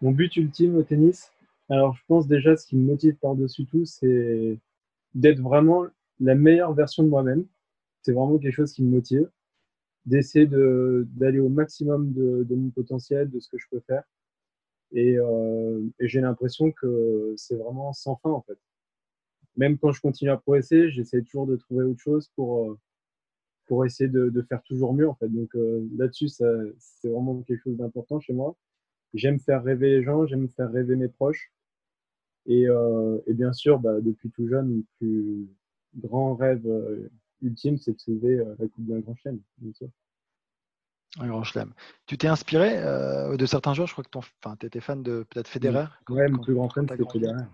Mon 0.00 0.12
but 0.12 0.34
ultime 0.36 0.76
au 0.76 0.82
tennis? 0.82 1.30
Alors, 1.68 1.94
je 1.94 2.02
pense 2.06 2.26
déjà, 2.26 2.56
ce 2.56 2.66
qui 2.66 2.76
me 2.76 2.86
motive 2.86 3.16
par-dessus 3.16 3.66
tout, 3.66 3.84
c'est 3.84 4.58
d'être 5.14 5.40
vraiment 5.40 5.84
la 6.20 6.34
meilleure 6.34 6.74
version 6.74 7.02
de 7.02 7.08
moi-même. 7.08 7.46
C'est 8.02 8.12
vraiment 8.12 8.38
quelque 8.38 8.54
chose 8.54 8.72
qui 8.72 8.82
me 8.82 8.90
motive. 8.90 9.28
D'essayer 10.04 10.46
d'aller 10.46 11.40
au 11.40 11.48
maximum 11.48 12.12
de, 12.12 12.54
mon 12.54 12.70
potentiel, 12.70 13.28
de 13.30 13.40
ce 13.40 13.48
que 13.48 13.58
je 13.58 13.66
peux 13.70 13.80
faire. 13.80 14.04
Et, 14.92 15.18
euh, 15.18 15.82
et 15.98 16.06
j'ai 16.06 16.20
l'impression 16.20 16.70
que 16.70 17.34
c'est 17.36 17.56
vraiment 17.56 17.92
sans 17.92 18.14
fin, 18.16 18.30
en 18.30 18.42
fait 18.42 18.58
même 19.56 19.78
quand 19.78 19.92
je 19.92 20.00
continue 20.00 20.30
à 20.30 20.36
progresser, 20.36 20.90
j'essaie 20.90 21.22
toujours 21.22 21.46
de 21.46 21.56
trouver 21.56 21.84
autre 21.84 22.00
chose 22.00 22.30
pour, 22.36 22.70
euh, 22.70 22.78
pour 23.66 23.84
essayer 23.84 24.08
de, 24.08 24.28
de 24.28 24.42
faire 24.42 24.62
toujours 24.62 24.94
mieux. 24.94 25.08
En 25.08 25.14
fait. 25.14 25.28
Donc 25.28 25.54
euh, 25.54 25.86
là-dessus, 25.96 26.28
c'est 26.28 27.08
vraiment 27.08 27.42
quelque 27.42 27.62
chose 27.62 27.76
d'important 27.76 28.20
chez 28.20 28.32
moi. 28.32 28.56
J'aime 29.14 29.38
faire 29.38 29.62
rêver 29.64 29.90
les 29.90 30.02
gens, 30.02 30.26
j'aime 30.26 30.48
faire 30.48 30.70
rêver 30.70 30.96
mes 30.96 31.08
proches. 31.08 31.52
Et, 32.46 32.68
euh, 32.68 33.18
et 33.26 33.34
bien 33.34 33.52
sûr, 33.52 33.78
bah, 33.78 34.00
depuis 34.00 34.30
tout 34.30 34.46
jeune, 34.46 34.76
le 34.76 34.84
plus 34.98 35.48
grand 35.96 36.34
rêve 36.36 36.64
ultime, 37.42 37.78
c'est 37.78 37.92
de 37.92 38.00
sauver 38.00 38.36
la 38.36 38.68
Coupe 38.68 38.86
d'un 38.86 39.00
Grand 39.00 39.14
Chelem, 39.16 39.40
bien 39.58 39.72
sûr. 39.72 39.88
Un 41.18 41.28
grand 41.28 41.44
chelem. 41.44 41.72
Tu 42.06 42.18
t'es 42.18 42.28
inspiré 42.28 42.76
de 42.76 43.46
certains 43.46 43.72
joueurs? 43.72 43.88
Je 43.88 43.94
crois 43.94 44.04
que 44.04 44.58
tu 44.60 44.66
étais 44.66 44.80
fan 44.80 45.02
de 45.02 45.24
peut-être 45.30 45.48
Federer? 45.48 45.86
Oui, 46.10 46.30
mon 46.30 46.42
plus 46.42 46.54
grand 46.54 46.68
fan, 46.68 46.86
c'était 46.86 47.04
Federer. 47.10 47.44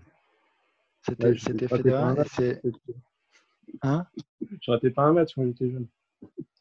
C'était 1.03 1.69
fédéral. 1.69 2.25
C'est... 2.33 2.63
Hein? 3.83 4.07
Je 4.61 4.71
ratais 4.71 4.91
pas 4.91 5.03
un 5.03 5.13
match 5.13 5.35
quand 5.35 5.45
j'étais 5.45 5.71
jeune. 5.71 5.87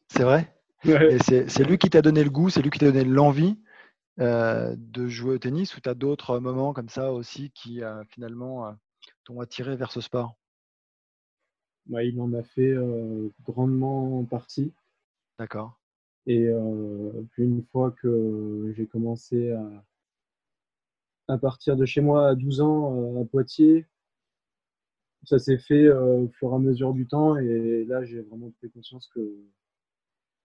C'est 0.08 0.24
vrai? 0.24 0.52
C'est, 0.84 1.64
lui 1.64 1.78
qui 1.78 1.90
t'a 1.90 2.02
donné 2.02 2.24
le 2.24 2.30
goût, 2.30 2.50
c'est 2.50 2.62
lui 2.62 2.70
qui 2.70 2.78
t'a 2.78 2.90
donné 2.90 3.04
l'envie 3.04 3.58
euh, 4.20 4.74
de 4.76 5.06
jouer 5.06 5.34
au 5.34 5.38
tennis 5.38 5.76
ou 5.76 5.80
tu 5.80 5.88
as 5.88 5.94
d'autres 5.94 6.38
moments 6.38 6.72
comme 6.72 6.88
ça 6.88 7.12
aussi 7.12 7.50
qui 7.52 7.82
euh, 7.82 8.02
finalement 8.10 8.66
euh, 8.66 8.72
t'ont 9.24 9.40
attiré 9.40 9.76
vers 9.76 9.92
ce 9.92 10.00
sport? 10.00 10.36
Bah, 11.86 12.02
Il 12.02 12.20
en 12.20 12.32
a 12.34 12.42
fait 12.42 12.74
grandement 13.44 14.24
partie. 14.24 14.72
D'accord. 15.38 15.78
Et 16.26 16.48
puis 17.30 17.44
une 17.44 17.64
fois 17.72 17.90
que 17.90 18.72
j'ai 18.76 18.86
commencé 18.86 19.50
à, 19.50 19.84
à 21.28 21.38
partir 21.38 21.76
de 21.76 21.84
chez 21.84 22.00
moi 22.00 22.28
à 22.28 22.34
12 22.34 22.60
ans 22.60 23.20
à 23.20 23.24
Poitiers. 23.24 23.86
Ça 25.24 25.38
s'est 25.38 25.58
fait 25.58 25.90
au 25.90 26.28
fur 26.28 26.52
et 26.52 26.54
à 26.54 26.58
mesure 26.58 26.92
du 26.92 27.06
temps 27.06 27.36
et 27.36 27.84
là 27.84 28.04
j'ai 28.04 28.20
vraiment 28.22 28.50
pris 28.50 28.70
conscience 28.70 29.08
que 29.14 29.20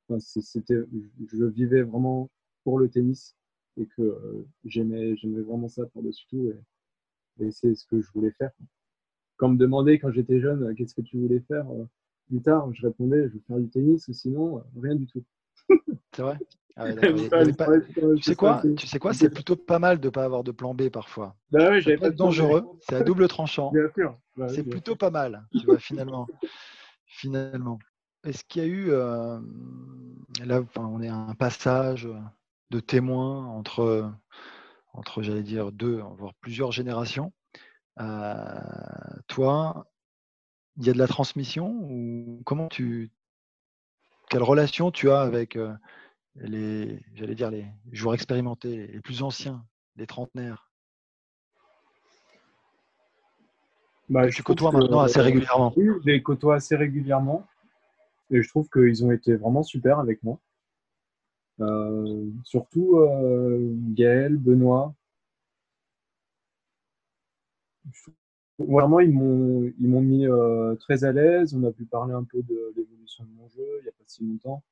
je 0.10 1.46
vivais 1.46 1.82
vraiment 1.82 2.30
pour 2.64 2.80
le 2.80 2.90
tennis 2.90 3.36
et 3.78 3.86
que 3.86 4.46
j'aimais, 4.66 5.16
j'aimais 5.18 5.42
vraiment 5.42 5.68
ça 5.68 5.86
par-dessus 5.88 6.26
tout 6.30 6.52
et, 7.40 7.52
c'est 7.52 7.76
ce 7.76 7.86
que 7.86 8.02
je 8.02 8.12
voulais 8.12 8.32
faire. 8.32 8.52
Quand 9.38 9.50
me 9.50 9.58
demandait 9.58 10.00
quand 10.00 10.12
j'étais 10.12 10.40
jeune 10.40 10.74
qu'est-ce 10.76 10.96
que 10.96 11.02
tu 11.02 11.18
voulais 11.18 11.42
faire 11.42 11.68
plus 12.28 12.42
tard, 12.42 12.74
je 12.74 12.86
répondais 12.86 13.30
je 13.30 13.34
veux 13.34 13.42
faire 13.48 13.60
du 13.60 13.70
tennis 13.70 14.08
ou 14.08 14.14
sinon 14.14 14.64
rien 14.80 14.96
du 14.96 15.08
tout. 15.08 15.24
C'est 16.14 16.22
vrai? 16.22 16.38
Ah 16.78 16.86
Tu 18.16 18.22
sais 18.22 18.36
quoi 18.36 18.62
Tu 18.78 18.88
sais 18.88 19.00
quoi 19.00 19.14
C'est 19.14 19.30
plutôt 19.30 19.56
pas 19.56 19.80
mal 19.80 20.00
de 20.00 20.08
ne 20.08 20.12
pas 20.12 20.24
avoir 20.24 20.44
de 20.44 20.52
plan 20.52 20.74
B 20.76 20.90
parfois. 20.90 21.36
Bah 21.52 21.70
oui, 21.72 21.82
c'est 21.84 21.98
dangereux. 22.16 22.66
C'est 22.82 22.96
à 22.96 23.04
double 23.04 23.28
tranchant. 23.28 23.72
Bah 24.36 24.48
c'est 24.50 24.64
plutôt 24.64 24.96
pas 24.96 25.10
mal. 25.10 25.46
Tu 25.52 25.66
vois 25.66 25.80
finalement. 25.80 26.28
finalement. 27.06 27.80
Est-ce 28.24 28.44
qu'il 28.44 28.62
y 28.62 28.66
a 28.66 28.68
eu 28.68 28.92
euh, 28.92 29.40
là, 30.46 30.62
on 30.78 31.02
est 31.02 31.08
à 31.08 31.16
un 31.16 31.34
passage 31.34 32.08
de 32.70 32.80
témoins 32.80 33.46
entre 33.46 34.12
entre 34.94 35.22
j'allais 35.22 35.44
dire 35.44 35.72
deux, 35.72 36.02
voire 36.18 36.34
plusieurs 36.42 36.72
générations. 36.72 37.32
Euh, 38.00 38.60
toi, 39.28 39.88
il 40.78 40.86
y 40.86 40.90
a 40.90 40.94
de 40.94 40.98
la 40.98 41.08
transmission 41.08 41.70
ou 41.90 42.42
comment 42.46 42.68
tu 42.68 43.12
quelle 44.30 44.44
relation 44.44 44.92
tu 44.92 45.10
as 45.10 45.22
avec 45.22 45.56
euh, 45.56 45.74
les, 46.38 47.00
j'allais 47.16 47.36
dire, 47.36 47.52
les 47.52 47.66
joueurs 47.92 48.14
expérimentés, 48.14 48.88
les 48.88 49.02
plus 49.02 49.24
anciens, 49.24 49.66
les 49.96 50.08
trentenaires 50.08 50.72
bah, 54.10 54.30
Tu 54.30 54.44
côtoies 54.44 54.72
maintenant 54.72 55.00
assez 55.00 55.22
régulièrement. 55.22 55.74
Oui, 55.76 55.88
je 56.04 56.10
les 56.10 56.22
côtoie 56.22 56.56
assez 56.56 56.76
régulièrement. 56.76 57.48
Et 58.30 58.42
je 58.42 58.50
trouve 58.50 58.68
qu'ils 58.70 59.06
ont 59.06 59.12
été 59.12 59.36
vraiment 59.36 59.64
super 59.64 60.00
avec 60.00 60.22
moi. 60.24 60.40
Euh, 61.60 62.26
surtout 62.44 62.98
euh, 62.98 63.74
Gaël, 63.94 64.38
Benoît. 64.38 64.94
Vraiment, 68.60 69.00
ils 69.00 69.12
m'ont, 69.12 69.72
ils 69.80 69.88
m'ont 69.88 70.02
mis 70.02 70.28
euh, 70.28 70.76
très 70.76 71.04
à 71.04 71.12
l'aise. 71.12 71.56
On 71.56 71.64
a 71.64 71.72
pu 71.72 71.86
parler 71.86 72.14
un 72.14 72.24
peu 72.24 72.42
de 72.42 72.74
l'évolution 72.76 73.24
de 73.24 73.30
mon 73.30 73.48
jeu 73.50 73.66
il 73.80 73.84
n'y 73.84 73.90
a 73.90 73.92
pas 73.92 74.04
si 74.06 74.26
longtemps. 74.26 74.64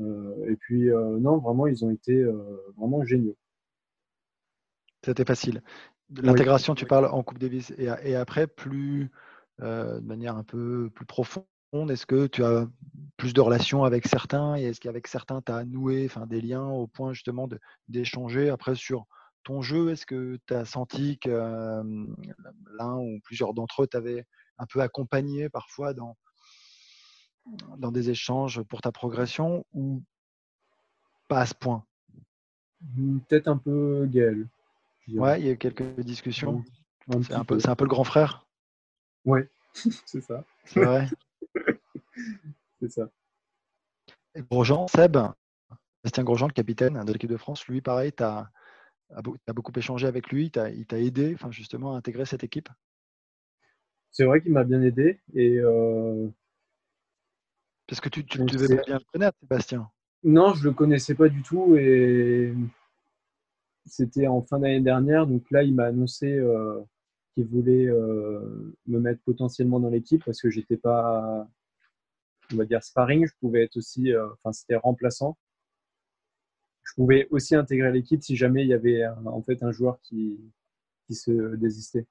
Euh, 0.00 0.50
et 0.50 0.56
puis, 0.56 0.90
euh, 0.90 1.18
non, 1.18 1.38
vraiment, 1.38 1.66
ils 1.66 1.84
ont 1.84 1.90
été 1.90 2.12
euh, 2.12 2.62
vraiment 2.76 3.04
géniaux. 3.04 3.36
C'était 5.04 5.24
facile. 5.24 5.62
L'intégration, 6.16 6.74
tu 6.74 6.86
parles 6.86 7.06
en 7.06 7.22
Coupe 7.22 7.38
Davis 7.38 7.70
et, 7.76 7.88
et 8.02 8.16
après, 8.16 8.46
plus 8.46 9.10
de 9.60 10.00
manière 10.00 10.36
un 10.36 10.44
peu 10.44 10.88
plus 10.94 11.04
profonde, 11.04 11.44
est-ce 11.88 12.06
que 12.06 12.28
tu 12.28 12.44
as 12.44 12.66
plus 13.16 13.34
de 13.34 13.40
relations 13.40 13.82
avec 13.84 14.06
certains 14.06 14.56
et 14.56 14.62
est-ce 14.62 14.80
qu'avec 14.80 15.08
certains, 15.08 15.42
tu 15.42 15.50
as 15.50 15.64
noué 15.64 16.06
enfin, 16.06 16.26
des 16.26 16.40
liens 16.40 16.64
au 16.64 16.86
point 16.86 17.12
justement 17.12 17.48
d'échanger 17.88 18.50
après 18.50 18.76
sur 18.76 19.06
ton 19.42 19.60
jeu? 19.60 19.90
Est-ce 19.90 20.06
que 20.06 20.38
tu 20.46 20.54
as 20.54 20.64
senti 20.64 21.18
que 21.18 21.82
l'un 22.78 22.96
ou 22.96 23.20
plusieurs 23.24 23.52
d'entre 23.52 23.82
eux 23.82 23.86
t'avaient 23.86 24.24
un 24.58 24.66
peu 24.66 24.80
accompagné 24.80 25.48
parfois 25.48 25.92
dans, 25.92 26.16
dans 27.78 27.92
des 27.92 28.10
échanges 28.10 28.62
pour 28.62 28.80
ta 28.80 28.92
progression 28.92 29.64
ou 29.72 30.02
pas 31.28 31.40
à 31.40 31.46
ce 31.46 31.54
point? 31.54 31.84
Mmh, 32.80 33.18
Peut-être 33.28 33.48
un 33.48 33.56
peu 33.56 34.06
Gaël. 34.10 34.46
Ouais, 35.08 35.40
il 35.40 35.46
y 35.46 35.48
a 35.48 35.52
eu 35.52 35.58
quelques 35.58 36.00
discussions. 36.00 36.62
C'est 37.22 37.32
un, 37.32 37.44
peu, 37.44 37.58
un 37.64 37.74
peu 37.74 37.84
le 37.84 37.88
grand 37.88 38.04
frère? 38.04 38.46
Ouais, 39.24 39.48
c'est 39.72 40.20
ça. 40.20 40.44
C'est 40.64 40.84
vrai? 40.84 41.08
c'est 42.80 42.90
ça. 42.90 43.08
Et 44.34 44.42
Grosjean, 44.42 44.86
Seb, 44.88 45.16
Bastien 46.04 46.24
Grosjean, 46.24 46.48
le 46.48 46.52
capitaine 46.52 47.02
de 47.02 47.12
l'équipe 47.12 47.30
de 47.30 47.36
France, 47.36 47.66
lui, 47.66 47.80
pareil, 47.80 48.12
tu 48.12 48.22
as, 48.22 48.50
beaucoup 49.54 49.72
échangé 49.74 50.06
avec 50.06 50.28
lui, 50.28 50.50
il 50.54 50.86
t'a 50.86 51.00
aidé 51.00 51.34
enfin, 51.34 51.50
justement 51.50 51.94
à 51.94 51.96
intégrer 51.96 52.26
cette 52.26 52.44
équipe? 52.44 52.68
C'est 54.10 54.24
vrai 54.24 54.40
qu'il 54.42 54.52
m'a 54.52 54.64
bien 54.64 54.82
aidé 54.82 55.20
et 55.34 55.58
euh, 55.58 56.28
parce 57.88 58.00
que 58.00 58.10
tu, 58.10 58.22
devais 58.22 58.82
bien 58.84 58.98
le 58.98 59.04
connaître, 59.12 59.38
Sébastien. 59.40 59.90
Non, 60.22 60.52
je 60.52 60.60
ne 60.60 60.68
le 60.68 60.74
connaissais 60.74 61.14
pas 61.14 61.28
du 61.28 61.42
tout 61.42 61.76
et 61.76 62.54
c'était 63.86 64.26
en 64.26 64.42
fin 64.42 64.58
d'année 64.58 64.80
dernière. 64.80 65.26
Donc 65.26 65.50
là, 65.50 65.62
il 65.62 65.74
m'a 65.74 65.86
annoncé 65.86 66.30
euh, 66.30 66.80
qu'il 67.32 67.46
voulait 67.46 67.86
euh, 67.86 68.76
me 68.86 69.00
mettre 69.00 69.22
potentiellement 69.22 69.80
dans 69.80 69.88
l'équipe 69.88 70.22
parce 70.22 70.40
que 70.42 70.50
j'étais 70.50 70.76
pas, 70.76 71.48
on 72.52 72.56
va 72.56 72.66
dire, 72.66 72.82
sparring. 72.82 73.26
Je 73.26 73.32
pouvais 73.40 73.64
être 73.64 73.78
aussi, 73.78 74.12
euh, 74.12 74.28
enfin, 74.34 74.52
c'était 74.52 74.76
remplaçant. 74.76 75.38
Je 76.82 76.92
pouvais 76.94 77.26
aussi 77.30 77.54
intégrer 77.54 77.90
l'équipe 77.90 78.22
si 78.22 78.36
jamais 78.36 78.64
il 78.64 78.68
y 78.68 78.74
avait 78.74 79.06
en 79.06 79.42
fait 79.42 79.62
un 79.62 79.70
joueur 79.70 79.98
qui, 80.02 80.38
qui 81.06 81.14
se 81.14 81.54
désistait. 81.56 82.06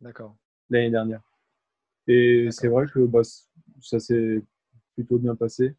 D'accord. 0.00 0.36
L'année 0.70 0.90
dernière. 0.90 1.22
Et 2.06 2.48
c'est 2.50 2.68
vrai 2.68 2.86
que 2.86 3.00
bah, 3.00 3.22
ça 3.80 3.98
s'est 3.98 4.42
plutôt 4.94 5.18
bien 5.18 5.34
passé. 5.34 5.74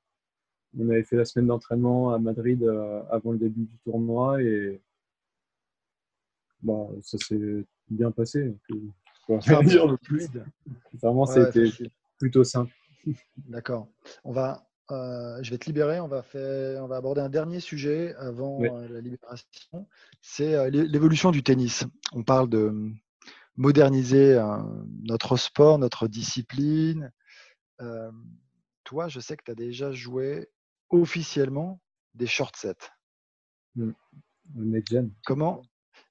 On 0.78 0.90
avait 0.90 1.04
fait 1.04 1.16
la 1.16 1.26
semaine 1.26 1.48
d'entraînement 1.48 2.12
à 2.12 2.20
Madrid 2.20 2.62
euh, 2.64 3.02
avant 3.10 3.32
le 3.32 3.38
début 3.38 3.66
du 3.66 3.78
tournoi 3.84 4.42
et 4.42 4.82
bah, 6.62 6.88
ça 7.02 7.18
s'est 7.18 7.66
bien 7.90 8.12
passé. 8.12 8.56
dire 9.64 9.88
le 9.88 9.98
fluide. 10.04 10.46
Vraiment, 11.02 11.26
c'était 11.26 11.70
plutôt 12.20 12.44
simple. 12.44 12.74
D'accord. 13.38 13.88
On 14.24 14.34
va, 14.34 14.68
euh, 14.92 15.42
je 15.44 15.52
vais 15.52 15.58
te 15.58 15.68
libérer. 15.68 16.00
On 16.00 16.08
va, 16.08 16.24
faire, 16.24 16.84
on 16.84 16.88
va 16.88 16.98
aborder 16.98 17.22
un 17.22 17.30
dernier 17.30 17.60
sujet 17.60 18.14
avant 18.16 18.62
euh, 18.62 18.88
la 18.90 19.00
libération. 19.00 19.88
C'est 20.22 20.70
l'évolution 20.72 21.32
du 21.32 21.44
tennis. 21.44 21.86
On 22.12 22.24
parle 22.24 22.50
de 22.50 22.92
moderniser 23.58 24.42
notre 25.04 25.38
sport, 25.38 25.80
notre 25.80 26.08
discipline, 26.08 27.12
toi, 28.84 29.08
je 29.08 29.20
sais 29.20 29.36
que 29.36 29.44
tu 29.44 29.52
as 29.52 29.56
déjà 29.56 29.92
joué 29.92 30.50
officiellement 30.90 31.82
des 32.14 32.28
short 32.28 32.56
sets. 32.56 32.92
Mmh. 33.76 33.92
Next 34.56 34.94
Gen. 34.94 35.12
Comment? 35.26 35.64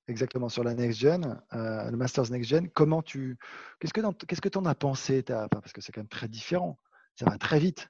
Exactement, 0.08 0.48
sur 0.48 0.64
la 0.64 0.74
Next 0.74 0.98
Gen, 0.98 1.40
le 1.52 1.96
Masters 1.96 2.30
Next 2.30 2.50
Gen, 2.50 2.68
comment 2.70 3.02
tu. 3.02 3.38
Qu'est-ce 3.80 3.92
que 3.92 4.48
tu 4.48 4.58
en 4.58 4.66
as 4.66 4.74
pensé 4.74 5.22
Parce 5.22 5.72
que 5.72 5.80
c'est 5.80 5.92
quand 5.92 6.00
même 6.00 6.08
très 6.08 6.28
différent. 6.28 6.78
Ça 7.14 7.24
va 7.26 7.38
très 7.38 7.58
vite. 7.58 7.88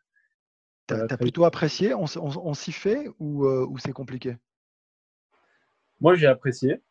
Tu 0.86 0.94
as, 0.94 1.16
plutôt 1.16 1.44
apprécié? 1.44 1.94
On, 1.94 2.54
s'y 2.54 2.72
fait 2.72 3.08
ou, 3.18 3.46
ou 3.46 3.78
c'est 3.78 3.92
compliqué? 3.92 4.36
Moi, 6.00 6.14
j'ai 6.14 6.26
apprécié. 6.26 6.82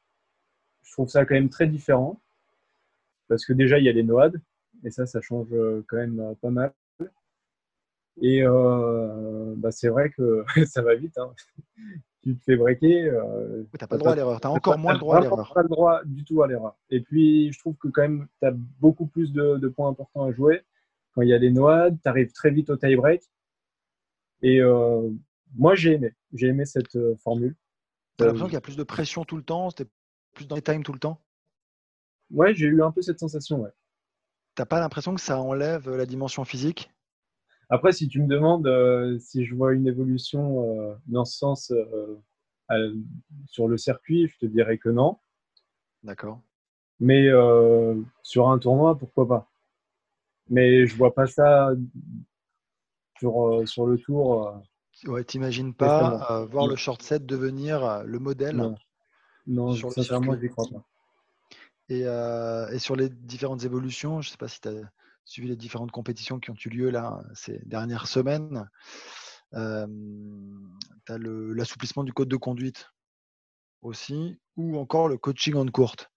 Je 0.81 0.91
trouve 0.93 1.09
ça 1.09 1.25
quand 1.25 1.35
même 1.35 1.49
très 1.49 1.67
différent. 1.67 2.22
Parce 3.33 3.47
que 3.47 3.53
déjà, 3.53 3.79
il 3.79 3.85
y 3.85 3.89
a 3.89 3.91
les 3.91 4.03
noades. 4.03 4.39
Et 4.83 4.91
ça, 4.91 5.07
ça 5.07 5.21
change 5.21 5.47
euh, 5.53 5.83
quand 5.87 5.97
même 5.97 6.19
euh, 6.19 6.35
pas 6.39 6.51
mal. 6.51 6.71
Et 8.21 8.43
euh, 8.43 9.55
bah, 9.57 9.71
c'est 9.71 9.89
vrai 9.89 10.11
que 10.11 10.45
ça 10.67 10.83
va 10.83 10.93
vite. 10.93 11.17
Hein. 11.17 11.33
tu 12.21 12.35
te 12.35 12.43
fais 12.43 12.55
breaker. 12.55 13.09
Euh, 13.09 13.63
tu 13.63 13.77
n'as 13.81 13.87
pas 13.87 13.95
le 13.95 13.99
droit 13.99 14.11
à 14.11 14.15
l'erreur. 14.15 14.39
Tu 14.39 14.47
as 14.47 14.51
encore 14.51 14.77
moins 14.77 14.93
le 14.93 14.99
droit 14.99 15.17
à 15.17 15.21
l'erreur. 15.21 15.51
pas 15.51 15.63
le 15.63 15.69
droit 15.69 16.01
du 16.05 16.23
tout 16.23 16.43
à 16.43 16.47
l'erreur. 16.47 16.77
Et 16.91 17.01
puis, 17.01 17.51
je 17.51 17.57
trouve 17.57 17.75
que 17.77 17.87
quand 17.87 18.03
même, 18.03 18.27
tu 18.39 18.47
as 18.47 18.51
beaucoup 18.51 19.07
plus 19.07 19.33
de, 19.33 19.67
points 19.67 19.89
importants 19.89 20.25
à 20.25 20.31
jouer. 20.31 20.61
Quand 21.15 21.23
il 21.23 21.29
y 21.29 21.33
a 21.33 21.39
les 21.39 21.51
noades, 21.51 21.97
tu 22.03 22.07
arrives 22.07 22.31
très 22.33 22.51
vite 22.51 22.69
au 22.69 22.77
tie-break. 22.77 23.23
Et 24.43 24.61
moi, 25.55 25.73
j'ai 25.73 25.93
aimé. 25.93 26.13
J'ai 26.33 26.47
aimé 26.47 26.65
cette 26.65 26.97
formule. 27.23 27.55
Tu 28.17 28.23
as 28.23 28.27
l'impression 28.27 28.45
qu'il 28.45 28.53
y 28.53 28.57
a 28.57 28.61
plus 28.61 28.77
de 28.77 28.83
pression 28.83 29.25
tout 29.25 29.37
le 29.37 29.43
temps 29.43 29.71
C'était 29.71 29.89
plus 30.33 30.47
dans 30.47 30.55
les 30.55 30.61
times 30.61 30.83
tout 30.83 30.93
le 30.93 30.99
temps? 30.99 31.19
Ouais, 32.31 32.53
j'ai 32.55 32.67
eu 32.67 32.81
un 32.81 32.91
peu 32.91 33.01
cette 33.01 33.19
sensation. 33.19 33.61
Ouais. 33.61 33.71
T'as 34.55 34.65
pas 34.65 34.79
l'impression 34.79 35.15
que 35.15 35.21
ça 35.21 35.39
enlève 35.39 35.89
la 35.89 36.05
dimension 36.05 36.45
physique? 36.45 36.91
Après, 37.69 37.91
si 37.91 38.07
tu 38.07 38.21
me 38.21 38.27
demandes 38.27 38.67
euh, 38.67 39.17
si 39.19 39.45
je 39.45 39.55
vois 39.55 39.73
une 39.73 39.87
évolution 39.87 40.79
euh, 40.79 40.95
dans 41.07 41.25
ce 41.25 41.37
sens 41.37 41.71
euh, 41.71 42.93
sur 43.47 43.67
le 43.67 43.77
circuit, 43.77 44.27
je 44.27 44.37
te 44.37 44.45
dirais 44.45 44.77
que 44.77 44.89
non. 44.89 45.17
D'accord. 46.03 46.39
Mais 46.99 47.29
sur 48.21 48.49
un 48.49 48.59
tournoi, 48.59 48.97
pourquoi 48.97 49.27
pas? 49.27 49.49
Mais 50.49 50.85
je 50.85 50.95
vois 50.95 51.13
pas 51.13 51.25
ça 51.25 51.71
sur, 53.19 53.67
sur 53.67 53.87
le 53.87 53.97
tour. 53.97 54.61
ouais, 55.05 55.23
t'imagines 55.23 55.73
pas 55.73 56.45
voir 56.45 56.67
le 56.67 56.75
short 56.75 57.01
set 57.01 57.25
devenir 57.25 58.03
le 58.05 58.19
modèle? 58.19 58.55
Non, 58.55 58.75
non 59.47 59.73
sincèrement, 59.73 60.37
je 60.39 60.47
crois 60.47 60.67
pas. 60.71 60.85
Euh, 61.91 62.69
et, 62.69 62.79
sur 62.79 62.95
les 62.95 63.09
différentes 63.09 63.63
évolutions, 63.63 64.21
je 64.21 64.29
ne 64.29 64.31
sais 64.31 64.37
pas 64.37 64.47
si 64.47 64.61
tu 64.61 64.69
as 64.69 64.91
suivi 65.25 65.47
les 65.47 65.55
différentes 65.55 65.91
compétitions 65.91 66.39
qui 66.39 66.49
ont 66.49 66.55
eu 66.65 66.69
lieu 66.69 66.89
là 66.89 67.23
ces 67.33 67.59
dernières 67.65 68.07
semaines. 68.07 68.69
Euh, 69.53 69.87
tu 71.05 71.11
as 71.11 71.17
l'assouplissement 71.17 72.03
du 72.03 72.13
code 72.13 72.29
de 72.29 72.37
conduite. 72.37 72.89
aussi, 73.81 74.39
ou 74.55 74.77
encore 74.77 75.09
le 75.09 75.17
coaching 75.17 75.55
en 75.55 75.67
courte. 75.67 76.09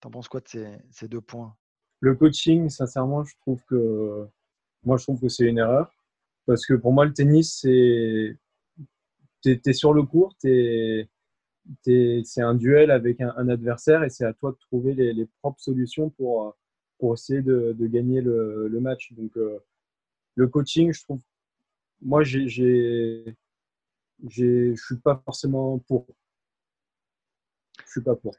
T'en 0.00 0.10
penses 0.10 0.28
quoi 0.28 0.40
de 0.40 0.78
ces, 0.90 1.08
deux 1.08 1.20
points? 1.20 1.56
Le 2.00 2.14
coaching, 2.14 2.68
sincèrement, 2.68 3.24
je 3.24 3.34
trouve 3.40 3.62
que 3.64 4.28
que 5.20 5.28
c'est 5.28 5.46
une 5.46 5.58
erreur. 5.58 5.90
Parce 6.46 6.66
que 6.66 6.74
pour 6.74 6.92
moi, 6.92 7.04
le 7.04 7.12
tennis, 7.12 7.60
c'est. 7.60 8.38
Tu 9.42 9.60
es, 9.64 9.72
sur 9.72 9.92
le 9.92 10.04
court, 10.04 10.36
c'est 11.82 12.42
un 12.42 12.54
duel 12.54 12.90
avec 12.90 13.20
un, 13.20 13.48
adversaire 13.48 14.04
et 14.04 14.10
c'est 14.10 14.24
à 14.24 14.32
toi 14.32 14.52
de 14.52 14.58
trouver 14.58 14.94
les, 14.94 15.26
propres 15.40 15.60
solutions 15.60 16.10
pour, 16.10 16.56
pour 16.98 17.14
essayer 17.14 17.42
de, 17.42 17.74
gagner 17.80 18.20
le, 18.20 18.78
match. 18.80 19.12
Donc, 19.12 19.36
euh, 19.36 19.58
le 20.34 20.48
coaching, 20.48 20.92
je 20.92 21.02
trouve. 21.02 21.20
Moi, 22.02 22.22
je 22.22 23.34
ne 24.20 24.74
suis 24.76 24.98
pas 25.02 25.20
forcément 25.24 25.78
pour. 25.78 26.06
Je 27.84 27.90
suis 27.90 28.02
pas 28.02 28.16
pour. 28.16 28.34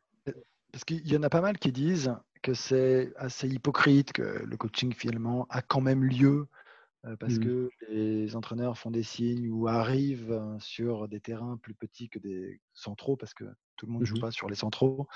Parce 0.72 0.84
qu'il 0.84 1.08
y 1.08 1.18
en 1.18 1.24
a 1.24 1.30
pas 1.30 1.42
mal 1.42 1.58
qui 1.58 1.72
disent 1.72 2.14
que 2.42 2.54
c'est 2.54 3.14
assez 3.16 3.48
hypocrite, 3.48 4.12
que 4.12 4.44
le 4.46 4.58
coaching 4.58 4.94
finalement 4.94 5.48
a 5.50 5.62
quand 5.62 5.82
même 5.82 6.04
lieu 6.04 6.42
euh, 6.42 6.46
parce 7.20 7.36
mmh. 7.36 7.44
que 7.44 7.70
les 7.90 8.36
entraîneurs 8.36 8.78
font 8.78 8.90
des 8.90 9.04
signes 9.04 9.50
ou 9.50 9.68
arrivent 9.68 10.32
euh, 10.32 10.60
sur 10.60 11.08
des 11.08 11.20
terrains 11.20 11.58
plus 11.58 11.76
petits 11.76 12.10
que 12.10 12.20
des 12.20 12.60
centraux, 12.74 13.16
parce 13.16 13.34
que 13.34 13.44
tout 13.76 13.86
le 13.86 13.92
monde 13.92 14.02
ne 14.02 14.06
joue 14.06 14.16
mmh 14.18 14.22
pas 14.22 14.32
sur 14.32 14.50
les 14.50 14.56
centraux, 14.56 15.08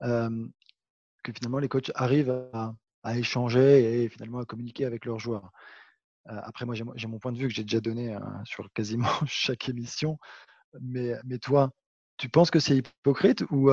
que 0.00 1.32
finalement 1.32 1.58
les 1.58 1.68
coachs 1.68 1.90
arrivent 1.94 2.50
à, 2.52 2.74
échanger 3.16 4.04
et 4.04 4.08
finalement 4.08 4.38
à 4.38 4.44
communiquer 4.44 4.84
avec 4.84 5.04
leurs 5.04 5.18
joueurs. 5.18 5.50
Euh, 6.28 6.38
après, 6.44 6.64
moi, 6.64 6.76
j'ai 6.76 7.08
mon 7.08 7.18
point 7.18 7.32
de 7.32 7.38
vue 7.38 7.48
que 7.48 7.54
j'ai 7.54 7.64
déjà 7.64 7.80
donné 7.80 8.16
sur 8.44 8.72
quasiment 8.72 9.08
chaque 9.26 9.68
émission. 9.68 10.18
Mais, 10.80 11.14
mais 11.24 11.38
toi, 11.38 11.72
tu 12.16 12.28
penses 12.28 12.50
que 12.50 12.60
c'est 12.60 12.76
hypocrite 12.76 13.44
ou 13.50 13.70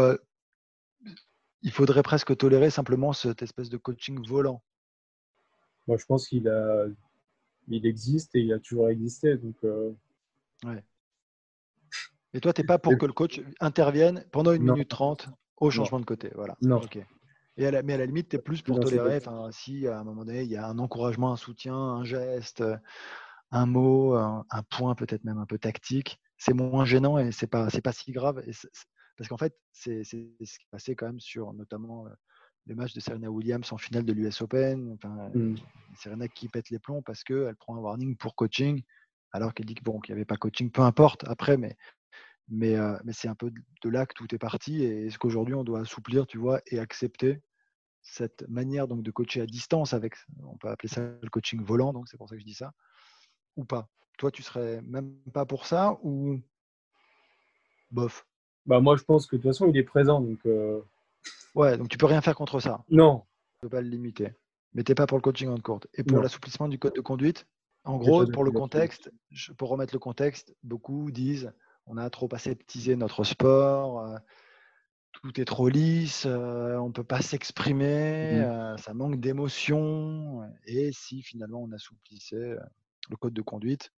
il 1.62 1.72
faudrait 1.72 2.04
presque 2.04 2.36
tolérer 2.36 2.72
simplement 2.72 3.14
cette 3.14 3.44
espèce 3.44 3.70
de 3.70 3.78
coaching 3.78 4.26
volant? 4.28 4.64
Moi, 5.88 5.98
je 5.98 6.06
pense 6.06 6.28
qu'il 6.28 6.48
a, 6.48 6.86
il 7.70 7.86
existe 7.86 8.36
et 8.36 8.40
il 8.40 8.54
a 8.54 8.60
toujours 8.60 8.90
existé. 8.90 9.38
Donc, 9.38 9.56
euh, 9.64 9.92
ouais. 10.66 10.84
Et 12.34 12.40
toi, 12.40 12.54
tu 12.54 12.62
n'es 12.62 12.68
pas 12.68 12.78
pour 12.78 12.98
que 12.98 13.06
le 13.06 13.14
coach 13.14 13.42
intervienne 13.60 14.26
pendant 14.32 14.54
une 14.54 14.64
minute 14.64 14.90
trente 14.90 15.30
au 15.58 15.72
changement 15.72 16.00
de 16.00 16.06
côté. 16.06 16.32
Voilà. 16.36 16.56
Non. 16.62 16.82
Et 17.58 17.70
mais 17.84 17.94
à 17.94 17.98
la 17.98 18.06
limite, 18.06 18.30
tu 18.30 18.36
es 18.38 18.40
plus 18.40 18.62
pour 18.62 18.80
tolérer 18.80 19.20
si 19.52 19.88
à 19.88 20.00
un 20.00 20.04
moment 20.04 20.24
donné, 20.24 20.44
il 20.44 20.50
y 20.50 20.56
a 20.56 20.68
un 20.68 20.80
encouragement, 20.80 21.32
un 21.34 21.38
soutien, 21.38 21.76
un 21.76 22.04
geste, 22.04 22.64
un 23.52 23.66
mot, 23.66 24.14
un, 24.14 24.64
point 24.70 24.96
peut-être 24.96 25.24
même 25.24 25.40
un 25.40 25.46
peu 25.46 25.58
tactique, 25.58 26.20
c'est 26.38 26.54
moins 26.54 26.86
gênant 26.86 27.18
et 27.18 27.32
c'est 27.32 27.48
pas, 27.48 27.68
pas 27.84 27.92
si 27.92 28.12
grave. 28.12 28.42
Et 28.48 28.52
parce 29.18 29.28
qu'en 29.28 29.38
fait, 29.38 29.54
c'est 29.74 30.04
ce 30.04 30.16
qui 30.16 30.66
passé 30.72 30.96
quand 30.96 31.08
même 31.08 31.20
sur 31.20 31.52
notamment 31.54 32.06
euh, 32.08 32.10
le 32.70 32.76
match 32.76 32.94
de 32.94 33.00
Serena 33.00 33.30
Williams 33.30 33.74
en 33.74 33.78
finale 33.78 34.06
de 34.06 34.14
l'US 34.14 34.42
Open. 34.42 34.94
Enfin, 34.94 35.30
mmh. 35.34 35.56
Serena 35.96 36.28
qui 36.28 36.48
pète 36.48 36.70
les 36.70 36.80
plombs 36.80 37.02
parce 37.02 37.24
qu'elle 37.24 37.56
prend 37.56 37.76
un 37.76 37.80
warning 37.80 38.16
pour 38.16 38.36
coaching, 38.36 38.84
alors 39.32 39.54
qu'elle 39.54 39.66
dit 39.66 39.76
que 39.76 39.84
bon, 39.84 40.00
qu'il 40.00 40.14
n'y 40.14 40.20
avait 40.20 40.26
pas 40.26 40.38
coaching, 40.38 40.72
peu 40.72 40.84
importe 40.84 41.28
après, 41.28 41.58
mais, 41.58 41.76
mais, 42.48 42.76
euh, 42.76 42.96
mais 43.04 43.12
c'est 43.12 43.28
un 43.28 43.36
peu 43.36 43.52
de 43.52 43.90
là 43.90 44.06
que 44.06 44.14
tout 44.14 44.34
est 44.34 44.38
parti. 44.38 44.84
Et 44.84 45.08
est-ce 45.08 45.18
qu'aujourd'hui 45.18 45.56
on 45.56 45.64
doit 45.64 45.82
assouplir, 45.82 46.28
tu 46.28 46.38
vois, 46.38 46.62
et 46.68 46.80
accepter 46.80 47.42
cette 48.02 48.48
manière 48.48 48.88
donc 48.88 49.04
de 49.04 49.12
coacher 49.12 49.42
à 49.42 49.46
distance 49.46 49.94
avec, 49.94 50.16
on 50.44 50.58
peut 50.58 50.70
appeler 50.70 50.90
ça 50.90 51.02
le 51.02 51.30
coaching 51.30 51.62
volant, 51.64 51.92
donc 51.92 52.08
c'est 52.08 52.18
pour 52.18 52.30
ça 52.30 52.36
que 52.36 52.42
je 52.42 52.46
dis 52.46 52.54
ça, 52.54 52.72
ou 53.58 53.66
pas? 53.66 53.90
Toi, 54.20 54.32
tu 54.32 54.44
serais 54.44 54.82
même 54.84 55.16
pas 55.34 55.46
pour 55.46 55.66
ça 55.66 55.98
ou 56.04 56.40
bof? 57.90 58.26
Bah, 58.66 58.80
moi, 58.80 58.96
je 58.96 59.04
pense 59.04 59.26
que 59.26 59.36
de 59.36 59.42
toute 59.42 59.50
façon, 59.50 59.68
il 59.68 59.78
est 59.78 59.84
présent. 59.84 60.22
Donc, 60.22 60.46
euh, 60.46 60.82
Ouais, 61.56 61.78
donc 61.78 61.90
tu 61.90 61.98
peux 61.98 62.06
rien 62.06 62.22
faire 62.22 62.36
contre 62.36 62.60
ça. 62.60 62.84
Non. 62.90 63.24
Tu 63.56 63.62
peux 63.62 63.70
pas 63.70 63.82
le 63.82 63.90
limiter. 63.90 64.34
Mais 64.74 64.84
tu 64.84 64.92
n'es 64.92 64.96
pas 64.96 65.08
pour 65.08 65.18
le 65.18 65.22
coaching 65.22 65.50
en 65.50 65.58
courte. 65.58 65.88
Et 65.96 66.04
pour 66.04 66.22
l'assouplissement 66.22 66.68
du 66.68 66.78
code 66.78 66.96
de 66.96 67.02
conduite, 67.02 67.48
en 67.84 67.98
gros, 67.98 68.26
pour 68.28 68.44
le 68.44 68.52
contexte, 68.52 69.12
pour 69.58 69.70
remettre 69.70 69.94
le 69.94 70.00
contexte, 70.00 70.56
beaucoup 70.64 71.12
disent 71.12 71.52
on 71.86 71.98
a 71.98 72.10
trop 72.10 72.30
aseptisé 72.34 72.96
notre 72.96 73.24
sport, 73.24 74.06
euh, 74.06 74.18
tout 75.12 75.42
est 75.42 75.46
trop 75.46 75.70
lisse, 75.70 76.26
euh, 76.28 76.78
on 76.78 76.90
ne 76.90 76.94
peut 76.94 77.04
pas 77.04 77.22
s'exprimer, 77.22 78.42
mmh. 78.42 78.78
ça 78.78 78.94
manque 78.94 79.20
d'émotion. 79.20 80.48
Et 80.66 80.92
si 80.92 81.24
finalement 81.24 81.64
on 81.64 81.72
assouplissait 81.72 82.56
le 83.10 83.16
code 83.18 83.34
de 83.34 83.42
conduite, 83.42 83.92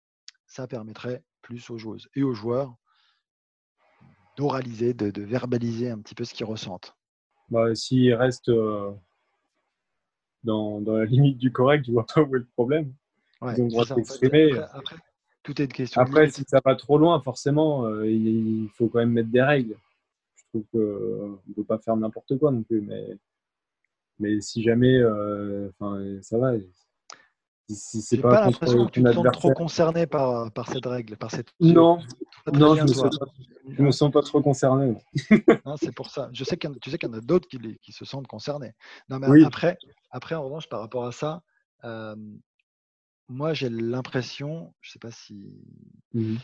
ça 0.46 0.68
permettrait 0.68 1.24
plus 1.42 1.70
aux 1.70 1.78
joueuses 1.78 2.10
et 2.16 2.24
aux 2.24 2.34
joueurs 2.34 2.76
d'oraliser, 4.38 4.94
de, 4.94 5.22
verbaliser 5.22 5.90
un 5.90 6.00
petit 6.00 6.16
peu 6.16 6.26
ce 6.26 6.34
qu'ils 6.34 6.46
ressentent. 6.46 6.96
Bah, 7.50 7.74
S'ils 7.76 8.14
restent 8.14 8.50
euh, 8.50 8.92
dans, 10.44 10.82
la 10.86 11.06
limite 11.06 11.38
du 11.38 11.52
correct, 11.52 11.86
je 11.86 11.92
vois 11.92 12.06
pas 12.06 12.22
où 12.22 12.36
est 12.36 12.40
le 12.40 12.48
problème. 12.56 12.94
Ils 13.42 13.62
ont 13.62 13.66
le 13.66 13.70
droit 13.70 13.86
de 13.86 13.94
s'exprimer. 13.94 14.52
Après, 14.74 14.96
tout 15.44 15.62
est 15.62 15.66
une 15.66 15.72
question. 15.72 16.02
Après, 16.02 16.30
si 16.30 16.44
ça 16.48 16.60
va 16.64 16.76
trop 16.76 16.98
loin, 16.98 17.22
forcément, 17.22 17.86
euh, 17.86 18.10
il 18.10 18.70
faut 18.76 18.88
quand 18.88 19.00
même 19.00 19.12
mettre 19.12 19.30
des 19.30 19.42
règles. 19.42 19.78
Je 20.36 20.44
trouve 20.50 20.66
qu'on 20.72 20.80
euh, 20.80 21.40
ne 21.48 21.54
peut 21.54 21.64
pas 21.64 21.80
faire 21.80 21.96
n'importe 21.96 22.38
quoi 22.38 22.52
non 22.52 22.64
plus. 22.64 22.82
Mais, 22.82 23.18
mais 24.20 24.42
si 24.42 24.62
jamais, 24.62 25.02
ça 26.22 26.38
va, 26.38 26.54
si 27.76 28.02
c'est 28.02 28.18
pas, 28.18 28.30
pas 28.30 28.46
l'impression 28.46 28.86
que 28.86 28.92
tu 28.92 29.04
te 29.04 29.12
sens 29.12 29.26
trop 29.34 29.54
concerné 29.54 30.08
par, 30.08 30.52
par 30.52 30.68
cette 30.70 30.86
règle, 30.86 31.18
par 31.18 31.32
cette. 31.32 31.50
Non, 31.60 32.00
non, 32.54 32.76
je 32.76 32.82
ne 32.84 33.84
me, 33.84 33.92
sens 33.92 34.12
pas 34.12 34.22
trop 34.22 34.42
concerné. 34.42 34.96
c'est 35.82 35.94
pour 35.94 36.10
ça. 36.10 36.30
Je 36.34 36.44
sais 36.44 36.58
qu'il 36.58 36.72
tu 36.80 36.90
sais 36.90 36.98
qu'il 36.98 37.10
y 37.10 37.12
en 37.12 37.18
a 37.18 37.22
d'autres 37.22 37.48
qui, 37.48 37.60
qui, 37.82 37.92
se 37.92 38.06
sentent 38.06 38.28
concernés. 38.28 38.74
Non, 39.10 39.20
mais 39.20 39.44
après, 39.44 39.78
après, 40.12 40.36
en 40.36 40.44
revanche, 40.44 40.68
par 40.68 40.80
rapport 40.80 41.06
à 41.06 41.12
ça, 41.12 41.44
euh, 41.84 42.16
moi, 43.28 43.54
j'ai 43.54 43.70
l'impression, 43.70 44.74
je 44.82 44.90
ne 44.90 44.92
sais 44.94 45.00
pas 45.00 45.12
si, 45.12 45.62
mmh 46.14 46.38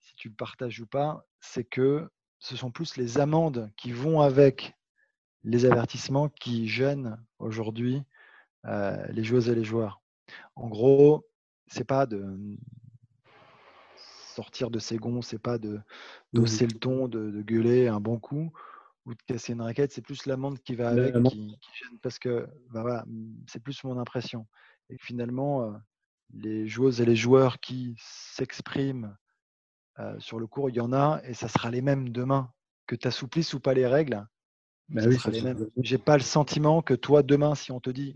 si 0.00 0.14
tu 0.16 0.28
le 0.28 0.34
partages 0.34 0.80
ou 0.80 0.86
pas, 0.86 1.26
c'est 1.40 1.64
que 1.64 2.08
ce 2.38 2.56
sont 2.56 2.70
plus 2.70 2.96
les 2.96 3.18
amendes 3.18 3.70
qui 3.76 3.92
vont 3.92 4.22
avec 4.22 4.74
les 5.44 5.66
avertissements 5.66 6.28
qui 6.28 6.66
gênent 6.66 7.22
aujourd'hui 7.38 8.02
euh, 8.64 9.06
les 9.08 9.22
joueuses 9.22 9.48
et 9.48 9.54
les 9.54 9.64
joueurs. 9.64 10.00
En 10.56 10.68
gros, 10.68 11.26
c'est 11.66 11.84
pas 11.84 12.06
de 12.06 12.38
sortir 14.34 14.70
de 14.70 14.78
ses 14.78 14.96
gonds, 14.96 15.22
c'est 15.22 15.38
pas 15.38 15.58
de 15.58 15.80
d'osser 16.32 16.66
le 16.66 16.78
ton, 16.78 17.08
de, 17.08 17.42
gueuler 17.42 17.88
un 17.88 18.00
bon 18.00 18.18
coup 18.18 18.52
ou 19.04 19.14
de 19.14 19.22
casser 19.26 19.52
une 19.52 19.62
raquette, 19.62 19.90
c'est 19.92 20.02
plus 20.02 20.26
l'amende 20.26 20.58
qui 20.60 20.74
va 20.74 20.90
avec 20.90 21.14
qui, 21.24 21.58
gêne 21.72 21.98
parce 22.02 22.18
que 22.18 22.46
bah 22.70 22.82
voilà, 22.82 23.04
c'est 23.46 23.62
plus 23.62 23.82
mon 23.84 23.98
impression. 23.98 24.46
Et 24.90 24.98
finalement, 24.98 25.74
les 26.32 26.66
joueuses 26.66 27.00
et 27.00 27.06
les 27.06 27.16
joueurs 27.16 27.58
qui 27.58 27.96
s'expriment 27.98 29.16
sur 30.18 30.38
le 30.38 30.46
cours, 30.46 30.70
il 30.70 30.76
y 30.76 30.80
en 30.80 30.92
a 30.92 31.20
et 31.24 31.34
ça 31.34 31.48
sera 31.48 31.70
les 31.70 31.82
mêmes 31.82 32.10
demain. 32.10 32.52
Que 32.86 32.96
tu 32.96 33.06
assouplisses 33.06 33.52
ou 33.52 33.60
pas 33.60 33.74
les 33.74 33.86
règles, 33.86 34.26
bah 34.88 35.02
J'ai 35.78 35.98
pas 35.98 36.16
le 36.16 36.22
sentiment 36.22 36.80
que 36.80 36.94
toi, 36.94 37.22
demain, 37.22 37.54
si 37.54 37.72
on 37.72 37.80
te 37.80 37.90
dit 37.90 38.14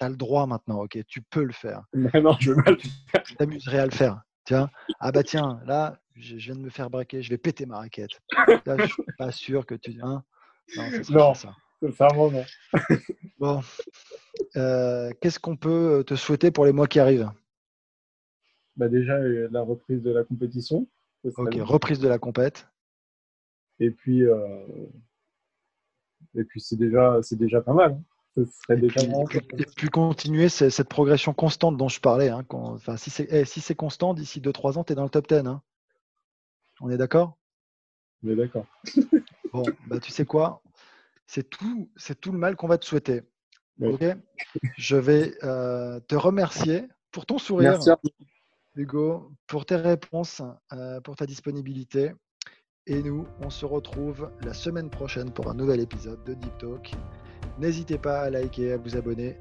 as 0.00 0.08
le 0.08 0.16
droit 0.16 0.46
maintenant, 0.46 0.82
ok, 0.82 0.98
tu 1.06 1.22
peux 1.22 1.44
le 1.44 1.52
faire. 1.52 1.82
non, 1.92 2.36
je 2.40 2.52
veux 2.52 2.62
pas 2.62 2.70
le 2.70 2.78
faire. 2.78 3.22
Tu 3.22 3.36
t'amuserais 3.36 3.78
à 3.78 3.84
le 3.86 3.92
faire. 3.92 4.22
Tiens, 4.44 4.70
ah 4.98 5.12
bah 5.12 5.22
tiens, 5.22 5.60
là, 5.66 6.00
je, 6.16 6.36
viens 6.36 6.54
de 6.54 6.60
me 6.60 6.70
faire 6.70 6.90
braquer, 6.90 7.22
je 7.22 7.30
vais 7.30 7.38
péter 7.38 7.66
ma 7.66 7.78
raquette. 7.78 8.20
Là, 8.66 8.76
je 8.78 8.86
suis 8.86 9.02
pas 9.18 9.30
sûr 9.30 9.66
que 9.66 9.74
tu. 9.74 9.98
Hein 10.02 10.24
non, 11.10 11.34
ça. 11.34 11.54
non. 11.82 12.44
bon. 13.38 13.60
Euh, 14.56 15.10
qu'est-ce 15.20 15.38
qu'on 15.38 15.56
peut 15.56 16.02
te 16.06 16.14
souhaiter 16.14 16.50
pour 16.50 16.64
les 16.64 16.72
mois 16.72 16.86
qui 16.86 17.00
arrivent? 17.00 17.30
Bah 18.76 18.88
Déjà, 18.88 19.14
euh, 19.14 19.48
la 19.50 19.62
reprise 19.62 20.02
de 20.02 20.10
la 20.10 20.24
compétition. 20.24 20.88
Ok, 21.24 21.54
reprise 21.60 22.00
de 22.00 22.08
la 22.08 22.18
compète. 22.18 22.66
Et 23.78 23.90
puis, 23.90 24.24
euh, 24.24 24.66
et 26.34 26.44
puis 26.44 26.60
c'est 26.60 26.76
déjà, 26.76 27.18
c'est 27.22 27.36
déjà 27.36 27.60
pas 27.60 27.74
mal. 27.74 27.92
Hein 27.92 28.02
et, 28.36 29.66
puis, 29.76 29.88
continuer 29.88 30.48
cette 30.48 30.88
progression 30.88 31.32
constante 31.34 31.76
dont 31.76 31.88
je 31.88 32.00
parlais. 32.00 32.28
Hein, 32.28 32.44
enfin, 32.50 32.96
si 32.96 33.10
c'est 33.10 33.26
eh, 33.30 33.44
si 33.44 33.74
constant, 33.74 34.14
d'ici 34.14 34.40
2-3 34.40 34.78
ans, 34.78 34.84
tu 34.84 34.92
es 34.92 34.96
dans 34.96 35.04
le 35.04 35.10
top 35.10 35.28
10. 35.28 35.46
Hein. 35.46 35.62
On 36.80 36.90
est 36.90 36.96
d'accord? 36.96 37.38
On 38.22 38.30
est 38.30 38.36
d'accord. 38.36 38.66
bon, 39.52 39.64
bah, 39.88 39.98
tu 39.98 40.12
sais 40.12 40.24
quoi? 40.24 40.62
C'est 41.26 41.48
tout, 41.48 41.90
tout 42.20 42.32
le 42.32 42.38
mal 42.38 42.56
qu'on 42.56 42.68
va 42.68 42.78
te 42.78 42.86
souhaiter. 42.86 43.22
je 44.76 44.96
vais 44.96 45.34
euh, 45.42 46.00
te 46.00 46.14
remercier 46.14 46.86
pour 47.12 47.26
ton 47.26 47.38
sourire, 47.38 47.78
Hugo, 48.76 49.32
pour 49.46 49.66
tes 49.66 49.76
réponses, 49.76 50.42
euh, 50.72 51.00
pour 51.00 51.16
ta 51.16 51.26
disponibilité. 51.26 52.12
Et 52.86 53.02
nous, 53.02 53.26
on 53.40 53.50
se 53.50 53.66
retrouve 53.66 54.30
la 54.42 54.54
semaine 54.54 54.90
prochaine 54.90 55.32
pour 55.32 55.48
un 55.48 55.54
nouvel 55.54 55.80
épisode 55.80 56.22
de 56.24 56.34
Deep 56.34 56.58
Talk. 56.58 56.92
N'hésitez 57.60 57.98
pas 57.98 58.20
à 58.20 58.30
liker, 58.30 58.72
à 58.72 58.76
vous 58.78 58.96
abonner 58.96 59.36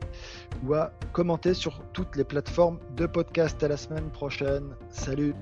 ou 0.66 0.74
à 0.74 0.92
commenter 1.14 1.54
sur 1.54 1.82
toutes 1.94 2.18
les 2.18 2.26
plateformes 2.26 2.78
de 2.98 3.06
podcast. 3.06 3.64
À 3.64 3.70
la 3.70 3.78
semaine 3.78 4.10
prochaine. 4.10 4.76
Salut 4.90 5.34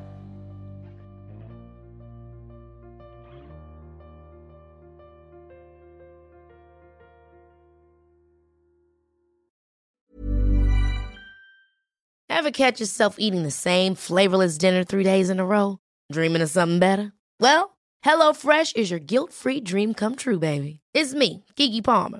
Ever 12.29 12.51
catch 12.51 12.79
yourself 12.79 13.15
eating 13.17 13.41
the 13.41 13.51
same 13.51 13.95
flavorless 13.95 14.59
dinner 14.59 14.83
three 14.83 15.03
days 15.03 15.31
in 15.31 15.39
a 15.39 15.45
row? 15.45 15.79
Dreaming 16.11 16.43
of 16.43 16.49
something 16.51 16.77
better? 16.77 17.11
Well, 17.41 17.75
HelloFresh 18.05 18.77
is 18.77 18.91
your 18.91 18.99
guilt-free 18.99 19.61
dream 19.61 19.95
come 19.95 20.15
true, 20.15 20.37
baby. 20.37 20.79
It's 20.93 21.15
me, 21.15 21.43
Kiki 21.55 21.81
Palmer. 21.81 22.19